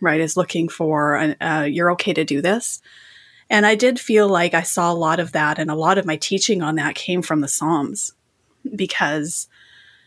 right? 0.00 0.20
Is 0.20 0.36
looking 0.36 0.68
for, 0.68 1.14
an, 1.14 1.36
uh, 1.40 1.66
you're 1.70 1.92
okay 1.92 2.12
to 2.12 2.24
do 2.24 2.42
this. 2.42 2.82
And 3.52 3.66
I 3.66 3.74
did 3.74 4.00
feel 4.00 4.28
like 4.28 4.54
I 4.54 4.62
saw 4.62 4.90
a 4.90 4.94
lot 4.94 5.20
of 5.20 5.32
that, 5.32 5.58
and 5.58 5.70
a 5.70 5.74
lot 5.74 5.98
of 5.98 6.06
my 6.06 6.16
teaching 6.16 6.62
on 6.62 6.76
that 6.76 6.94
came 6.94 7.20
from 7.20 7.42
the 7.42 7.48
Psalms 7.48 8.12
because 8.74 9.46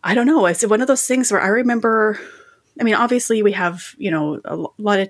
I 0.03 0.15
don't 0.15 0.25
know. 0.25 0.47
It's 0.47 0.65
one 0.65 0.81
of 0.81 0.87
those 0.87 1.05
things 1.05 1.31
where 1.31 1.41
I 1.41 1.49
remember. 1.49 2.19
I 2.79 2.83
mean, 2.83 2.95
obviously, 2.95 3.43
we 3.43 3.51
have 3.51 3.93
you 3.99 4.09
know 4.09 4.41
a 4.45 4.65
lot 4.79 4.99
of 4.99 5.09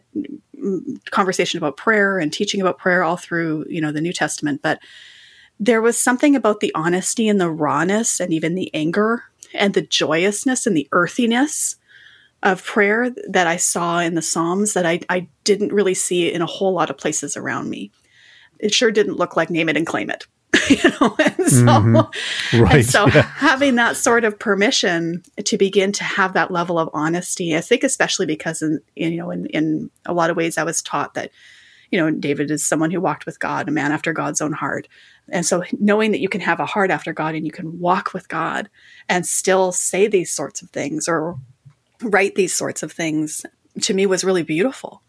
conversation 1.11 1.57
about 1.57 1.77
prayer 1.77 2.19
and 2.19 2.31
teaching 2.31 2.59
about 2.59 2.77
prayer 2.77 3.03
all 3.03 3.15
through 3.15 3.67
you 3.69 3.79
know 3.79 3.93
the 3.93 4.01
New 4.01 4.11
Testament, 4.11 4.61
but 4.61 4.79
there 5.59 5.81
was 5.81 5.97
something 5.97 6.35
about 6.35 6.59
the 6.59 6.71
honesty 6.75 7.27
and 7.27 7.39
the 7.39 7.49
rawness 7.49 8.19
and 8.19 8.33
even 8.33 8.55
the 8.55 8.73
anger 8.73 9.23
and 9.53 9.73
the 9.73 9.81
joyousness 9.81 10.67
and 10.67 10.75
the 10.75 10.87
earthiness 10.91 11.77
of 12.43 12.63
prayer 12.63 13.09
that 13.27 13.47
I 13.47 13.57
saw 13.57 13.99
in 13.99 14.15
the 14.15 14.21
Psalms 14.21 14.73
that 14.73 14.85
I, 14.85 15.01
I 15.09 15.27
didn't 15.43 15.73
really 15.73 15.95
see 15.95 16.31
in 16.31 16.41
a 16.41 16.45
whole 16.45 16.73
lot 16.73 16.89
of 16.89 16.97
places 16.97 17.35
around 17.35 17.69
me. 17.69 17.91
It 18.59 18.73
sure 18.73 18.91
didn't 18.91 19.17
look 19.17 19.35
like 19.35 19.49
name 19.49 19.67
it 19.67 19.77
and 19.77 19.87
claim 19.87 20.09
it. 20.09 20.27
you 20.69 20.89
know, 21.01 21.15
and 21.19 21.49
so, 21.49 21.65
mm-hmm. 21.65 22.61
right, 22.61 22.75
and 22.75 22.85
so 22.85 23.07
yeah. 23.07 23.23
having 23.23 23.75
that 23.75 23.97
sort 23.97 24.23
of 24.23 24.39
permission 24.39 25.21
to 25.43 25.57
begin 25.57 25.91
to 25.91 26.03
have 26.03 26.33
that 26.33 26.49
level 26.49 26.79
of 26.79 26.89
honesty, 26.93 27.57
I 27.57 27.61
think, 27.61 27.83
especially 27.83 28.25
because 28.25 28.61
in, 28.61 28.79
in 28.95 29.11
you 29.11 29.17
know, 29.17 29.31
in, 29.31 29.47
in 29.47 29.89
a 30.05 30.13
lot 30.13 30.29
of 30.29 30.37
ways, 30.37 30.57
I 30.57 30.63
was 30.63 30.81
taught 30.81 31.13
that, 31.15 31.31
you 31.91 31.99
know, 31.99 32.11
David 32.11 32.51
is 32.51 32.65
someone 32.65 32.91
who 32.91 33.01
walked 33.01 33.25
with 33.25 33.39
God, 33.39 33.67
a 33.67 33.71
man 33.71 33.91
after 33.91 34.13
God's 34.13 34.41
own 34.41 34.53
heart. 34.53 34.87
And 35.29 35.45
so 35.45 35.63
knowing 35.79 36.11
that 36.11 36.19
you 36.19 36.29
can 36.29 36.41
have 36.41 36.59
a 36.59 36.65
heart 36.65 36.91
after 36.91 37.13
God 37.13 37.35
and 37.35 37.45
you 37.45 37.51
can 37.51 37.79
walk 37.79 38.13
with 38.13 38.27
God 38.27 38.69
and 39.09 39.25
still 39.25 39.71
say 39.71 40.07
these 40.07 40.31
sorts 40.31 40.61
of 40.61 40.69
things 40.69 41.07
or 41.07 41.37
write 42.01 42.35
these 42.35 42.53
sorts 42.53 42.83
of 42.83 42.91
things 42.91 43.45
to 43.81 43.93
me 43.93 44.05
was 44.05 44.23
really 44.23 44.43
beautiful. 44.43 45.01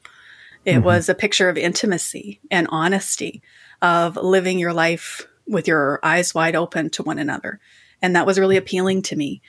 It 0.64 0.74
mm-hmm. 0.74 0.84
was 0.84 1.08
a 1.08 1.14
picture 1.14 1.48
of 1.48 1.56
intimacy 1.56 2.40
and 2.50 2.66
honesty 2.70 3.42
of 3.82 4.16
living 4.16 4.58
your 4.58 4.72
life 4.72 5.26
with 5.46 5.68
your 5.68 6.00
eyes 6.02 6.34
wide 6.34 6.56
open 6.56 6.90
to 6.90 7.02
one 7.02 7.18
another. 7.18 7.60
And 8.02 8.16
that 8.16 8.26
was 8.26 8.38
really 8.38 8.56
appealing 8.56 9.02
to 9.02 9.16
me. 9.16 9.42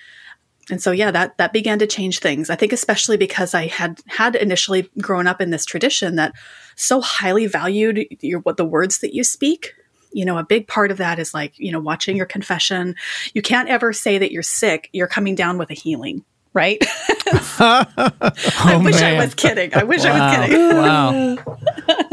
And 0.70 0.82
so 0.82 0.92
yeah, 0.92 1.12
that 1.12 1.38
that 1.38 1.54
began 1.54 1.80
to 1.80 1.88
change 1.88 2.20
things. 2.20 2.50
I 2.50 2.56
think 2.56 2.74
especially 2.74 3.18
because 3.18 3.54
I 3.54 3.68
had 3.68 4.02
had 4.08 4.36
initially 4.36 4.90
grown 5.00 5.28
up 5.28 5.42
in 5.42 5.50
this 5.50 5.66
tradition 5.66 6.16
that 6.16 6.34
so 6.76 7.02
highly 7.02 7.48
valued 7.48 8.06
your 8.22 8.42
what 8.42 8.58
the 8.58 8.66
words 8.66 9.00
that 9.00 9.14
you 9.14 9.24
speak 9.24 9.74
you 10.14 10.26
know, 10.26 10.38
a 10.38 10.44
big 10.44 10.68
part 10.68 10.90
of 10.90 10.98
that 10.98 11.20
is 11.20 11.34
like, 11.34 11.58
you 11.60 11.72
know, 11.72 11.80
watching 11.80 12.18
your 12.18 12.26
confession. 12.26 12.96
You 13.34 13.42
can't 13.42 13.70
ever 13.70 13.94
say 13.94 14.18
that 14.18 14.32
you're 14.32 14.42
sick. 14.42 14.90
You're 14.94 15.08
coming 15.08 15.36
down 15.36 15.58
with 15.58 15.70
a 15.70 15.76
healing, 15.76 16.24
right? 16.58 16.84
oh, 17.60 17.86
I 18.00 18.82
wish 18.84 18.96
man. 18.96 19.16
I 19.16 19.24
was 19.24 19.36
kidding. 19.36 19.76
I 19.76 19.84
wish 19.84 20.04
wow. 20.04 20.12
I 20.12 20.40
was 20.40 20.50
kidding. 20.50 20.68
wow. 20.76 21.38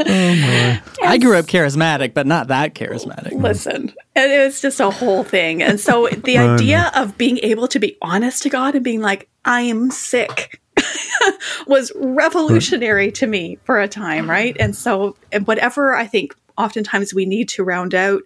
oh, 0.05 0.81
I 1.03 1.17
grew 1.17 1.35
up 1.35 1.45
charismatic, 1.47 2.13
but 2.13 2.27
not 2.27 2.49
that 2.49 2.75
charismatic. 2.75 3.31
Listen, 3.31 3.91
and 4.15 4.31
it 4.31 4.45
was 4.45 4.61
just 4.61 4.79
a 4.79 4.91
whole 4.91 5.23
thing. 5.23 5.63
And 5.63 5.79
so 5.79 6.07
the 6.09 6.37
idea 6.37 6.91
of 6.95 7.17
being 7.17 7.39
able 7.39 7.67
to 7.69 7.79
be 7.79 7.97
honest 8.03 8.43
to 8.43 8.49
God 8.49 8.75
and 8.75 8.83
being 8.83 9.01
like, 9.01 9.27
I 9.43 9.61
am 9.61 9.89
sick. 9.89 10.61
was 11.67 11.91
revolutionary 11.95 13.11
to 13.13 13.25
me 13.25 13.57
for 13.63 13.79
a 13.79 13.87
time, 13.87 14.29
right? 14.29 14.55
And 14.59 14.75
so, 14.75 15.15
and 15.31 15.47
whatever 15.47 15.95
I 15.95 16.05
think 16.05 16.35
oftentimes 16.55 17.13
we 17.13 17.25
need 17.25 17.49
to 17.49 17.63
round 17.63 17.95
out 17.95 18.21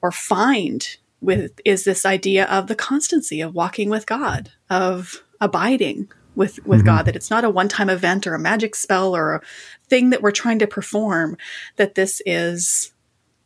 or 0.00 0.10
find 0.10 0.96
with 1.20 1.60
is 1.64 1.84
this 1.84 2.06
idea 2.06 2.44
of 2.46 2.66
the 2.68 2.74
constancy 2.74 3.40
of 3.40 3.54
walking 3.54 3.90
with 3.90 4.06
God, 4.06 4.50
of 4.70 5.22
abiding 5.44 6.08
with 6.34 6.64
with 6.66 6.80
mm-hmm. 6.80 6.86
God 6.86 7.06
that 7.06 7.16
it's 7.16 7.30
not 7.30 7.44
a 7.44 7.50
one-time 7.50 7.90
event 7.90 8.26
or 8.26 8.34
a 8.34 8.38
magic 8.38 8.74
spell 8.74 9.14
or 9.14 9.36
a 9.36 9.40
thing 9.88 10.10
that 10.10 10.22
we're 10.22 10.32
trying 10.32 10.58
to 10.58 10.66
perform 10.66 11.36
that 11.76 11.94
this 11.94 12.20
is 12.26 12.92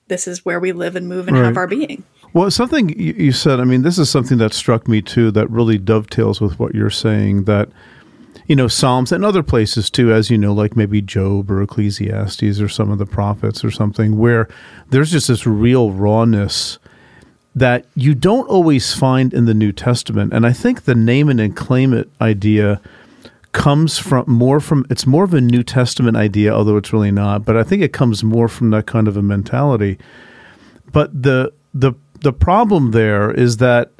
this 0.06 0.26
is 0.26 0.44
where 0.44 0.60
we 0.60 0.72
live 0.72 0.96
and 0.96 1.08
move 1.08 1.28
and 1.28 1.36
right. 1.36 1.44
have 1.44 1.56
our 1.56 1.66
being. 1.66 2.02
Well, 2.32 2.50
something 2.50 2.90
you 2.98 3.32
said, 3.32 3.58
I 3.60 3.64
mean, 3.64 3.82
this 3.82 3.98
is 3.98 4.08
something 4.10 4.38
that 4.38 4.54
struck 4.54 4.86
me 4.86 5.02
too 5.02 5.30
that 5.32 5.50
really 5.50 5.78
dovetails 5.78 6.40
with 6.40 6.58
what 6.58 6.74
you're 6.74 6.90
saying 6.90 7.44
that 7.44 7.68
you 8.46 8.56
know, 8.56 8.68
Psalms 8.68 9.12
and 9.12 9.24
other 9.24 9.42
places 9.42 9.90
too, 9.90 10.10
as 10.10 10.30
you 10.30 10.38
know, 10.38 10.54
like 10.54 10.74
maybe 10.74 11.02
Job 11.02 11.50
or 11.50 11.62
Ecclesiastes 11.62 12.60
or 12.60 12.68
some 12.68 12.90
of 12.90 12.98
the 12.98 13.06
prophets 13.06 13.62
or 13.62 13.70
something, 13.70 14.18
where 14.18 14.48
there's 14.88 15.10
just 15.10 15.28
this 15.28 15.46
real 15.46 15.92
rawness 15.92 16.78
that 17.58 17.86
you 17.94 18.14
don't 18.14 18.48
always 18.48 18.94
find 18.94 19.32
in 19.34 19.44
the 19.46 19.54
New 19.54 19.72
Testament. 19.72 20.32
And 20.32 20.46
I 20.46 20.52
think 20.52 20.84
the 20.84 20.94
name 20.94 21.28
it 21.28 21.40
and 21.40 21.56
claim 21.56 21.92
it 21.92 22.08
idea 22.20 22.80
comes 23.52 23.98
from 23.98 24.24
more 24.28 24.60
from 24.60 24.86
it's 24.90 25.06
more 25.06 25.24
of 25.24 25.34
a 25.34 25.40
New 25.40 25.62
Testament 25.62 26.16
idea, 26.16 26.52
although 26.52 26.76
it's 26.76 26.92
really 26.92 27.10
not. 27.10 27.44
But 27.44 27.56
I 27.56 27.62
think 27.62 27.82
it 27.82 27.92
comes 27.92 28.22
more 28.22 28.48
from 28.48 28.70
that 28.70 28.86
kind 28.86 29.08
of 29.08 29.16
a 29.16 29.22
mentality. 29.22 29.98
But 30.92 31.22
the 31.22 31.52
the 31.74 31.94
the 32.20 32.32
problem 32.32 32.92
there 32.92 33.30
is 33.30 33.56
that 33.58 33.90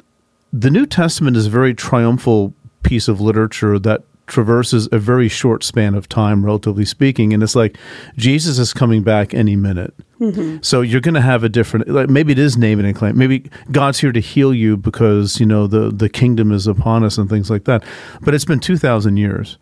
the 0.51 0.69
New 0.69 0.85
Testament 0.85 1.37
is 1.37 1.47
a 1.47 1.49
very 1.49 1.73
triumphal 1.73 2.53
piece 2.83 3.07
of 3.07 3.21
literature 3.21 3.77
that 3.79 4.03
traverses 4.29 4.87
a 4.91 4.99
very 4.99 5.27
short 5.27 5.63
span 5.63 5.95
of 5.95 6.07
time, 6.07 6.45
relatively 6.45 6.85
speaking. 6.85 7.33
And 7.33 7.43
it's 7.43 7.55
like 7.55 7.77
Jesus 8.15 8.57
is 8.57 8.73
coming 8.73 9.03
back 9.03 9.33
any 9.33 9.55
minute. 9.55 9.93
Mm-hmm. 10.19 10.57
So 10.61 10.81
you're 10.81 11.01
going 11.01 11.15
to 11.15 11.21
have 11.21 11.43
a 11.43 11.49
different, 11.49 11.87
like 11.89 12.09
maybe 12.09 12.31
it 12.31 12.39
is 12.39 12.57
name 12.57 12.79
and 12.79 12.95
claim. 12.95 13.17
Maybe 13.17 13.49
God's 13.71 13.99
here 13.99 14.11
to 14.11 14.19
heal 14.19 14.53
you 14.53 14.77
because, 14.77 15.39
you 15.39 15.45
know, 15.45 15.67
the, 15.67 15.89
the 15.89 16.09
kingdom 16.09 16.51
is 16.51 16.67
upon 16.67 17.03
us 17.03 17.17
and 17.17 17.29
things 17.29 17.49
like 17.49 17.65
that. 17.65 17.83
But 18.21 18.33
it's 18.33 18.45
been 18.45 18.59
2,000 18.59 19.17
years. 19.17 19.57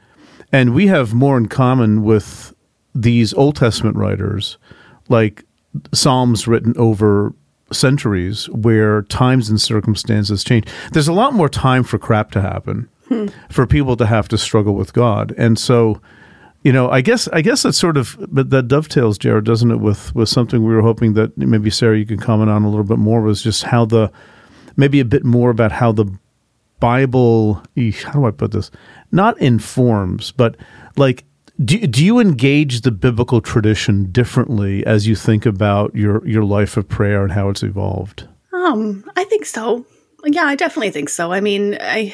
And 0.51 0.73
we 0.73 0.87
have 0.87 1.13
more 1.13 1.37
in 1.37 1.47
common 1.47 2.03
with 2.03 2.53
these 2.95 3.33
Old 3.33 3.55
Testament 3.55 3.97
writers, 3.97 4.57
like 5.09 5.43
Psalms 5.93 6.47
written 6.47 6.73
over 6.77 7.33
centuries 7.71 8.49
where 8.49 9.03
times 9.03 9.49
and 9.49 9.59
circumstances 9.59 10.43
change. 10.43 10.67
There's 10.93 11.07
a 11.07 11.13
lot 11.13 11.33
more 11.33 11.49
time 11.49 11.83
for 11.83 11.97
crap 11.97 12.31
to 12.31 12.41
happen 12.41 12.89
hmm. 13.07 13.27
for 13.49 13.65
people 13.65 13.95
to 13.97 14.05
have 14.05 14.27
to 14.29 14.37
struggle 14.37 14.75
with 14.75 14.93
God. 14.93 15.33
And 15.37 15.57
so, 15.57 16.01
you 16.63 16.71
know, 16.71 16.89
I 16.89 17.01
guess 17.01 17.27
I 17.29 17.41
guess 17.41 17.63
that's 17.63 17.77
sort 17.77 17.97
of 17.97 18.17
but 18.29 18.49
that 18.49 18.67
dovetails, 18.67 19.17
Jared, 19.17 19.45
doesn't 19.45 19.71
it, 19.71 19.79
with 19.79 20.13
with 20.15 20.29
something 20.29 20.63
we 20.63 20.73
were 20.73 20.81
hoping 20.81 21.13
that 21.13 21.37
maybe 21.37 21.69
Sarah 21.69 21.97
you 21.97 22.05
could 22.05 22.21
comment 22.21 22.49
on 22.49 22.63
a 22.63 22.69
little 22.69 22.83
bit 22.83 22.97
more 22.97 23.21
was 23.21 23.41
just 23.41 23.63
how 23.63 23.85
the 23.85 24.11
maybe 24.75 24.99
a 24.99 25.05
bit 25.05 25.23
more 25.23 25.49
about 25.49 25.71
how 25.71 25.91
the 25.91 26.05
Bible 26.79 27.63
how 28.03 28.11
do 28.13 28.25
I 28.25 28.31
put 28.31 28.51
this? 28.51 28.71
Not 29.11 29.39
informs, 29.39 30.31
but 30.31 30.57
like 30.95 31.23
do, 31.63 31.79
do 31.87 32.05
you 32.05 32.19
engage 32.19 32.81
the 32.81 32.91
biblical 32.91 33.41
tradition 33.41 34.11
differently 34.11 34.85
as 34.85 35.07
you 35.07 35.15
think 35.15 35.45
about 35.45 35.95
your, 35.95 36.25
your 36.27 36.43
life 36.43 36.77
of 36.77 36.87
prayer 36.87 37.23
and 37.23 37.31
how 37.31 37.49
it's 37.49 37.63
evolved? 37.63 38.27
Um, 38.53 39.09
I 39.15 39.23
think 39.23 39.45
so. 39.45 39.85
Yeah, 40.23 40.45
I 40.45 40.55
definitely 40.55 40.91
think 40.91 41.09
so. 41.09 41.31
I 41.31 41.41
mean, 41.41 41.77
I 41.79 42.13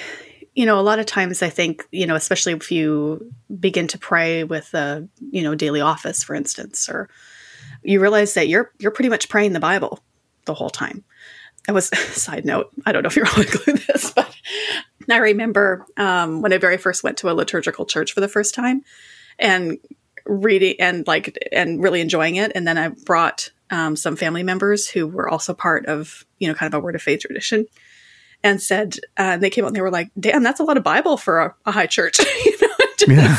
you 0.55 0.65
know, 0.65 0.79
a 0.79 0.81
lot 0.81 0.99
of 0.99 1.05
times 1.05 1.41
I 1.41 1.49
think, 1.49 1.87
you 1.91 2.05
know, 2.05 2.15
especially 2.15 2.53
if 2.53 2.71
you 2.71 3.33
begin 3.59 3.87
to 3.87 3.97
pray 3.97 4.43
with 4.43 4.73
a, 4.73 5.07
you 5.31 5.41
know, 5.41 5.55
daily 5.55 5.81
office, 5.81 6.23
for 6.23 6.35
instance, 6.35 6.87
or 6.89 7.09
you 7.81 7.99
realize 7.99 8.35
that 8.35 8.47
you're 8.47 8.71
you're 8.79 8.91
pretty 8.91 9.09
much 9.09 9.29
praying 9.29 9.53
the 9.53 9.59
Bible 9.59 9.99
the 10.45 10.53
whole 10.53 10.69
time. 10.69 11.03
I 11.67 11.71
was 11.71 11.87
side 12.15 12.45
note, 12.45 12.69
I 12.85 12.91
don't 12.91 13.03
know 13.03 13.07
if 13.07 13.15
you're 13.15 13.27
all 13.27 13.41
include 13.41 13.77
this, 13.87 14.11
but 14.11 14.33
I 15.09 15.17
remember 15.17 15.85
um, 15.97 16.41
when 16.41 16.53
I 16.53 16.57
very 16.57 16.77
first 16.77 17.03
went 17.03 17.17
to 17.17 17.31
a 17.31 17.33
liturgical 17.33 17.85
church 17.85 18.13
for 18.13 18.21
the 18.21 18.27
first 18.27 18.53
time 18.53 18.83
and 19.39 19.77
reading 20.25 20.75
and 20.79 21.05
like 21.07 21.37
and 21.51 21.81
really 21.81 21.99
enjoying 21.99 22.35
it. 22.35 22.51
And 22.53 22.67
then 22.67 22.77
I 22.77 22.89
brought 22.89 23.51
um, 23.71 23.95
some 23.95 24.15
family 24.15 24.43
members 24.43 24.87
who 24.87 25.07
were 25.07 25.27
also 25.27 25.53
part 25.53 25.87
of, 25.87 26.25
you 26.37 26.47
know, 26.47 26.53
kind 26.53 26.71
of 26.71 26.77
a 26.77 26.83
word 26.83 26.95
of 26.95 27.01
faith 27.01 27.21
tradition 27.21 27.65
and 28.43 28.61
said, 28.61 28.97
uh, 29.17 29.33
and 29.33 29.43
they 29.43 29.49
came 29.49 29.63
out 29.63 29.67
and 29.67 29.75
they 29.75 29.81
were 29.81 29.91
like, 29.91 30.11
damn, 30.19 30.43
that's 30.43 30.59
a 30.59 30.63
lot 30.63 30.77
of 30.77 30.83
Bible 30.83 31.17
for 31.17 31.39
a, 31.39 31.55
a 31.65 31.71
high 31.71 31.87
church. 31.87 32.19
you 32.45 32.57
know, 32.59 32.67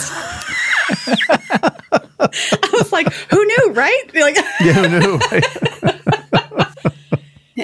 I 2.18 2.70
was 2.72 2.92
like, 2.92 3.12
who 3.12 3.44
knew, 3.44 3.72
right? 3.72 4.02
Like, 4.14 4.36
yeah, 4.60 4.72
who 4.72 5.00
knew? 5.00 5.20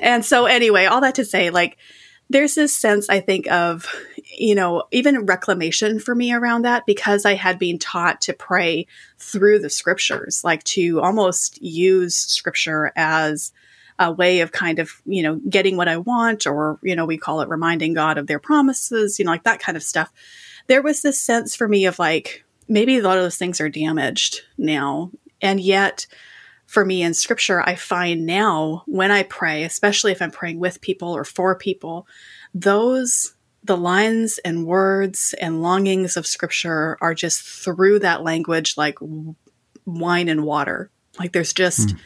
and 0.01 0.25
so, 0.25 0.47
anyway, 0.47 0.85
all 0.85 1.01
that 1.01 1.17
to 1.17 1.25
say, 1.25 1.51
like, 1.51 1.79
there's 2.29 2.55
this 2.55 2.77
sense, 2.77 3.09
I 3.09 3.21
think, 3.21 3.51
of, 3.51 3.93
you 4.39 4.55
know, 4.55 4.85
even 4.93 5.27
reclamation 5.27 5.99
for 5.99 6.15
me 6.15 6.33
around 6.33 6.63
that 6.63 6.87
because 6.87 7.25
I 7.25 7.35
had 7.35 7.59
been 7.59 7.79
taught 7.79 8.21
to 8.23 8.33
pray 8.33 8.87
through 9.19 9.59
the 9.59 9.71
scriptures, 9.71 10.45
like 10.45 10.63
to 10.65 11.01
almost 11.01 11.61
use 11.61 12.17
scripture 12.17 12.93
as 12.95 13.53
a 14.01 14.11
way 14.11 14.41
of 14.41 14.51
kind 14.51 14.79
of, 14.79 14.91
you 15.05 15.23
know, 15.23 15.37
getting 15.49 15.77
what 15.77 15.87
I 15.87 15.99
want, 15.99 16.47
or, 16.47 16.81
you 16.83 16.97
know, 16.97 17.05
we 17.05 17.19
call 17.19 17.43
it 17.43 17.51
reminding 17.51 17.93
God 17.93 18.17
of 18.17 18.27
their 18.27 18.39
promises, 18.39 19.19
you 19.19 19.27
know, 19.27 19.31
like 19.31 19.45
that 19.45 19.61
kind 19.61 19.77
of 19.77 19.83
stuff. 19.83 20.11
There 20.67 20.83
was 20.83 21.03
this 21.03 21.21
sense 21.21 21.55
for 21.55 21.69
me 21.69 21.85
of 21.85 21.99
like, 21.99 22.45
maybe 22.67 22.97
a 22.97 23.03
lot 23.03 23.19
of 23.19 23.25
those 23.25 23.37
things 23.37 23.61
are 23.61 23.69
damaged 23.69 24.41
now. 24.57 25.11
And 25.43 25.61
yet, 25.61 26.07
for 26.67 26.85
me 26.85 27.03
in 27.03 27.13
scripture, 27.13 27.61
I 27.61 27.75
find 27.75 28.25
now 28.25 28.85
when 28.87 29.11
I 29.11 29.25
pray, 29.25 29.65
especially 29.65 30.13
if 30.13 30.23
I'm 30.23 30.31
praying 30.31 30.61
with 30.61 30.81
people 30.81 31.15
or 31.15 31.25
for 31.25 31.55
people, 31.55 32.07
those 32.55 33.35
the 33.63 33.77
lines 33.77 34.39
and 34.39 34.65
words 34.65 35.35
and 35.39 35.61
longings 35.61 36.17
of 36.17 36.27
scripture 36.27 36.97
are 37.03 37.13
just 37.13 37.43
through 37.43 37.99
that 37.99 38.23
language 38.23 38.79
like 38.79 38.97
wine 39.85 40.31
and 40.31 40.45
water. 40.45 40.91
Like 41.19 41.33
there's 41.33 41.53
just 41.53 41.89
mm 41.89 41.99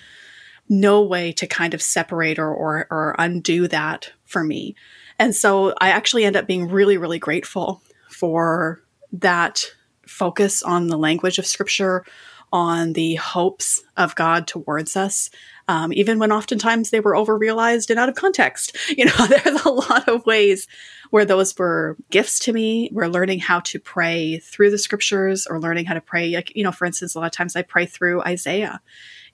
no 0.69 1.03
way 1.03 1.33
to 1.33 1.47
kind 1.47 1.75
of 1.75 1.83
separate 1.83 2.39
or, 2.39 2.53
or, 2.53 2.87
or 2.91 3.15
undo 3.19 3.69
that 3.69 4.13
for 4.25 4.43
me. 4.43 4.75
And 5.19 5.35
so 5.35 5.75
I 5.81 5.91
actually 5.91 6.25
end 6.25 6.37
up 6.37 6.47
being 6.47 6.69
really, 6.69 6.97
really 6.97 7.19
grateful 7.19 7.83
for 8.09 8.83
that 9.13 9.71
focus 10.07 10.63
on 10.63 10.89
the 10.89 10.99
language 10.99 11.39
of 11.39 11.47
scripture, 11.47 12.05
on 12.53 12.93
the 12.93 13.17
hopes 13.17 13.83
of 13.97 14.15
God 14.15 14.47
towards 14.47 14.97
us, 14.97 15.31
um, 15.67 15.93
even 15.93 16.19
when 16.19 16.31
oftentimes 16.31 16.91
they 16.91 17.01
were 17.01 17.17
overrealized 17.17 17.91
and 17.91 17.99
out 17.99 18.09
of 18.09 18.15
context. 18.15 18.77
You 18.97 19.07
know, 19.07 19.27
there's 19.27 19.65
a 19.65 19.71
lot 19.71 20.09
of 20.09 20.25
ways 20.25 20.69
where 21.11 21.25
those 21.25 21.57
were 21.59 21.97
gifts 22.11 22.39
to 22.41 22.53
me. 22.53 22.91
We're 22.93 23.09
learning 23.09 23.41
how 23.41 23.61
to 23.61 23.81
pray 23.81 24.39
through 24.39 24.71
the 24.71 24.79
scriptures 24.79 25.47
or 25.49 25.61
learning 25.61 25.87
how 25.87 25.95
to 25.95 26.01
pray. 26.01 26.31
Like, 26.35 26.55
you 26.55 26.63
know, 26.63 26.71
for 26.71 26.85
instance, 26.85 27.15
a 27.15 27.19
lot 27.19 27.27
of 27.27 27.33
times 27.33 27.57
I 27.57 27.63
pray 27.63 27.87
through 27.87 28.23
Isaiah. 28.23 28.81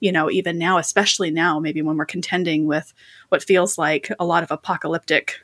You 0.00 0.12
know, 0.12 0.30
even 0.30 0.58
now, 0.58 0.78
especially 0.78 1.30
now, 1.30 1.60
maybe 1.60 1.82
when 1.82 1.96
we're 1.96 2.06
contending 2.06 2.66
with 2.66 2.92
what 3.28 3.42
feels 3.42 3.78
like 3.78 4.10
a 4.18 4.24
lot 4.24 4.42
of 4.42 4.50
apocalyptic, 4.50 5.36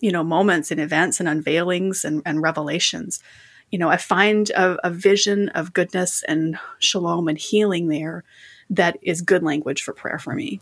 you 0.00 0.12
know, 0.12 0.22
moments 0.22 0.70
and 0.70 0.78
events 0.78 1.20
and 1.20 1.28
unveilings 1.28 2.04
and, 2.04 2.22
and 2.24 2.42
revelations 2.42 3.22
you 3.70 3.78
know, 3.78 3.88
I 3.88 3.96
find 3.96 4.50
a, 4.50 4.78
a, 4.86 4.90
vision 4.90 5.48
of 5.48 5.72
goodness 5.72 6.22
and 6.28 6.56
shalom 6.78 7.26
and 7.26 7.36
healing 7.36 7.88
there 7.88 8.22
that 8.70 8.96
is 9.02 9.20
good 9.20 9.42
language 9.42 9.82
for 9.82 9.92
prayer 9.92 10.18
for 10.18 10.32
me. 10.32 10.60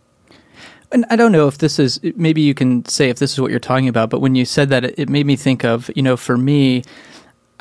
And 0.90 1.04
I 1.10 1.16
don't 1.16 1.32
know 1.32 1.46
if 1.46 1.58
this 1.58 1.78
is, 1.78 2.00
maybe 2.16 2.40
you 2.40 2.54
can 2.54 2.84
say 2.86 3.10
if 3.10 3.18
this 3.18 3.32
is 3.32 3.40
what 3.40 3.50
you're 3.50 3.60
talking 3.60 3.88
about, 3.88 4.10
but 4.10 4.20
when 4.20 4.34
you 4.34 4.46
said 4.46 4.68
that, 4.70 4.84
it, 4.84 4.94
it 4.96 5.08
made 5.08 5.26
me 5.26 5.36
think 5.36 5.64
of, 5.64 5.90
you 5.94 6.02
know, 6.02 6.16
for 6.16 6.38
me, 6.38 6.84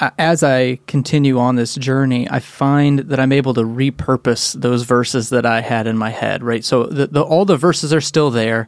Uh, 0.01 0.09
as 0.17 0.41
I 0.41 0.79
continue 0.87 1.37
on 1.37 1.57
this 1.57 1.75
journey, 1.75 2.27
I 2.27 2.39
find 2.39 2.99
that 2.99 3.19
I'm 3.19 3.31
able 3.31 3.53
to 3.53 3.61
repurpose 3.61 4.59
those 4.59 4.81
verses 4.81 5.29
that 5.29 5.45
I 5.45 5.61
had 5.61 5.85
in 5.85 5.95
my 5.95 6.09
head, 6.09 6.43
right? 6.43 6.65
So 6.65 6.85
the, 6.85 7.05
the, 7.05 7.21
all 7.21 7.45
the 7.45 7.55
verses 7.55 7.93
are 7.93 8.01
still 8.01 8.31
there, 8.31 8.65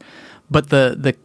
but 0.52 0.69
the, 0.69 0.96
the, 0.98 1.15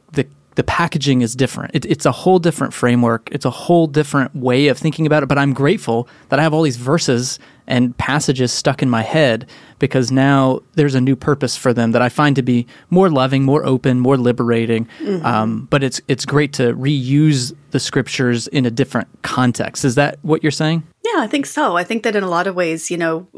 the 0.58 0.64
packaging 0.64 1.22
is 1.22 1.36
different. 1.36 1.72
It, 1.72 1.86
it's 1.86 2.04
a 2.04 2.10
whole 2.10 2.40
different 2.40 2.74
framework. 2.74 3.28
It's 3.30 3.44
a 3.44 3.50
whole 3.50 3.86
different 3.86 4.34
way 4.34 4.66
of 4.66 4.76
thinking 4.76 5.06
about 5.06 5.22
it. 5.22 5.26
But 5.26 5.38
I'm 5.38 5.52
grateful 5.52 6.08
that 6.30 6.40
I 6.40 6.42
have 6.42 6.52
all 6.52 6.62
these 6.62 6.76
verses 6.76 7.38
and 7.68 7.96
passages 7.96 8.50
stuck 8.50 8.82
in 8.82 8.90
my 8.90 9.02
head 9.02 9.48
because 9.78 10.10
now 10.10 10.58
there's 10.74 10.96
a 10.96 11.00
new 11.00 11.14
purpose 11.14 11.56
for 11.56 11.72
them 11.72 11.92
that 11.92 12.02
I 12.02 12.08
find 12.08 12.34
to 12.34 12.42
be 12.42 12.66
more 12.90 13.08
loving, 13.08 13.44
more 13.44 13.64
open, 13.64 14.00
more 14.00 14.16
liberating. 14.16 14.88
Mm-hmm. 14.98 15.24
Um, 15.24 15.68
but 15.70 15.84
it's 15.84 16.00
it's 16.08 16.26
great 16.26 16.52
to 16.54 16.74
reuse 16.74 17.54
the 17.70 17.78
scriptures 17.78 18.48
in 18.48 18.66
a 18.66 18.70
different 18.72 19.06
context. 19.22 19.84
Is 19.84 19.94
that 19.94 20.18
what 20.22 20.42
you're 20.42 20.50
saying? 20.50 20.82
Yeah, 21.04 21.20
I 21.20 21.28
think 21.28 21.46
so. 21.46 21.76
I 21.76 21.84
think 21.84 22.02
that 22.02 22.16
in 22.16 22.24
a 22.24 22.28
lot 22.28 22.48
of 22.48 22.56
ways, 22.56 22.90
you 22.90 22.96
know, 22.96 23.28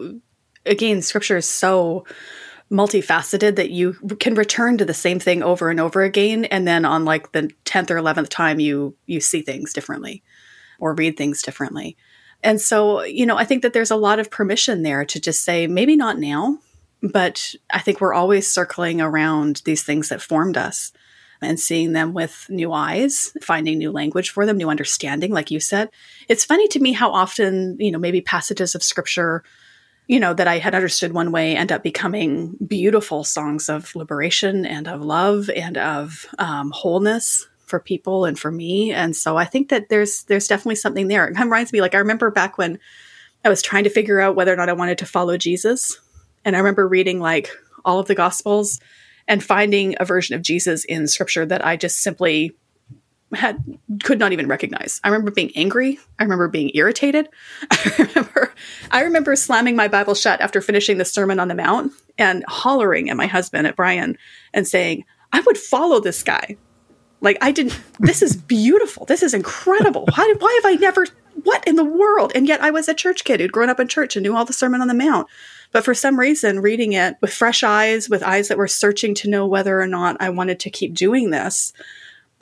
again, 0.65 1.03
scripture 1.03 1.37
is 1.37 1.47
so 1.47 2.07
multifaceted 2.71 3.57
that 3.57 3.71
you 3.71 3.95
can 4.21 4.35
return 4.35 4.79
to 4.79 4.85
the 4.85 4.95
same 4.95 5.19
thing 5.19 5.43
over 5.43 5.71
and 5.71 5.81
over 5.81 6.03
again 6.03 6.45
and 6.47 6.69
then 6.69 6.85
on 6.85 7.05
like 7.05 7.33
the 7.33 7.51
10th 7.65 7.91
or 7.91 7.97
11th 7.97 8.29
time 8.29 8.61
you 8.61 8.95
you 9.07 9.21
see 9.21 9.43
things 9.43 9.73
differently 9.73 10.23
or 10.79 10.95
read 10.95 11.17
things 11.17 11.43
differently 11.43 11.97
and 12.45 12.61
so 12.61 13.03
you 13.03 13.27
know 13.27 13.37
i 13.37 13.45
think 13.45 13.63
that 13.63 13.73
there's 13.73 13.91
a 13.91 13.97
lot 13.97 14.21
of 14.21 14.31
permission 14.31 14.83
there 14.83 15.05
to 15.05 15.19
just 15.21 15.43
say 15.43 15.67
maybe 15.67 15.97
not 15.97 16.19
now 16.19 16.59
but 17.03 17.57
i 17.71 17.81
think 17.81 18.01
we're 18.01 18.15
always 18.15 18.49
circling 18.49 19.01
around 19.01 19.63
these 19.65 19.83
things 19.83 20.09
that 20.09 20.23
formed 20.23 20.57
us 20.57 20.93
and 21.43 21.59
seeing 21.59 21.93
them 21.93 22.13
with 22.13 22.47
new 22.51 22.73
eyes, 22.73 23.35
finding 23.41 23.79
new 23.79 23.91
language 23.91 24.31
for 24.31 24.45
them, 24.45 24.59
new 24.59 24.69
understanding, 24.69 25.33
like 25.33 25.51
you 25.51 25.59
said. 25.59 25.89
It's 26.29 26.45
funny 26.45 26.69
to 26.69 26.81
me 26.81 26.93
how 26.93 27.11
often, 27.13 27.77
you 27.81 27.91
know, 27.91 27.99
maybe 27.99 28.21
passages 28.21 28.75
of 28.75 28.83
scripture 28.83 29.43
you 30.11 30.19
know, 30.19 30.35
that 30.35 30.49
I 30.49 30.59
had 30.59 30.75
understood 30.75 31.13
one 31.13 31.31
way 31.31 31.55
end 31.55 31.71
up 31.71 31.85
becoming 31.85 32.57
beautiful 32.67 33.23
songs 33.23 33.69
of 33.69 33.95
liberation 33.95 34.67
and 34.67 34.89
of 34.89 35.03
love 35.03 35.49
and 35.49 35.79
of 35.79 36.27
um, 36.41 36.73
wholeness 36.73 37.47
for 37.67 37.79
people 37.79 38.25
and 38.25 38.37
for 38.37 38.51
me. 38.51 38.91
And 38.91 39.15
so 39.15 39.37
I 39.37 39.45
think 39.45 39.69
that 39.69 39.89
there's 39.89 40.25
there's 40.25 40.49
definitely 40.49 40.75
something 40.75 41.07
there. 41.07 41.29
It 41.29 41.39
reminds 41.39 41.73
me, 41.73 41.81
like 41.81 41.95
I 41.95 41.99
remember 41.99 42.33
back 42.33 42.59
when 42.59 42.81
I 43.45 43.49
was 43.51 43.63
trying 43.63 43.85
to 43.85 43.91
figure 43.91 44.19
out 44.19 44.35
whether 44.35 44.53
or 44.53 44.57
not 44.57 44.69
I 44.69 44.73
wanted 44.73 44.99
to 44.99 45.07
follow 45.07 45.37
Jesus, 45.37 46.01
and 46.45 46.57
I 46.57 46.59
remember 46.59 46.89
reading 46.89 47.21
like 47.21 47.49
all 47.85 48.01
of 48.01 48.09
the 48.09 48.17
Gospels 48.17 48.81
and 49.29 49.45
finding 49.45 49.95
a 50.01 50.05
version 50.05 50.35
of 50.35 50.43
Jesus 50.43 50.85
in 50.85 51.07
Scripture 51.07 51.47
that 51.47 51.65
I 51.65 51.77
just 51.77 52.03
simply 52.03 52.57
had 53.35 53.63
could 54.03 54.19
not 54.19 54.33
even 54.33 54.49
recognize. 54.49 55.01
I 55.05 55.09
remember 55.09 55.31
being 55.31 55.53
angry. 55.55 55.99
I 56.19 56.25
remember 56.25 56.49
being 56.49 56.71
irritated. 56.75 57.29
I 57.71 57.95
remember 57.99 58.55
I 58.91 59.03
remember 59.03 59.37
slamming 59.37 59.77
my 59.77 59.89
Bible 59.89 60.15
shut 60.15 60.41
after 60.41 60.61
finishing 60.61 60.99
the 60.99 61.05
Sermon 61.05 61.39
on 61.39 61.49
the 61.49 61.55
Mount 61.55 61.93
and 62.19 62.45
hollering 62.49 63.11
at 63.11 63.17
my 63.17 63.27
husband 63.27 63.67
at 63.67 63.77
Brian 63.77 64.19
and 64.53 64.67
saying, 64.67 65.05
"I 65.33 65.41
would 65.41 65.59
follow 65.59 66.01
this 66.01 66.23
guy." 66.23 66.57
Like 67.21 67.39
I 67.41 67.53
didn't 67.53 67.79
this 67.99 68.23
is 68.23 68.37
beautiful. 68.57 69.07
This 69.07 69.23
is 69.23 69.35
incredible. 69.35 70.07
Why 70.15 70.35
why 70.39 70.61
have 70.63 70.73
I 70.73 70.77
never 70.77 71.07
what 71.45 71.67
in 71.67 71.77
the 71.77 71.85
world? 71.85 72.33
And 72.35 72.49
yet 72.49 72.61
I 72.61 72.71
was 72.71 72.89
a 72.89 72.95
church 72.95 73.25
kid 73.25 73.41
who'd 73.41 73.53
grown 73.53 73.71
up 73.71 73.81
in 73.81 73.89
church 73.89 74.17
and 74.17 74.23
knew 74.25 74.37
all 74.37 74.45
the 74.45 74.53
Sermon 74.53 74.81
on 74.81 74.89
the 74.89 74.95
Mount. 74.95 75.29
But 75.73 75.85
for 75.85 75.95
some 75.95 76.19
reason, 76.19 76.61
reading 76.61 76.95
it 76.95 77.17
with 77.21 77.33
fresh 77.33 77.63
eyes, 77.63 78.09
with 78.09 78.25
eyes 78.25 78.49
that 78.49 78.59
were 78.59 78.67
searching 78.67 79.15
to 79.17 79.31
know 79.31 79.47
whether 79.47 79.81
or 79.81 79.87
not 79.87 80.17
I 80.19 80.31
wanted 80.31 80.59
to 80.61 80.71
keep 80.71 80.95
doing 80.95 81.31
this, 81.31 81.73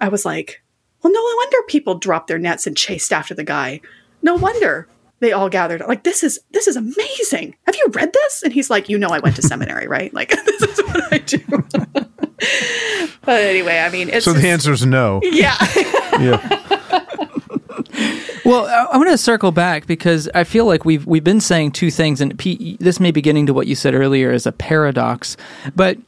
I 0.01 0.09
was 0.09 0.25
like, 0.25 0.63
well, 1.03 1.13
no 1.13 1.21
wonder 1.21 1.59
people 1.69 1.97
dropped 1.97 2.29
their 2.29 2.39
nets 2.39 2.67
and 2.67 2.77
chased 2.77 3.13
after 3.13 3.35
the 3.35 3.45
guy. 3.45 3.81
No 4.23 4.35
wonder 4.35 4.89
they 5.21 5.33
all 5.33 5.49
gathered. 5.49 5.81
Like 5.81 6.05
this 6.05 6.23
is 6.23 6.41
this 6.53 6.67
is 6.67 6.77
amazing. 6.77 7.57
Have 7.67 7.77
you 7.77 7.87
read 7.93 8.13
this? 8.13 8.43
And 8.43 8.53
he's 8.53 8.71
like, 8.71 8.89
you 8.89 8.99
know, 8.99 9.09
I 9.09 9.19
went 9.19 9.37
to 9.37 9.43
seminary, 9.43 9.87
right? 9.89 10.13
Like 10.13 10.31
this 10.45 10.63
is 10.63 10.79
what 10.85 11.13
I 11.13 11.19
do. 11.19 11.39
but 13.23 13.43
anyway, 13.43 13.79
I 13.79 13.91
mean, 13.91 14.21
so 14.21 14.33
the 14.33 14.49
answer 14.49 14.73
is 14.73 14.85
no. 14.85 15.21
Yeah. 15.23 15.57
yeah. 16.21 16.65
Well, 18.45 18.67
I, 18.67 18.97
want 18.97 19.11
to 19.11 19.19
circle 19.19 19.53
back 19.53 19.87
because 19.87 20.27
I 20.35 20.43
feel 20.45 20.65
like 20.65 20.87
we've 20.87 21.05
we've 21.07 21.23
been 21.23 21.41
saying 21.41 21.73
two 21.73 21.91
things, 21.91 22.23
and 22.23 22.39
P, 22.39 22.79
this 22.81 22.99
may 22.99 23.11
be 23.11 23.21
getting 23.21 23.45
to 23.45 23.53
what 23.53 23.67
you 23.67 23.75
said 23.75 23.95
earlier 23.95 24.31
as 24.31 24.47
a 24.47 24.53
paradox, 24.53 25.37
but 25.77 25.99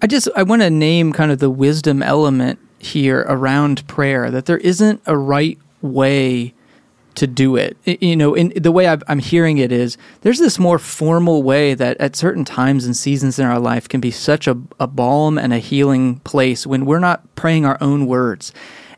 I 0.00 0.06
just 0.06 0.28
I 0.36 0.44
want 0.44 0.62
to 0.62 0.70
name 0.70 1.12
kind 1.12 1.32
of 1.32 1.40
the 1.40 1.50
wisdom 1.50 2.00
element 2.00 2.60
here 2.82 3.24
around 3.28 3.86
prayer 3.86 4.30
that 4.30 4.46
there 4.46 4.58
isn't 4.58 5.00
a 5.06 5.16
right 5.16 5.58
way 5.80 6.52
to 7.14 7.26
do 7.26 7.56
it. 7.56 7.76
You 7.84 8.16
know, 8.16 8.34
in 8.34 8.52
the 8.56 8.72
way 8.72 8.88
i 8.88 8.98
am 9.08 9.18
hearing 9.18 9.58
it 9.58 9.70
is 9.70 9.96
there's 10.22 10.38
this 10.38 10.58
more 10.58 10.78
formal 10.78 11.42
way 11.42 11.74
that 11.74 11.96
at 11.98 12.16
certain 12.16 12.44
times 12.44 12.84
and 12.84 12.96
seasons 12.96 13.38
in 13.38 13.46
our 13.46 13.60
life 13.60 13.88
can 13.88 14.00
be 14.00 14.10
such 14.10 14.48
a, 14.48 14.58
a 14.80 14.86
balm 14.86 15.38
and 15.38 15.52
a 15.52 15.58
healing 15.58 16.16
place 16.20 16.66
when 16.66 16.86
we're 16.86 16.98
not 16.98 17.22
praying 17.36 17.64
our 17.64 17.78
own 17.80 18.06
words. 18.06 18.52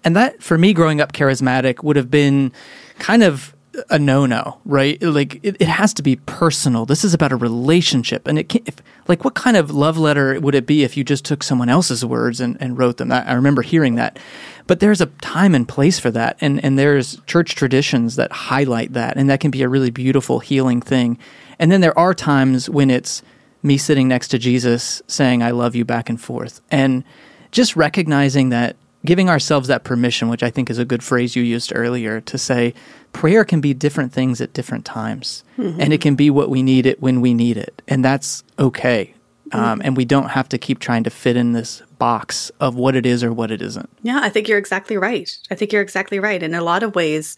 And 0.04 0.14
that, 0.16 0.42
for 0.42 0.56
me, 0.56 0.72
growing 0.72 1.00
up 1.00 1.12
charismatic, 1.12 1.82
would 1.82 1.96
have 1.96 2.10
been 2.10 2.52
kind 2.98 3.22
of 3.22 3.53
a 3.90 3.98
no-no, 3.98 4.60
right? 4.64 5.00
Like 5.02 5.40
it, 5.42 5.56
it 5.60 5.68
has 5.68 5.92
to 5.94 6.02
be 6.02 6.16
personal. 6.16 6.86
This 6.86 7.04
is 7.04 7.14
about 7.14 7.32
a 7.32 7.36
relationship, 7.36 8.26
and 8.28 8.38
it 8.38 8.48
can, 8.48 8.62
if, 8.66 8.76
like 9.08 9.24
what 9.24 9.34
kind 9.34 9.56
of 9.56 9.70
love 9.70 9.98
letter 9.98 10.38
would 10.40 10.54
it 10.54 10.66
be 10.66 10.84
if 10.84 10.96
you 10.96 11.04
just 11.04 11.24
took 11.24 11.42
someone 11.42 11.68
else's 11.68 12.04
words 12.04 12.40
and, 12.40 12.56
and 12.60 12.78
wrote 12.78 12.96
them? 12.98 13.10
I, 13.12 13.28
I 13.28 13.32
remember 13.34 13.62
hearing 13.62 13.96
that, 13.96 14.18
but 14.66 14.80
there's 14.80 15.00
a 15.00 15.06
time 15.06 15.54
and 15.54 15.66
place 15.68 15.98
for 15.98 16.10
that, 16.12 16.36
and 16.40 16.64
and 16.64 16.78
there's 16.78 17.20
church 17.26 17.54
traditions 17.54 18.16
that 18.16 18.32
highlight 18.32 18.92
that, 18.92 19.16
and 19.16 19.28
that 19.28 19.40
can 19.40 19.50
be 19.50 19.62
a 19.62 19.68
really 19.68 19.90
beautiful 19.90 20.38
healing 20.40 20.80
thing. 20.80 21.18
And 21.58 21.70
then 21.70 21.80
there 21.80 21.98
are 21.98 22.14
times 22.14 22.70
when 22.70 22.90
it's 22.90 23.22
me 23.62 23.78
sitting 23.78 24.08
next 24.08 24.28
to 24.28 24.38
Jesus 24.38 25.02
saying 25.06 25.42
"I 25.42 25.50
love 25.50 25.74
you" 25.74 25.84
back 25.84 26.08
and 26.08 26.20
forth, 26.20 26.60
and 26.70 27.04
just 27.50 27.76
recognizing 27.76 28.48
that 28.50 28.76
giving 29.04 29.28
ourselves 29.28 29.68
that 29.68 29.84
permission, 29.84 30.28
which 30.28 30.42
I 30.42 30.50
think 30.50 30.70
is 30.70 30.78
a 30.78 30.84
good 30.84 31.02
phrase 31.02 31.36
you 31.36 31.42
used 31.42 31.72
earlier, 31.74 32.20
to 32.22 32.38
say 32.38 32.74
prayer 33.12 33.44
can 33.44 33.60
be 33.60 33.74
different 33.74 34.12
things 34.12 34.40
at 34.40 34.52
different 34.52 34.84
times, 34.84 35.44
mm-hmm. 35.58 35.80
and 35.80 35.92
it 35.92 36.00
can 36.00 36.14
be 36.14 36.30
what 36.30 36.50
we 36.50 36.62
need 36.62 36.86
it 36.86 37.00
when 37.00 37.20
we 37.20 37.34
need 37.34 37.56
it, 37.56 37.82
and 37.86 38.04
that's 38.04 38.44
okay. 38.58 39.14
Um, 39.52 39.78
mm-hmm. 39.78 39.86
and 39.86 39.96
we 39.96 40.04
don't 40.06 40.30
have 40.30 40.48
to 40.48 40.58
keep 40.58 40.78
trying 40.78 41.04
to 41.04 41.10
fit 41.10 41.36
in 41.36 41.52
this 41.52 41.82
box 41.98 42.50
of 42.60 42.76
what 42.76 42.96
it 42.96 43.04
is 43.04 43.22
or 43.22 43.32
what 43.32 43.50
it 43.50 43.60
isn't. 43.60 43.90
Yeah, 44.02 44.20
I 44.22 44.30
think 44.30 44.48
you're 44.48 44.58
exactly 44.58 44.96
right. 44.96 45.30
I 45.50 45.54
think 45.54 45.70
you're 45.70 45.82
exactly 45.82 46.18
right. 46.18 46.42
In 46.42 46.54
a 46.54 46.62
lot 46.62 46.82
of 46.82 46.94
ways, 46.94 47.36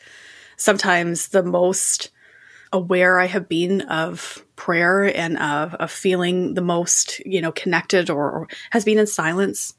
sometimes 0.57 1.29
the 1.29 1.43
most 1.43 2.11
aware 2.73 3.19
I 3.19 3.27
have 3.27 3.49
been 3.49 3.83
of 3.83 4.45
prayer 4.55 5.05
and 5.17 5.37
of, 5.39 5.75
of 5.75 5.91
feeling 5.91 6.55
the 6.55 6.63
most, 6.63 7.21
you 7.27 7.41
know, 7.41 7.53
connected 7.53 8.09
or, 8.09 8.31
or 8.31 8.49
has 8.71 8.85
been 8.85 8.99
in 8.99 9.07
silence 9.07 9.75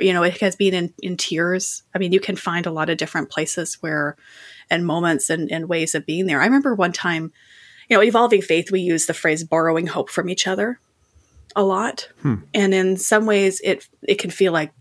you 0.00 0.12
know, 0.12 0.22
it 0.22 0.40
has 0.40 0.56
been 0.56 0.74
in, 0.74 0.94
in 1.02 1.16
tears. 1.16 1.82
I 1.94 1.98
mean, 1.98 2.12
you 2.12 2.20
can 2.20 2.36
find 2.36 2.66
a 2.66 2.72
lot 2.72 2.90
of 2.90 2.98
different 2.98 3.30
places 3.30 3.74
where, 3.80 4.16
and 4.70 4.86
moments 4.86 5.30
and, 5.30 5.50
and 5.50 5.68
ways 5.68 5.94
of 5.94 6.06
being 6.06 6.26
there. 6.26 6.40
I 6.40 6.46
remember 6.46 6.74
one 6.74 6.92
time, 6.92 7.32
you 7.88 7.96
know, 7.96 8.02
evolving 8.02 8.42
faith, 8.42 8.70
we 8.70 8.80
use 8.80 9.06
the 9.06 9.14
phrase 9.14 9.44
borrowing 9.44 9.86
hope 9.86 10.10
from 10.10 10.28
each 10.28 10.46
other 10.46 10.78
a 11.56 11.64
lot. 11.64 12.08
Hmm. 12.22 12.36
And 12.54 12.72
in 12.72 12.96
some 12.96 13.26
ways, 13.26 13.60
it, 13.64 13.88
it 14.02 14.16
can 14.16 14.30
feel 14.30 14.52
like 14.52 14.72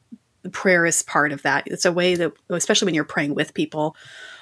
prayer 0.52 0.86
is 0.86 1.04
part 1.04 1.32
of 1.32 1.42
that. 1.42 1.64
It's 1.68 1.86
a 1.86 1.92
way 1.92 2.16
that, 2.16 2.34
especially 2.50 2.86
when 2.86 2.96
you're 2.96 3.04
praying 3.04 3.36
with 3.36 3.54
people 3.54 3.96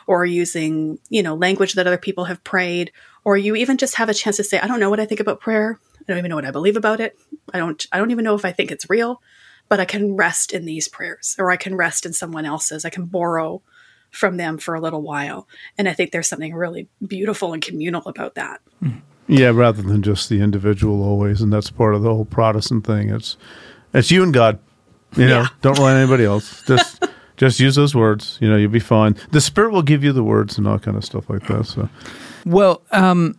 or 0.05 0.25
using, 0.25 0.99
you 1.09 1.23
know, 1.23 1.35
language 1.35 1.73
that 1.73 1.87
other 1.87 1.97
people 1.97 2.25
have 2.25 2.43
prayed, 2.43 2.91
or 3.25 3.35
you 3.37 3.55
even 3.55 3.77
just 3.77 3.95
have 3.95 4.09
a 4.09 4.13
chance 4.13 4.37
to 4.37 4.43
say, 4.43 4.59
I 4.59 4.67
don't 4.67 4.79
know 4.79 4.89
what 4.89 4.99
I 4.99 5.05
think 5.05 5.19
about 5.19 5.41
prayer. 5.41 5.79
I 5.99 6.03
don't 6.07 6.17
even 6.17 6.29
know 6.29 6.35
what 6.35 6.45
I 6.45 6.51
believe 6.51 6.77
about 6.77 7.01
it. 7.01 7.17
I 7.53 7.57
don't 7.57 7.85
I 7.91 7.97
don't 7.97 8.11
even 8.11 8.23
know 8.23 8.35
if 8.35 8.45
I 8.45 8.53
think 8.53 8.71
it's 8.71 8.89
real, 8.89 9.21
but 9.69 9.79
I 9.79 9.85
can 9.85 10.15
rest 10.15 10.53
in 10.53 10.65
these 10.65 10.87
prayers 10.87 11.35
or 11.39 11.51
I 11.51 11.57
can 11.57 11.75
rest 11.75 12.05
in 12.05 12.13
someone 12.13 12.45
else's. 12.45 12.85
I 12.85 12.89
can 12.89 13.05
borrow 13.05 13.61
from 14.11 14.37
them 14.37 14.57
for 14.57 14.73
a 14.75 14.79
little 14.81 15.01
while. 15.01 15.47
And 15.77 15.87
I 15.89 15.93
think 15.93 16.11
there's 16.11 16.27
something 16.27 16.53
really 16.55 16.87
beautiful 17.05 17.53
and 17.53 17.61
communal 17.61 18.01
about 18.05 18.35
that. 18.35 18.61
Yeah, 19.27 19.49
rather 19.49 19.81
than 19.81 20.01
just 20.01 20.29
the 20.29 20.39
individual 20.41 21.03
always, 21.03 21.41
and 21.41 21.51
that's 21.51 21.69
part 21.69 21.93
of 21.95 22.01
the 22.01 22.13
whole 22.13 22.23
Protestant 22.25 22.85
thing. 22.87 23.09
It's 23.09 23.35
it's 23.93 24.09
you 24.09 24.23
and 24.23 24.33
God. 24.33 24.59
You 25.15 25.27
know, 25.27 25.41
Yeah. 25.41 25.47
don't 25.61 25.77
rely 25.77 25.91
on 25.93 25.97
anybody 26.01 26.23
else. 26.25 26.61
Just 26.67 27.03
just 27.37 27.59
use 27.59 27.75
those 27.75 27.93
words. 27.93 28.37
You 28.41 28.49
know, 28.49 28.55
you'll 28.57 28.71
be 28.71 28.79
fine. 28.79 29.15
The 29.31 29.41
Spirit 29.41 29.71
will 29.71 29.83
give 29.83 30.03
you 30.03 30.11
the 30.11 30.23
words 30.23 30.57
and 30.57 30.67
all 30.67 30.79
kind 30.79 30.97
of 30.97 31.05
stuff 31.05 31.29
like 31.29 31.45
that. 31.47 31.65
So 31.65 31.87
Well, 32.45 32.81
um, 32.91 33.37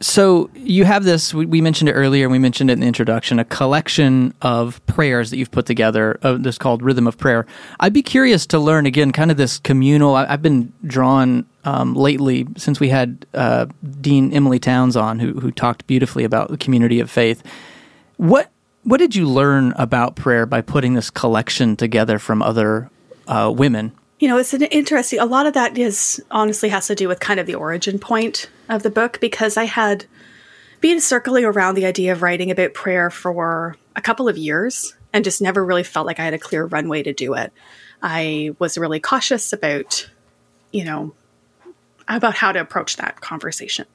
so 0.00 0.48
you 0.54 0.84
have 0.84 1.04
this. 1.04 1.34
We, 1.34 1.60
mentioned 1.60 1.90
it 1.90 1.92
earlier. 1.92 2.28
We 2.28 2.38
mentioned 2.38 2.70
it 2.70 2.74
in 2.74 2.80
the 2.80 2.86
introduction. 2.86 3.38
A 3.38 3.44
collection 3.44 4.32
of 4.40 4.84
prayers 4.86 5.30
that 5.30 5.36
you've 5.36 5.50
put 5.50 5.66
together. 5.66 6.18
Uh, 6.22 6.38
this 6.38 6.56
called 6.56 6.82
Rhythm 6.82 7.06
of 7.06 7.18
Prayer. 7.18 7.46
I'd 7.80 7.92
be 7.92 8.02
curious 8.02 8.46
to 8.46 8.58
learn 8.58 8.86
again, 8.86 9.12
kind 9.12 9.30
of 9.30 9.36
this 9.36 9.58
communal. 9.58 10.14
I, 10.14 10.26
I've 10.26 10.40
been 10.40 10.72
drawn 10.86 11.44
um, 11.64 11.94
lately 11.94 12.46
since 12.56 12.80
we 12.80 12.88
had 12.88 13.26
uh, 13.34 13.66
Dean 14.00 14.32
Emilie 14.32 14.58
Townes 14.58 14.96
on, 14.96 15.18
who 15.18 15.34
who 15.34 15.50
talked 15.50 15.86
beautifully 15.86 16.24
about 16.24 16.48
the 16.48 16.56
community 16.56 17.00
of 17.00 17.10
faith. 17.10 17.42
What 18.16 18.50
what 18.84 18.98
did 18.98 19.14
you 19.14 19.28
learn 19.28 19.74
about 19.76 20.16
prayer 20.16 20.46
by 20.46 20.62
putting 20.62 20.94
this 20.94 21.10
collection 21.10 21.76
together 21.76 22.18
from 22.18 22.40
other 22.40 22.90
uh, 23.28 23.52
women? 23.54 23.92
You 24.20 24.28
know, 24.28 24.36
it's 24.36 24.52
an 24.52 24.62
interesting. 24.64 25.18
A 25.18 25.24
lot 25.24 25.46
of 25.46 25.54
that 25.54 25.78
is 25.78 26.22
honestly 26.30 26.68
has 26.68 26.88
to 26.88 26.94
do 26.94 27.08
with 27.08 27.20
kind 27.20 27.40
of 27.40 27.46
the 27.46 27.54
origin 27.54 27.98
point 27.98 28.50
of 28.68 28.82
the 28.82 28.90
book 28.90 29.18
because 29.18 29.56
I 29.56 29.64
had 29.64 30.04
been 30.82 31.00
circling 31.00 31.46
around 31.46 31.74
the 31.74 31.86
idea 31.86 32.12
of 32.12 32.20
writing 32.20 32.50
about 32.50 32.74
prayer 32.74 33.08
for 33.08 33.76
a 33.96 34.02
couple 34.02 34.28
of 34.28 34.36
years 34.36 34.94
and 35.14 35.24
just 35.24 35.40
never 35.40 35.64
really 35.64 35.84
felt 35.84 36.06
like 36.06 36.20
I 36.20 36.24
had 36.24 36.34
a 36.34 36.38
clear 36.38 36.66
runway 36.66 37.02
to 37.02 37.14
do 37.14 37.32
it. 37.32 37.50
I 38.02 38.54
was 38.58 38.76
really 38.76 39.00
cautious 39.00 39.54
about, 39.54 40.10
you 40.70 40.84
know, 40.84 41.14
about 42.06 42.34
how 42.34 42.52
to 42.52 42.60
approach 42.60 42.98
that 42.98 43.22
conversation. 43.22 43.86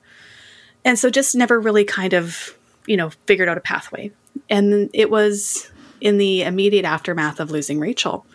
And 0.84 0.98
so 0.98 1.12
just 1.12 1.36
never 1.36 1.60
really 1.60 1.86
kind 1.86 2.14
of, 2.14 2.58
you 2.88 2.98
know, 2.98 3.12
figured 3.28 3.48
out 3.48 3.60
a 3.60 3.62
pathway. 3.62 4.12
And 4.50 4.90
it 4.92 5.12
was 5.12 5.70
in 6.02 6.18
the 6.18 6.42
immediate 6.42 6.86
aftermath 6.86 7.40
of 7.40 7.52
losing 7.52 7.80
Rachel 7.80 8.26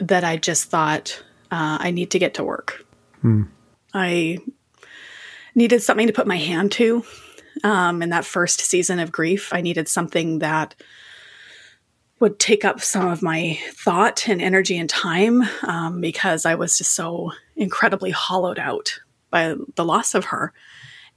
that 0.00 0.24
I 0.24 0.36
just 0.36 0.70
thought 0.70 1.22
uh, 1.50 1.78
I 1.80 1.90
need 1.90 2.10
to 2.12 2.18
get 2.18 2.34
to 2.34 2.44
work. 2.44 2.84
I 3.94 4.38
needed 5.54 5.82
something 5.82 6.06
to 6.06 6.12
put 6.12 6.26
my 6.26 6.36
hand 6.36 6.72
to. 6.72 7.04
Um, 7.64 8.02
in 8.02 8.10
that 8.10 8.24
first 8.24 8.60
season 8.60 9.00
of 9.00 9.10
grief, 9.10 9.52
I 9.52 9.60
needed 9.60 9.88
something 9.88 10.38
that 10.38 10.76
would 12.20 12.38
take 12.38 12.64
up 12.64 12.80
some 12.80 13.08
of 13.08 13.22
my 13.22 13.58
thought 13.72 14.28
and 14.28 14.40
energy 14.42 14.76
and 14.78 14.88
time 14.88 15.42
um, 15.62 16.00
because 16.00 16.44
I 16.46 16.54
was 16.54 16.78
just 16.78 16.92
so 16.94 17.32
incredibly 17.56 18.10
hollowed 18.10 18.58
out 18.58 19.00
by 19.30 19.54
the 19.76 19.84
loss 19.84 20.14
of 20.14 20.26
her. 20.26 20.52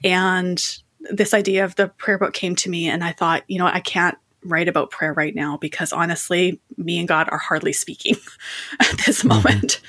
And 0.03 0.63
this 0.99 1.33
idea 1.33 1.65
of 1.65 1.75
the 1.75 1.87
prayer 1.87 2.17
book 2.17 2.33
came 2.33 2.55
to 2.57 2.69
me, 2.69 2.87
and 2.87 3.03
I 3.03 3.11
thought, 3.11 3.43
you 3.47 3.57
know, 3.59 3.65
I 3.65 3.79
can't 3.79 4.17
write 4.43 4.67
about 4.67 4.91
prayer 4.91 5.13
right 5.13 5.35
now 5.35 5.57
because 5.57 5.93
honestly, 5.93 6.59
me 6.77 6.99
and 6.99 7.07
God 7.07 7.29
are 7.31 7.37
hardly 7.37 7.73
speaking 7.73 8.15
at 8.79 8.97
this 9.05 9.19
mm-hmm. 9.19 9.29
moment. 9.29 9.81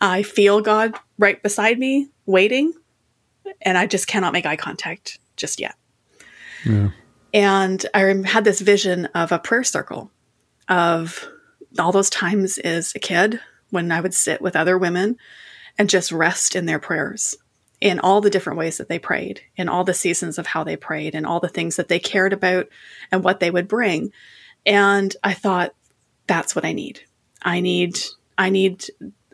I 0.00 0.22
feel 0.22 0.60
God 0.60 0.94
right 1.18 1.42
beside 1.42 1.78
me, 1.78 2.08
waiting, 2.26 2.72
and 3.62 3.78
I 3.78 3.86
just 3.86 4.06
cannot 4.06 4.32
make 4.32 4.46
eye 4.46 4.56
contact 4.56 5.18
just 5.36 5.60
yet. 5.60 5.74
Yeah. 6.64 6.90
And 7.32 7.84
I 7.94 8.00
had 8.24 8.44
this 8.44 8.60
vision 8.60 9.06
of 9.14 9.32
a 9.32 9.38
prayer 9.38 9.64
circle 9.64 10.10
of 10.68 11.26
all 11.78 11.92
those 11.92 12.10
times 12.10 12.58
as 12.58 12.92
a 12.94 12.98
kid 12.98 13.40
when 13.70 13.90
I 13.92 14.00
would 14.00 14.14
sit 14.14 14.40
with 14.40 14.56
other 14.56 14.78
women 14.78 15.16
and 15.78 15.90
just 15.90 16.12
rest 16.12 16.56
in 16.56 16.66
their 16.66 16.78
prayers 16.78 17.36
in 17.86 18.00
all 18.00 18.20
the 18.20 18.30
different 18.30 18.58
ways 18.58 18.78
that 18.78 18.88
they 18.88 18.98
prayed, 18.98 19.42
in 19.56 19.68
all 19.68 19.84
the 19.84 19.94
seasons 19.94 20.38
of 20.38 20.46
how 20.48 20.64
they 20.64 20.74
prayed, 20.74 21.14
and 21.14 21.24
all 21.24 21.38
the 21.38 21.48
things 21.48 21.76
that 21.76 21.86
they 21.86 22.00
cared 22.00 22.32
about 22.32 22.68
and 23.12 23.22
what 23.22 23.38
they 23.38 23.48
would 23.48 23.68
bring. 23.68 24.10
And 24.66 25.14
I 25.22 25.34
thought, 25.34 25.72
that's 26.26 26.56
what 26.56 26.64
I 26.64 26.72
need. 26.72 27.02
I 27.42 27.60
need, 27.60 27.96
I 28.36 28.50
need 28.50 28.86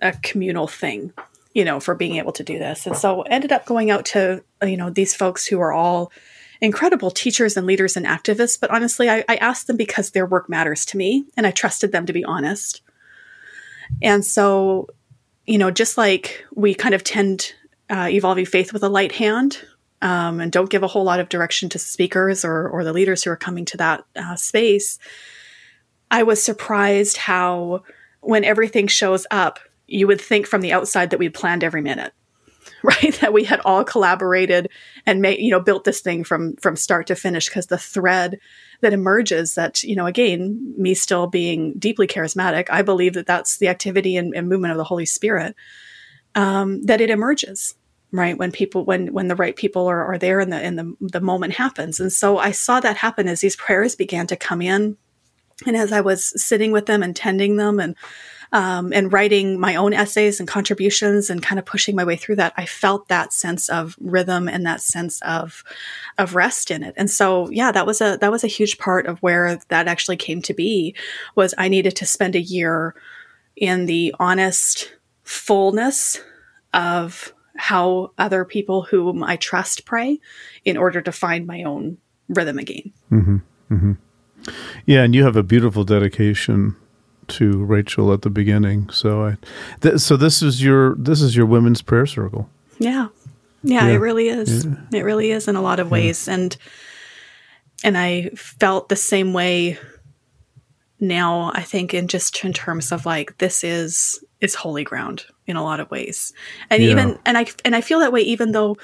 a 0.02 0.12
communal 0.22 0.66
thing, 0.66 1.14
you 1.54 1.64
know, 1.64 1.80
for 1.80 1.94
being 1.94 2.16
able 2.16 2.32
to 2.32 2.44
do 2.44 2.58
this. 2.58 2.86
And 2.86 2.94
so 2.94 3.22
ended 3.22 3.52
up 3.52 3.64
going 3.64 3.90
out 3.90 4.04
to, 4.06 4.44
you 4.62 4.76
know, 4.76 4.90
these 4.90 5.14
folks 5.14 5.46
who 5.46 5.58
are 5.58 5.72
all 5.72 6.12
incredible 6.60 7.10
teachers 7.10 7.56
and 7.56 7.66
leaders 7.66 7.96
and 7.96 8.04
activists. 8.04 8.60
But 8.60 8.70
honestly, 8.70 9.08
I, 9.08 9.24
I 9.30 9.36
asked 9.36 9.66
them 9.66 9.78
because 9.78 10.10
their 10.10 10.26
work 10.26 10.50
matters 10.50 10.84
to 10.86 10.98
me 10.98 11.24
and 11.38 11.46
I 11.46 11.52
trusted 11.52 11.90
them 11.90 12.04
to 12.04 12.12
be 12.12 12.22
honest. 12.22 12.82
And 14.02 14.22
so, 14.22 14.88
you 15.46 15.56
know, 15.56 15.70
just 15.70 15.96
like 15.96 16.44
we 16.54 16.74
kind 16.74 16.94
of 16.94 17.02
tend 17.02 17.54
uh, 17.92 18.08
evolving 18.10 18.46
faith 18.46 18.72
with 18.72 18.82
a 18.82 18.88
light 18.88 19.12
hand 19.12 19.58
um, 20.00 20.40
and 20.40 20.50
don't 20.50 20.70
give 20.70 20.82
a 20.82 20.88
whole 20.88 21.04
lot 21.04 21.20
of 21.20 21.28
direction 21.28 21.68
to 21.68 21.78
speakers 21.78 22.44
or, 22.44 22.66
or 22.68 22.84
the 22.84 22.92
leaders 22.92 23.22
who 23.22 23.30
are 23.30 23.36
coming 23.36 23.66
to 23.66 23.76
that 23.76 24.04
uh, 24.16 24.34
space, 24.34 24.98
I 26.10 26.22
was 26.22 26.42
surprised 26.42 27.18
how 27.18 27.82
when 28.20 28.44
everything 28.44 28.86
shows 28.86 29.26
up, 29.30 29.58
you 29.86 30.06
would 30.06 30.20
think 30.20 30.46
from 30.46 30.62
the 30.62 30.72
outside 30.72 31.10
that 31.10 31.18
we'd 31.18 31.34
planned 31.34 31.62
every 31.62 31.82
minute 31.82 32.14
right? 32.82 33.14
That 33.20 33.32
we 33.32 33.44
had 33.44 33.60
all 33.64 33.84
collaborated 33.84 34.68
and 35.04 35.20
made 35.20 35.40
you 35.40 35.50
know 35.50 35.60
built 35.60 35.84
this 35.84 36.00
thing 36.00 36.24
from 36.24 36.56
from 36.56 36.76
start 36.76 37.06
to 37.08 37.14
finish 37.14 37.48
because 37.48 37.66
the 37.66 37.78
thread 37.78 38.38
that 38.80 38.92
emerges 38.92 39.54
that 39.54 39.82
you 39.82 39.94
know 39.94 40.06
again 40.06 40.74
me 40.76 40.94
still 40.94 41.26
being 41.26 41.74
deeply 41.78 42.06
charismatic 42.06 42.68
i 42.70 42.82
believe 42.82 43.14
that 43.14 43.26
that's 43.26 43.58
the 43.58 43.68
activity 43.68 44.16
and, 44.16 44.34
and 44.34 44.48
movement 44.48 44.72
of 44.72 44.78
the 44.78 44.84
holy 44.84 45.06
spirit 45.06 45.54
um, 46.34 46.82
that 46.82 47.00
it 47.00 47.10
emerges 47.10 47.74
right 48.12 48.38
when 48.38 48.52
people 48.52 48.84
when 48.84 49.12
when 49.12 49.28
the 49.28 49.36
right 49.36 49.56
people 49.56 49.86
are, 49.86 50.04
are 50.04 50.18
there 50.18 50.40
and 50.40 50.52
the 50.52 50.56
and 50.56 50.78
the, 50.78 50.96
the 51.00 51.20
moment 51.20 51.54
happens 51.54 51.98
and 51.98 52.12
so 52.12 52.38
i 52.38 52.50
saw 52.50 52.78
that 52.78 52.96
happen 52.96 53.28
as 53.28 53.40
these 53.40 53.56
prayers 53.56 53.96
began 53.96 54.26
to 54.26 54.36
come 54.36 54.62
in 54.62 54.96
and 55.66 55.76
as 55.76 55.92
i 55.92 56.00
was 56.00 56.32
sitting 56.40 56.72
with 56.72 56.86
them 56.86 57.02
and 57.02 57.16
tending 57.16 57.56
them 57.56 57.80
and 57.80 57.96
um, 58.52 58.92
and 58.92 59.12
writing 59.12 59.58
my 59.58 59.76
own 59.76 59.94
essays 59.94 60.38
and 60.38 60.46
contributions 60.46 61.30
and 61.30 61.42
kind 61.42 61.58
of 61.58 61.64
pushing 61.64 61.96
my 61.96 62.04
way 62.04 62.16
through 62.16 62.36
that, 62.36 62.52
I 62.56 62.66
felt 62.66 63.08
that 63.08 63.32
sense 63.32 63.70
of 63.70 63.96
rhythm 63.98 64.46
and 64.46 64.66
that 64.66 64.82
sense 64.82 65.22
of 65.22 65.64
of 66.18 66.34
rest 66.34 66.70
in 66.70 66.82
it. 66.82 66.94
And 66.98 67.10
so, 67.10 67.48
yeah, 67.50 67.72
that 67.72 67.86
was 67.86 68.02
a 68.02 68.18
that 68.20 68.30
was 68.30 68.44
a 68.44 68.48
huge 68.48 68.76
part 68.76 69.06
of 69.06 69.18
where 69.20 69.58
that 69.68 69.88
actually 69.88 70.18
came 70.18 70.42
to 70.42 70.54
be. 70.54 70.94
Was 71.34 71.54
I 71.56 71.68
needed 71.68 71.96
to 71.96 72.06
spend 72.06 72.36
a 72.36 72.40
year 72.40 72.94
in 73.56 73.86
the 73.86 74.14
honest 74.20 74.92
fullness 75.22 76.20
of 76.74 77.32
how 77.56 78.12
other 78.18 78.44
people 78.44 78.82
whom 78.82 79.22
I 79.22 79.36
trust 79.36 79.84
pray 79.84 80.18
in 80.64 80.76
order 80.76 81.00
to 81.02 81.12
find 81.12 81.46
my 81.46 81.62
own 81.64 81.98
rhythm 82.28 82.58
again. 82.58 82.92
Mm-hmm. 83.10 83.36
Mm-hmm. 83.70 83.92
Yeah, 84.86 85.02
and 85.02 85.14
you 85.14 85.24
have 85.24 85.36
a 85.36 85.42
beautiful 85.42 85.84
dedication 85.84 86.76
to 87.28 87.64
Rachel 87.64 88.12
at 88.12 88.22
the 88.22 88.30
beginning. 88.30 88.90
So 88.90 89.24
I, 89.24 89.36
th- 89.80 89.98
so 90.00 90.16
this 90.16 90.42
is 90.42 90.62
your 90.62 90.94
this 90.96 91.22
is 91.22 91.36
your 91.36 91.46
women's 91.46 91.82
prayer 91.82 92.06
circle. 92.06 92.48
Yeah. 92.78 93.08
Yeah, 93.62 93.86
Yeah. 93.86 93.92
it 93.94 93.98
really 93.98 94.28
is. 94.28 94.66
It 94.92 95.02
really 95.04 95.30
is 95.30 95.46
in 95.46 95.54
a 95.54 95.62
lot 95.62 95.78
of 95.78 95.90
ways. 95.90 96.26
And 96.26 96.56
and 97.84 97.96
I 97.96 98.30
felt 98.34 98.88
the 98.88 98.96
same 98.96 99.32
way 99.32 99.78
now, 100.98 101.50
I 101.54 101.62
think 101.62 101.94
in 101.94 102.08
just 102.08 102.44
in 102.44 102.52
terms 102.52 102.92
of 102.92 103.06
like 103.06 103.38
this 103.38 103.62
is 103.64 104.22
is 104.42 104.54
holy 104.54 104.84
ground 104.84 105.24
in 105.46 105.56
a 105.56 105.62
lot 105.62 105.80
of 105.80 105.90
ways. 105.90 106.34
And 106.68 106.82
Yeah. 106.82 106.90
even 106.90 107.18
and 107.24 107.38
I 107.38 107.46
and 107.64 107.74
I 107.74 107.80
feel 107.80 108.00
that 108.00 108.12
way 108.12 108.20
even 108.20 108.52
though, 108.52 108.76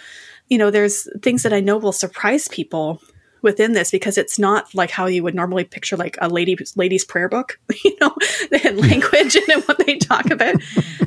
you 0.48 0.56
know, 0.56 0.70
there's 0.70 1.06
things 1.22 1.42
that 1.42 1.52
I 1.52 1.60
know 1.60 1.76
will 1.76 1.92
surprise 1.92 2.48
people 2.48 3.02
within 3.42 3.72
this 3.72 3.90
because 3.90 4.18
it's 4.18 4.38
not 4.38 4.74
like 4.74 4.90
how 4.90 5.06
you 5.06 5.22
would 5.22 5.34
normally 5.34 5.64
picture 5.64 5.96
like 5.96 6.16
a 6.20 6.28
lady 6.28 6.56
lady's 6.76 7.04
prayer 7.04 7.28
book, 7.28 7.58
you 7.84 7.96
know, 8.00 8.14
and 8.64 8.78
language 8.78 9.36
and 9.36 9.62
what 9.66 9.84
they 9.84 9.96
talk 9.96 10.30
about. 10.30 10.56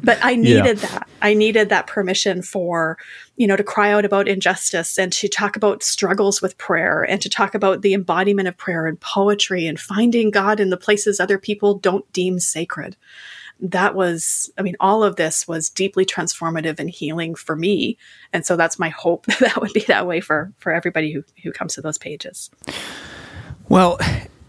But 0.03 0.17
I 0.21 0.35
needed 0.35 0.77
that. 0.79 1.07
I 1.21 1.33
needed 1.33 1.69
that 1.69 1.87
permission 1.87 2.41
for, 2.41 2.97
you 3.35 3.47
know, 3.47 3.55
to 3.55 3.63
cry 3.63 3.91
out 3.91 4.05
about 4.05 4.27
injustice 4.27 4.97
and 4.97 5.11
to 5.13 5.27
talk 5.27 5.55
about 5.55 5.83
struggles 5.83 6.41
with 6.41 6.57
prayer 6.57 7.03
and 7.03 7.21
to 7.21 7.29
talk 7.29 7.53
about 7.53 7.81
the 7.81 7.93
embodiment 7.93 8.47
of 8.47 8.57
prayer 8.57 8.87
and 8.87 8.99
poetry 8.99 9.67
and 9.67 9.79
finding 9.79 10.31
God 10.31 10.59
in 10.59 10.69
the 10.69 10.77
places 10.77 11.19
other 11.19 11.37
people 11.37 11.75
don't 11.75 12.11
deem 12.13 12.39
sacred. 12.39 12.95
That 13.61 13.95
was, 13.95 14.51
I 14.57 14.63
mean, 14.63 14.75
all 14.79 15.03
of 15.03 15.15
this 15.15 15.47
was 15.47 15.69
deeply 15.69 16.05
transformative 16.05 16.79
and 16.79 16.89
healing 16.89 17.35
for 17.35 17.55
me. 17.55 17.97
And 18.33 18.45
so 18.45 18.55
that's 18.55 18.79
my 18.79 18.89
hope 18.89 19.25
that 19.27 19.39
that 19.39 19.61
would 19.61 19.73
be 19.73 19.85
that 19.87 20.07
way 20.07 20.19
for, 20.19 20.51
for 20.57 20.71
everybody 20.71 21.13
who, 21.13 21.23
who 21.43 21.51
comes 21.51 21.75
to 21.75 21.81
those 21.81 21.97
pages. 21.97 22.49
Well, 23.69 23.99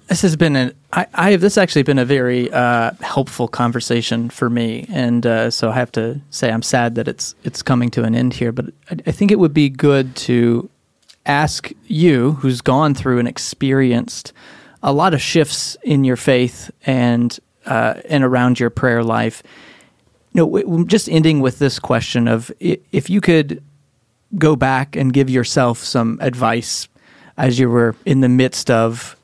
this 0.09 0.23
has 0.23 0.37
been 0.37 0.57
an 0.57 0.75
I, 0.93 1.07
I 1.15 1.31
have 1.31 1.41
this 1.41 1.57
actually 1.57 1.85
been 1.85 1.99
a 1.99 2.05
very 2.05 2.53
uh, 2.53 2.91
helpful 3.01 3.49
conversation 3.49 4.29
for 4.29 4.51
me, 4.51 4.85
and 4.91 5.25
uh, 5.25 5.51
so 5.51 5.71
I 5.71 5.75
have 5.75 5.91
to 5.93 6.21
say 6.29 6.51
I'm 6.51 6.63
sad 6.63 6.97
that 6.97 7.09
it's 7.09 7.35
it's 7.45 7.63
coming 7.63 7.91
to 7.93 8.03
an 8.03 8.15
end 8.15 8.35
here. 8.35 8.53
But 8.53 8.67
I, 8.91 8.97
I 9.07 9.13
think 9.13 9.31
it 9.31 9.39
would 9.39 9.55
be 9.55 9.71
good 9.71 10.15
to 10.17 10.69
ask 11.25 11.73
you, 11.87 12.33
who's 12.33 12.61
gone 12.61 12.95
through 12.95 13.21
and 13.21 13.29
experienced 13.29 14.33
a 14.83 14.93
lot 14.93 15.15
of 15.15 15.23
shifts 15.23 15.77
in 15.83 16.05
your 16.05 16.17
faith 16.17 16.71
and 16.85 17.39
uh, 17.67 17.95
and 18.09 18.25
around 18.25 18.61
your 18.61 18.71
prayer 18.71 19.03
life. 19.03 19.43
You 20.33 20.47
know, 20.47 20.85
just 20.85 21.09
ending 21.09 21.41
with 21.41 21.59
this 21.59 21.79
question 21.79 22.27
of 22.27 22.51
if 22.59 23.11
you 23.11 23.21
could 23.21 23.63
go 24.39 24.57
back 24.57 24.97
and 24.97 25.13
give 25.13 25.29
yourself 25.29 25.79
some 25.79 26.19
advice 26.23 26.89
as 27.37 27.59
you 27.59 27.69
were 27.69 27.95
in 28.07 28.21
the 28.21 28.29
midst 28.29 28.71
of 28.71 29.17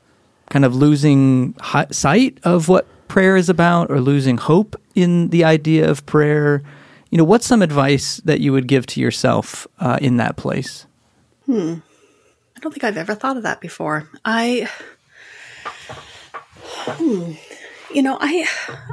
kind 0.49 0.65
of 0.65 0.75
losing 0.75 1.55
sight 1.91 2.39
of 2.43 2.67
what 2.69 2.87
prayer 3.07 3.35
is 3.35 3.49
about 3.49 3.89
or 3.89 3.99
losing 3.99 4.37
hope 4.37 4.79
in 4.93 5.29
the 5.29 5.43
idea 5.43 5.89
of 5.89 6.05
prayer 6.05 6.61
you 7.09 7.17
know 7.17 7.23
what's 7.23 7.47
some 7.47 7.61
advice 7.61 8.17
that 8.25 8.39
you 8.39 8.51
would 8.51 8.67
give 8.67 8.85
to 8.87 9.01
yourself 9.01 9.67
uh, 9.79 9.97
in 10.01 10.17
that 10.17 10.37
place? 10.37 10.85
Hmm. 11.45 11.75
I 12.55 12.59
don't 12.59 12.71
think 12.71 12.83
i've 12.83 12.97
ever 12.97 13.15
thought 13.15 13.37
of 13.37 13.43
that 13.43 13.61
before. 13.61 14.07
I 14.25 14.69
hmm, 16.85 17.33
you 17.93 18.01
know 18.01 18.17
i 18.19 18.47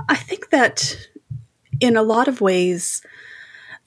i 0.08 0.16
think 0.16 0.50
that 0.50 0.96
in 1.80 1.96
a 1.96 2.02
lot 2.02 2.28
of 2.28 2.40
ways 2.40 3.02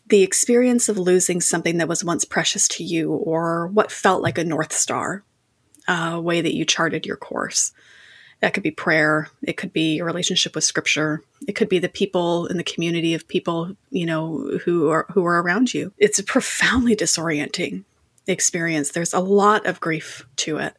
the 0.08 0.24
experience 0.24 0.90
of 0.90 0.98
losing 0.98 1.40
something 1.40 1.78
that 1.78 1.88
was 1.88 2.04
once 2.04 2.26
precious 2.26 2.68
to 2.68 2.84
you 2.84 3.12
or 3.12 3.68
what 3.68 3.92
felt 3.92 4.22
like 4.22 4.38
a 4.38 4.44
north 4.44 4.74
star 4.74 5.24
a 5.88 6.20
way 6.20 6.42
that 6.42 6.56
you 6.56 6.66
charted 6.66 7.06
your 7.06 7.18
course 7.18 7.72
that 8.42 8.54
could 8.54 8.64
be 8.64 8.72
prayer 8.72 9.30
it 9.44 9.58
could 9.58 9.74
be 9.74 10.00
a 10.00 10.06
relationship 10.06 10.56
with 10.56 10.64
scripture 10.64 11.24
it 11.48 11.54
could 11.54 11.70
be 11.70 11.80
the 11.80 11.90
people 11.90 12.46
in 12.48 12.58
the 12.58 12.64
community 12.64 13.14
of 13.14 13.28
people 13.28 13.76
you 13.90 14.06
know 14.06 14.60
who 14.64 14.90
are 14.90 15.06
who 15.12 15.26
are 15.26 15.42
around 15.42 15.74
you. 15.74 15.92
It's 15.98 16.20
a 16.20 16.24
profoundly 16.24 16.96
disorienting 16.96 17.84
experience. 18.28 18.92
There's 18.92 19.14
a 19.14 19.20
lot 19.20 19.66
of 19.66 19.80
grief 19.80 20.26
to 20.38 20.58
it. 20.58 20.76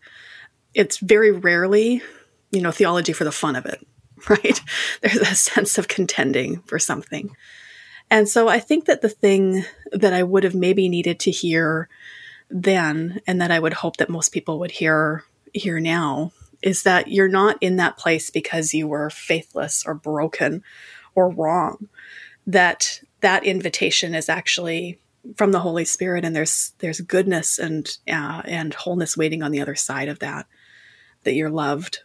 It's 0.74 0.98
very 0.98 1.32
rarely 1.32 2.02
you 2.50 2.60
know 2.60 2.70
theology 2.70 3.12
for 3.12 3.24
the 3.24 3.32
fun 3.32 3.56
of 3.56 3.66
it 3.66 3.86
right 4.28 4.60
there's 5.00 5.16
a 5.16 5.34
sense 5.34 5.78
of 5.78 5.88
contending 5.88 6.60
for 6.62 6.78
something 6.78 7.34
and 8.10 8.28
so 8.28 8.48
I 8.48 8.58
think 8.58 8.86
that 8.86 9.02
the 9.02 9.08
thing 9.08 9.64
that 9.92 10.12
I 10.12 10.24
would 10.24 10.42
have 10.42 10.54
maybe 10.54 10.88
needed 10.88 11.20
to 11.20 11.30
hear 11.30 11.88
then, 12.50 13.20
and 13.26 13.40
that 13.40 13.52
I 13.52 13.60
would 13.60 13.74
hope 13.74 13.98
that 13.98 14.10
most 14.10 14.30
people 14.30 14.58
would 14.58 14.72
hear 14.72 15.24
hear 15.54 15.78
now, 15.78 16.32
is 16.60 16.82
that 16.82 17.08
you're 17.08 17.28
not 17.28 17.56
in 17.60 17.76
that 17.76 17.96
place 17.96 18.30
because 18.30 18.74
you 18.74 18.88
were 18.88 19.10
faithless 19.10 19.84
or 19.86 19.94
broken 19.94 20.64
or 21.14 21.30
wrong. 21.30 21.88
That 22.46 23.00
that 23.20 23.44
invitation 23.44 24.14
is 24.14 24.28
actually 24.28 24.98
from 25.36 25.52
the 25.52 25.60
Holy 25.60 25.84
Spirit, 25.84 26.24
and 26.24 26.34
there's 26.34 26.72
there's 26.78 27.00
goodness 27.00 27.60
and 27.60 27.96
uh, 28.08 28.42
and 28.44 28.74
wholeness 28.74 29.16
waiting 29.16 29.44
on 29.44 29.52
the 29.52 29.60
other 29.60 29.76
side 29.76 30.08
of 30.08 30.18
that. 30.18 30.46
That 31.22 31.34
you're 31.34 31.50
loved, 31.50 32.00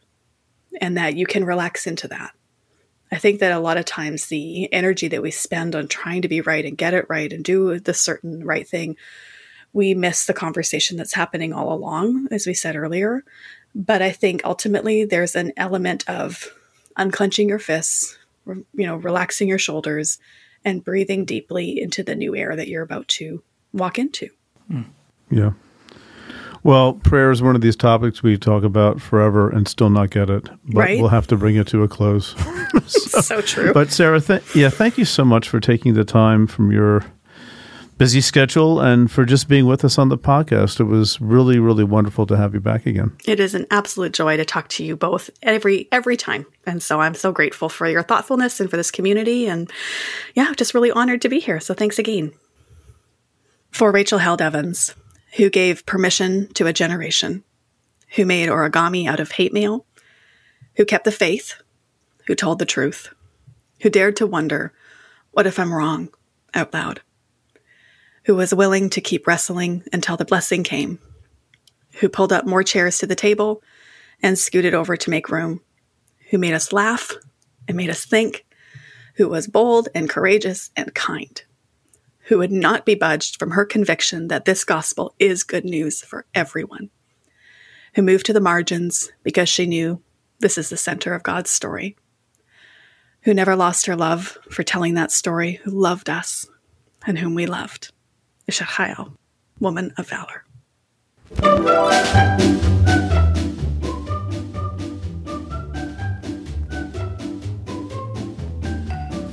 and 0.81 0.97
that 0.97 1.15
you 1.15 1.25
can 1.25 1.45
relax 1.45 1.87
into 1.87 2.07
that 2.07 2.31
I 3.11 3.17
think 3.17 3.39
that 3.39 3.51
a 3.51 3.59
lot 3.59 3.77
of 3.77 3.85
times 3.85 4.27
the 4.27 4.71
energy 4.73 5.07
that 5.07 5.21
we 5.21 5.31
spend 5.31 5.75
on 5.75 5.87
trying 5.87 6.23
to 6.23 6.27
be 6.27 6.41
right 6.41 6.65
and 6.65 6.77
get 6.77 6.93
it 6.93 7.05
right 7.07 7.31
and 7.31 7.43
do 7.43 7.79
the 7.79 7.93
certain 7.93 8.43
right 8.43 8.67
thing, 8.67 8.97
we 9.73 9.93
miss 9.93 10.25
the 10.25 10.33
conversation 10.33 10.97
that's 10.97 11.13
happening 11.13 11.53
all 11.53 11.71
along, 11.71 12.27
as 12.31 12.47
we 12.47 12.53
said 12.53 12.75
earlier. 12.75 13.23
But 13.73 14.01
I 14.01 14.11
think 14.11 14.41
ultimately 14.43 15.05
there's 15.05 15.35
an 15.35 15.53
element 15.57 16.09
of 16.09 16.53
unclenching 16.97 17.49
your 17.49 17.59
fists, 17.59 18.17
you 18.45 18.65
know, 18.85 18.95
relaxing 18.95 19.47
your 19.47 19.59
shoulders, 19.59 20.17
and 20.63 20.83
breathing 20.83 21.25
deeply 21.25 21.79
into 21.79 22.01
the 22.01 22.15
new 22.15 22.35
air 22.35 22.55
that 22.55 22.67
you're 22.67 22.83
about 22.83 23.07
to 23.07 23.43
walk 23.71 23.99
into. 23.99 24.29
Yeah. 25.29 25.51
Well, 26.65 26.93
prayer 26.93 27.29
is 27.29 27.43
one 27.43 27.53
of 27.53 27.61
these 27.61 27.75
topics 27.75 28.23
we 28.23 28.39
talk 28.39 28.63
about 28.63 28.99
forever 28.99 29.51
and 29.51 29.67
still 29.67 29.91
not 29.91 30.09
get 30.09 30.31
it. 30.31 30.49
But 30.63 30.75
right? 30.75 30.99
we'll 30.99 31.09
have 31.09 31.27
to 31.27 31.37
bring 31.37 31.57
it 31.57 31.67
to 31.67 31.83
a 31.83 31.87
close. 31.87 32.33
so, 32.87 33.21
so, 33.21 33.41
true. 33.41 33.71
But 33.71 33.91
Sarah, 33.91 34.19
th- 34.19 34.55
yeah, 34.55 34.69
thank 34.69 34.97
you 34.97 35.05
so 35.05 35.23
much 35.23 35.47
for 35.47 35.59
taking 35.59 35.93
the 35.93 36.03
time 36.03 36.47
from 36.47 36.71
your 36.71 37.05
busy 37.99 38.19
schedule 38.19 38.81
and 38.81 39.11
for 39.11 39.25
just 39.25 39.47
being 39.47 39.67
with 39.67 39.85
us 39.85 39.99
on 39.99 40.09
the 40.09 40.17
podcast. 40.17 40.79
It 40.79 40.85
was 40.85 41.21
really, 41.21 41.59
really 41.59 41.83
wonderful 41.83 42.25
to 42.25 42.35
have 42.35 42.55
you 42.55 42.61
back 42.61 42.87
again. 42.87 43.15
It 43.27 43.39
is 43.39 43.53
an 43.53 43.67
absolute 43.69 44.13
joy 44.13 44.35
to 44.35 44.43
talk 44.43 44.67
to 44.69 44.83
you 44.83 44.95
both 44.95 45.29
every 45.43 45.87
every 45.91 46.17
time. 46.17 46.47
And 46.65 46.81
so 46.81 46.99
I'm 46.99 47.13
so 47.13 47.31
grateful 47.31 47.69
for 47.69 47.87
your 47.87 48.01
thoughtfulness 48.01 48.59
and 48.59 48.71
for 48.71 48.77
this 48.77 48.89
community 48.89 49.45
and 49.45 49.71
yeah, 50.33 50.51
just 50.57 50.73
really 50.73 50.89
honored 50.89 51.21
to 51.21 51.29
be 51.29 51.39
here. 51.39 51.59
So 51.59 51.75
thanks 51.75 51.99
again. 51.99 52.33
For 53.69 53.91
Rachel 53.91 54.17
Held 54.17 54.41
Evans 54.41 54.95
who 55.35 55.49
gave 55.49 55.85
permission 55.85 56.47
to 56.53 56.67
a 56.67 56.73
generation, 56.73 57.43
who 58.15 58.25
made 58.25 58.49
origami 58.49 59.07
out 59.07 59.19
of 59.19 59.31
hate 59.31 59.53
mail, 59.53 59.85
who 60.75 60.85
kept 60.85 61.03
the 61.03 61.11
faith, 61.11 61.55
who 62.27 62.35
told 62.35 62.59
the 62.59 62.65
truth, 62.65 63.09
who 63.81 63.89
dared 63.89 64.15
to 64.15 64.25
wonder, 64.25 64.73
what 65.31 65.45
if 65.45 65.59
I'm 65.59 65.73
wrong, 65.73 66.09
out 66.53 66.73
loud, 66.73 67.01
who 68.23 68.35
was 68.35 68.53
willing 68.53 68.89
to 68.91 69.01
keep 69.01 69.27
wrestling 69.27 69.83
until 69.91 70.15
the 70.15 70.25
blessing 70.25 70.63
came, 70.63 70.99
who 71.95 72.07
pulled 72.07 72.31
up 72.31 72.45
more 72.45 72.63
chairs 72.63 72.97
to 72.99 73.07
the 73.07 73.15
table 73.15 73.61
and 74.23 74.39
scooted 74.39 74.73
over 74.73 74.95
to 74.95 75.09
make 75.09 75.29
room, 75.29 75.61
who 76.29 76.37
made 76.37 76.53
us 76.53 76.71
laugh 76.71 77.11
and 77.67 77.75
made 77.75 77.89
us 77.89 78.05
think, 78.05 78.45
who 79.15 79.27
was 79.27 79.47
bold 79.47 79.89
and 79.93 80.09
courageous 80.09 80.71
and 80.77 80.95
kind 80.95 81.43
who 82.25 82.37
would 82.39 82.51
not 82.51 82.85
be 82.85 82.95
budged 82.95 83.37
from 83.37 83.51
her 83.51 83.65
conviction 83.65 84.27
that 84.27 84.45
this 84.45 84.63
gospel 84.63 85.13
is 85.19 85.43
good 85.43 85.65
news 85.65 86.01
for 86.01 86.25
everyone, 86.33 86.89
who 87.93 88.01
moved 88.01 88.25
to 88.25 88.33
the 88.33 88.41
margins 88.41 89.11
because 89.23 89.47
she 89.49 89.65
knew 89.65 90.01
this 90.39 90.57
is 90.57 90.69
the 90.69 90.77
center 90.77 91.13
of 91.13 91.23
God's 91.23 91.49
story, 91.49 91.95
who 93.21 93.33
never 93.33 93.55
lost 93.55 93.85
her 93.85 93.95
love 93.95 94.37
for 94.49 94.63
telling 94.63 94.95
that 94.95 95.11
story, 95.11 95.59
who 95.63 95.71
loved 95.71 96.09
us 96.09 96.47
and 97.05 97.19
whom 97.19 97.35
we 97.35 97.45
loved. 97.45 97.91
Eshet 98.49 98.65
chayil, 98.67 99.15
woman 99.59 99.93
of 99.97 100.07
valor. 100.07 100.43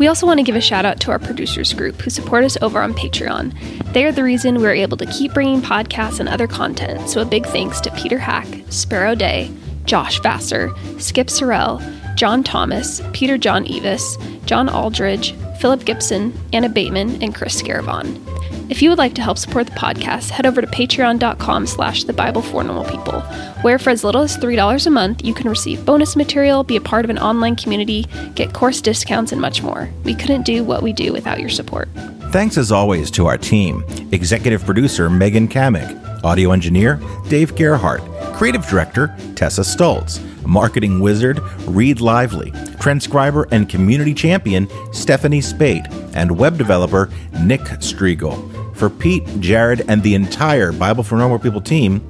We 0.03 0.09
also 0.09 0.27
want 0.27 0.39
to 0.39 0.43
give 0.43 0.57
a 0.57 0.61
shout 0.61 0.85
out 0.85 0.99
to 1.03 1.13
our 1.13 1.21
producers 1.21 1.73
group 1.73 2.03
who 2.03 2.11
support 2.11 2.43
us 2.43 2.57
over 2.61 2.83
on 2.83 2.93
Patreon. 2.93 3.93
They 3.93 4.05
are 4.05 4.11
the 4.11 4.25
reason 4.25 4.61
we're 4.61 4.73
able 4.73 4.97
to 4.97 5.07
keep 5.07 5.33
bringing 5.33 5.63
podcasts 5.63 6.19
and 6.19 6.29
other 6.29 6.49
content, 6.49 7.09
so 7.09 7.21
a 7.21 7.25
big 7.25 7.47
thanks 7.47 7.81
to 7.83 7.91
Peter 7.93 8.19
Hack, 8.19 8.49
Sparrow 8.69 9.15
Day, 9.15 9.49
Josh 9.85 10.21
Vassar, 10.21 10.75
Skip 10.99 11.29
Sorrell, 11.29 11.79
John 12.17 12.43
Thomas, 12.43 13.01
Peter 13.13 13.39
John 13.39 13.65
Evis, 13.65 14.19
John 14.45 14.69
Aldridge, 14.69 15.37
Philip 15.61 15.85
Gibson, 15.85 16.37
Anna 16.53 16.69
Bateman, 16.69 17.23
and 17.23 17.33
Chris 17.33 17.63
Scaravon. 17.63 18.32
If 18.73 18.81
you 18.81 18.89
would 18.89 18.97
like 18.97 19.12
to 19.16 19.20
help 19.20 19.37
support 19.37 19.66
the 19.66 19.73
podcast, 19.73 20.31
head 20.31 20.47
over 20.47 20.62
to 20.62 20.66
patreon.com 20.66 21.66
slash 21.66 22.05
the 22.05 22.14
Bible 22.14 22.41
for 22.41 22.64
Normal 22.64 22.85
People, 22.85 23.20
where 23.61 23.79
for 23.79 23.91
as 23.91 24.03
little 24.03 24.23
as 24.23 24.39
$3 24.39 24.87
a 24.87 24.89
month, 24.91 25.23
you 25.23 25.35
can 25.35 25.51
receive 25.51 25.85
bonus 25.85 26.16
material, 26.16 26.64
be 26.64 26.77
a 26.77 26.81
part 26.81 27.05
of 27.05 27.11
an 27.11 27.18
online 27.18 27.55
community, 27.55 28.07
get 28.35 28.55
course 28.55 28.81
discounts, 28.81 29.31
and 29.31 29.43
much 29.43 29.62
more. 29.62 29.91
We 30.05 30.14
couldn't 30.14 30.47
do 30.47 30.64
what 30.64 30.83
we 30.83 30.95
do 30.95 31.12
without 31.12 31.39
your 31.39 31.51
support. 31.51 31.91
Thanks 32.31 32.57
as 32.57 32.73
always 32.73 33.11
to 33.11 33.27
our 33.27 33.37
team 33.37 33.85
executive 34.11 34.64
producer 34.64 35.11
Megan 35.11 35.49
Cammack, 35.49 36.12
audio 36.25 36.53
engineer 36.53 37.01
Dave 37.29 37.55
Gerhardt, 37.55 38.03
creative 38.35 38.66
director 38.66 39.14
Tessa 39.35 39.64
Stultz, 39.64 40.20
marketing 40.47 41.01
wizard 41.01 41.41
Reed 41.66 42.01
Lively, 42.01 42.53
transcriber 42.81 43.47
and 43.51 43.68
community 43.68 44.14
champion 44.14 44.68
Stephanie 44.93 45.41
Speight, 45.41 45.87
and 46.14 46.39
web 46.39 46.59
developer 46.59 47.11
Nick 47.41 47.61
Striegel. 47.81 48.51
For 48.77 48.91
Pete, 48.91 49.25
Jared, 49.41 49.85
and 49.89 50.03
the 50.03 50.14
entire 50.14 50.73
Bible 50.73 51.05
for 51.05 51.16
Normal 51.16 51.39
People 51.39 51.61
team, 51.61 52.01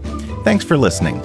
thanks 0.45 0.65
for 0.65 0.77
listening. 0.77 1.21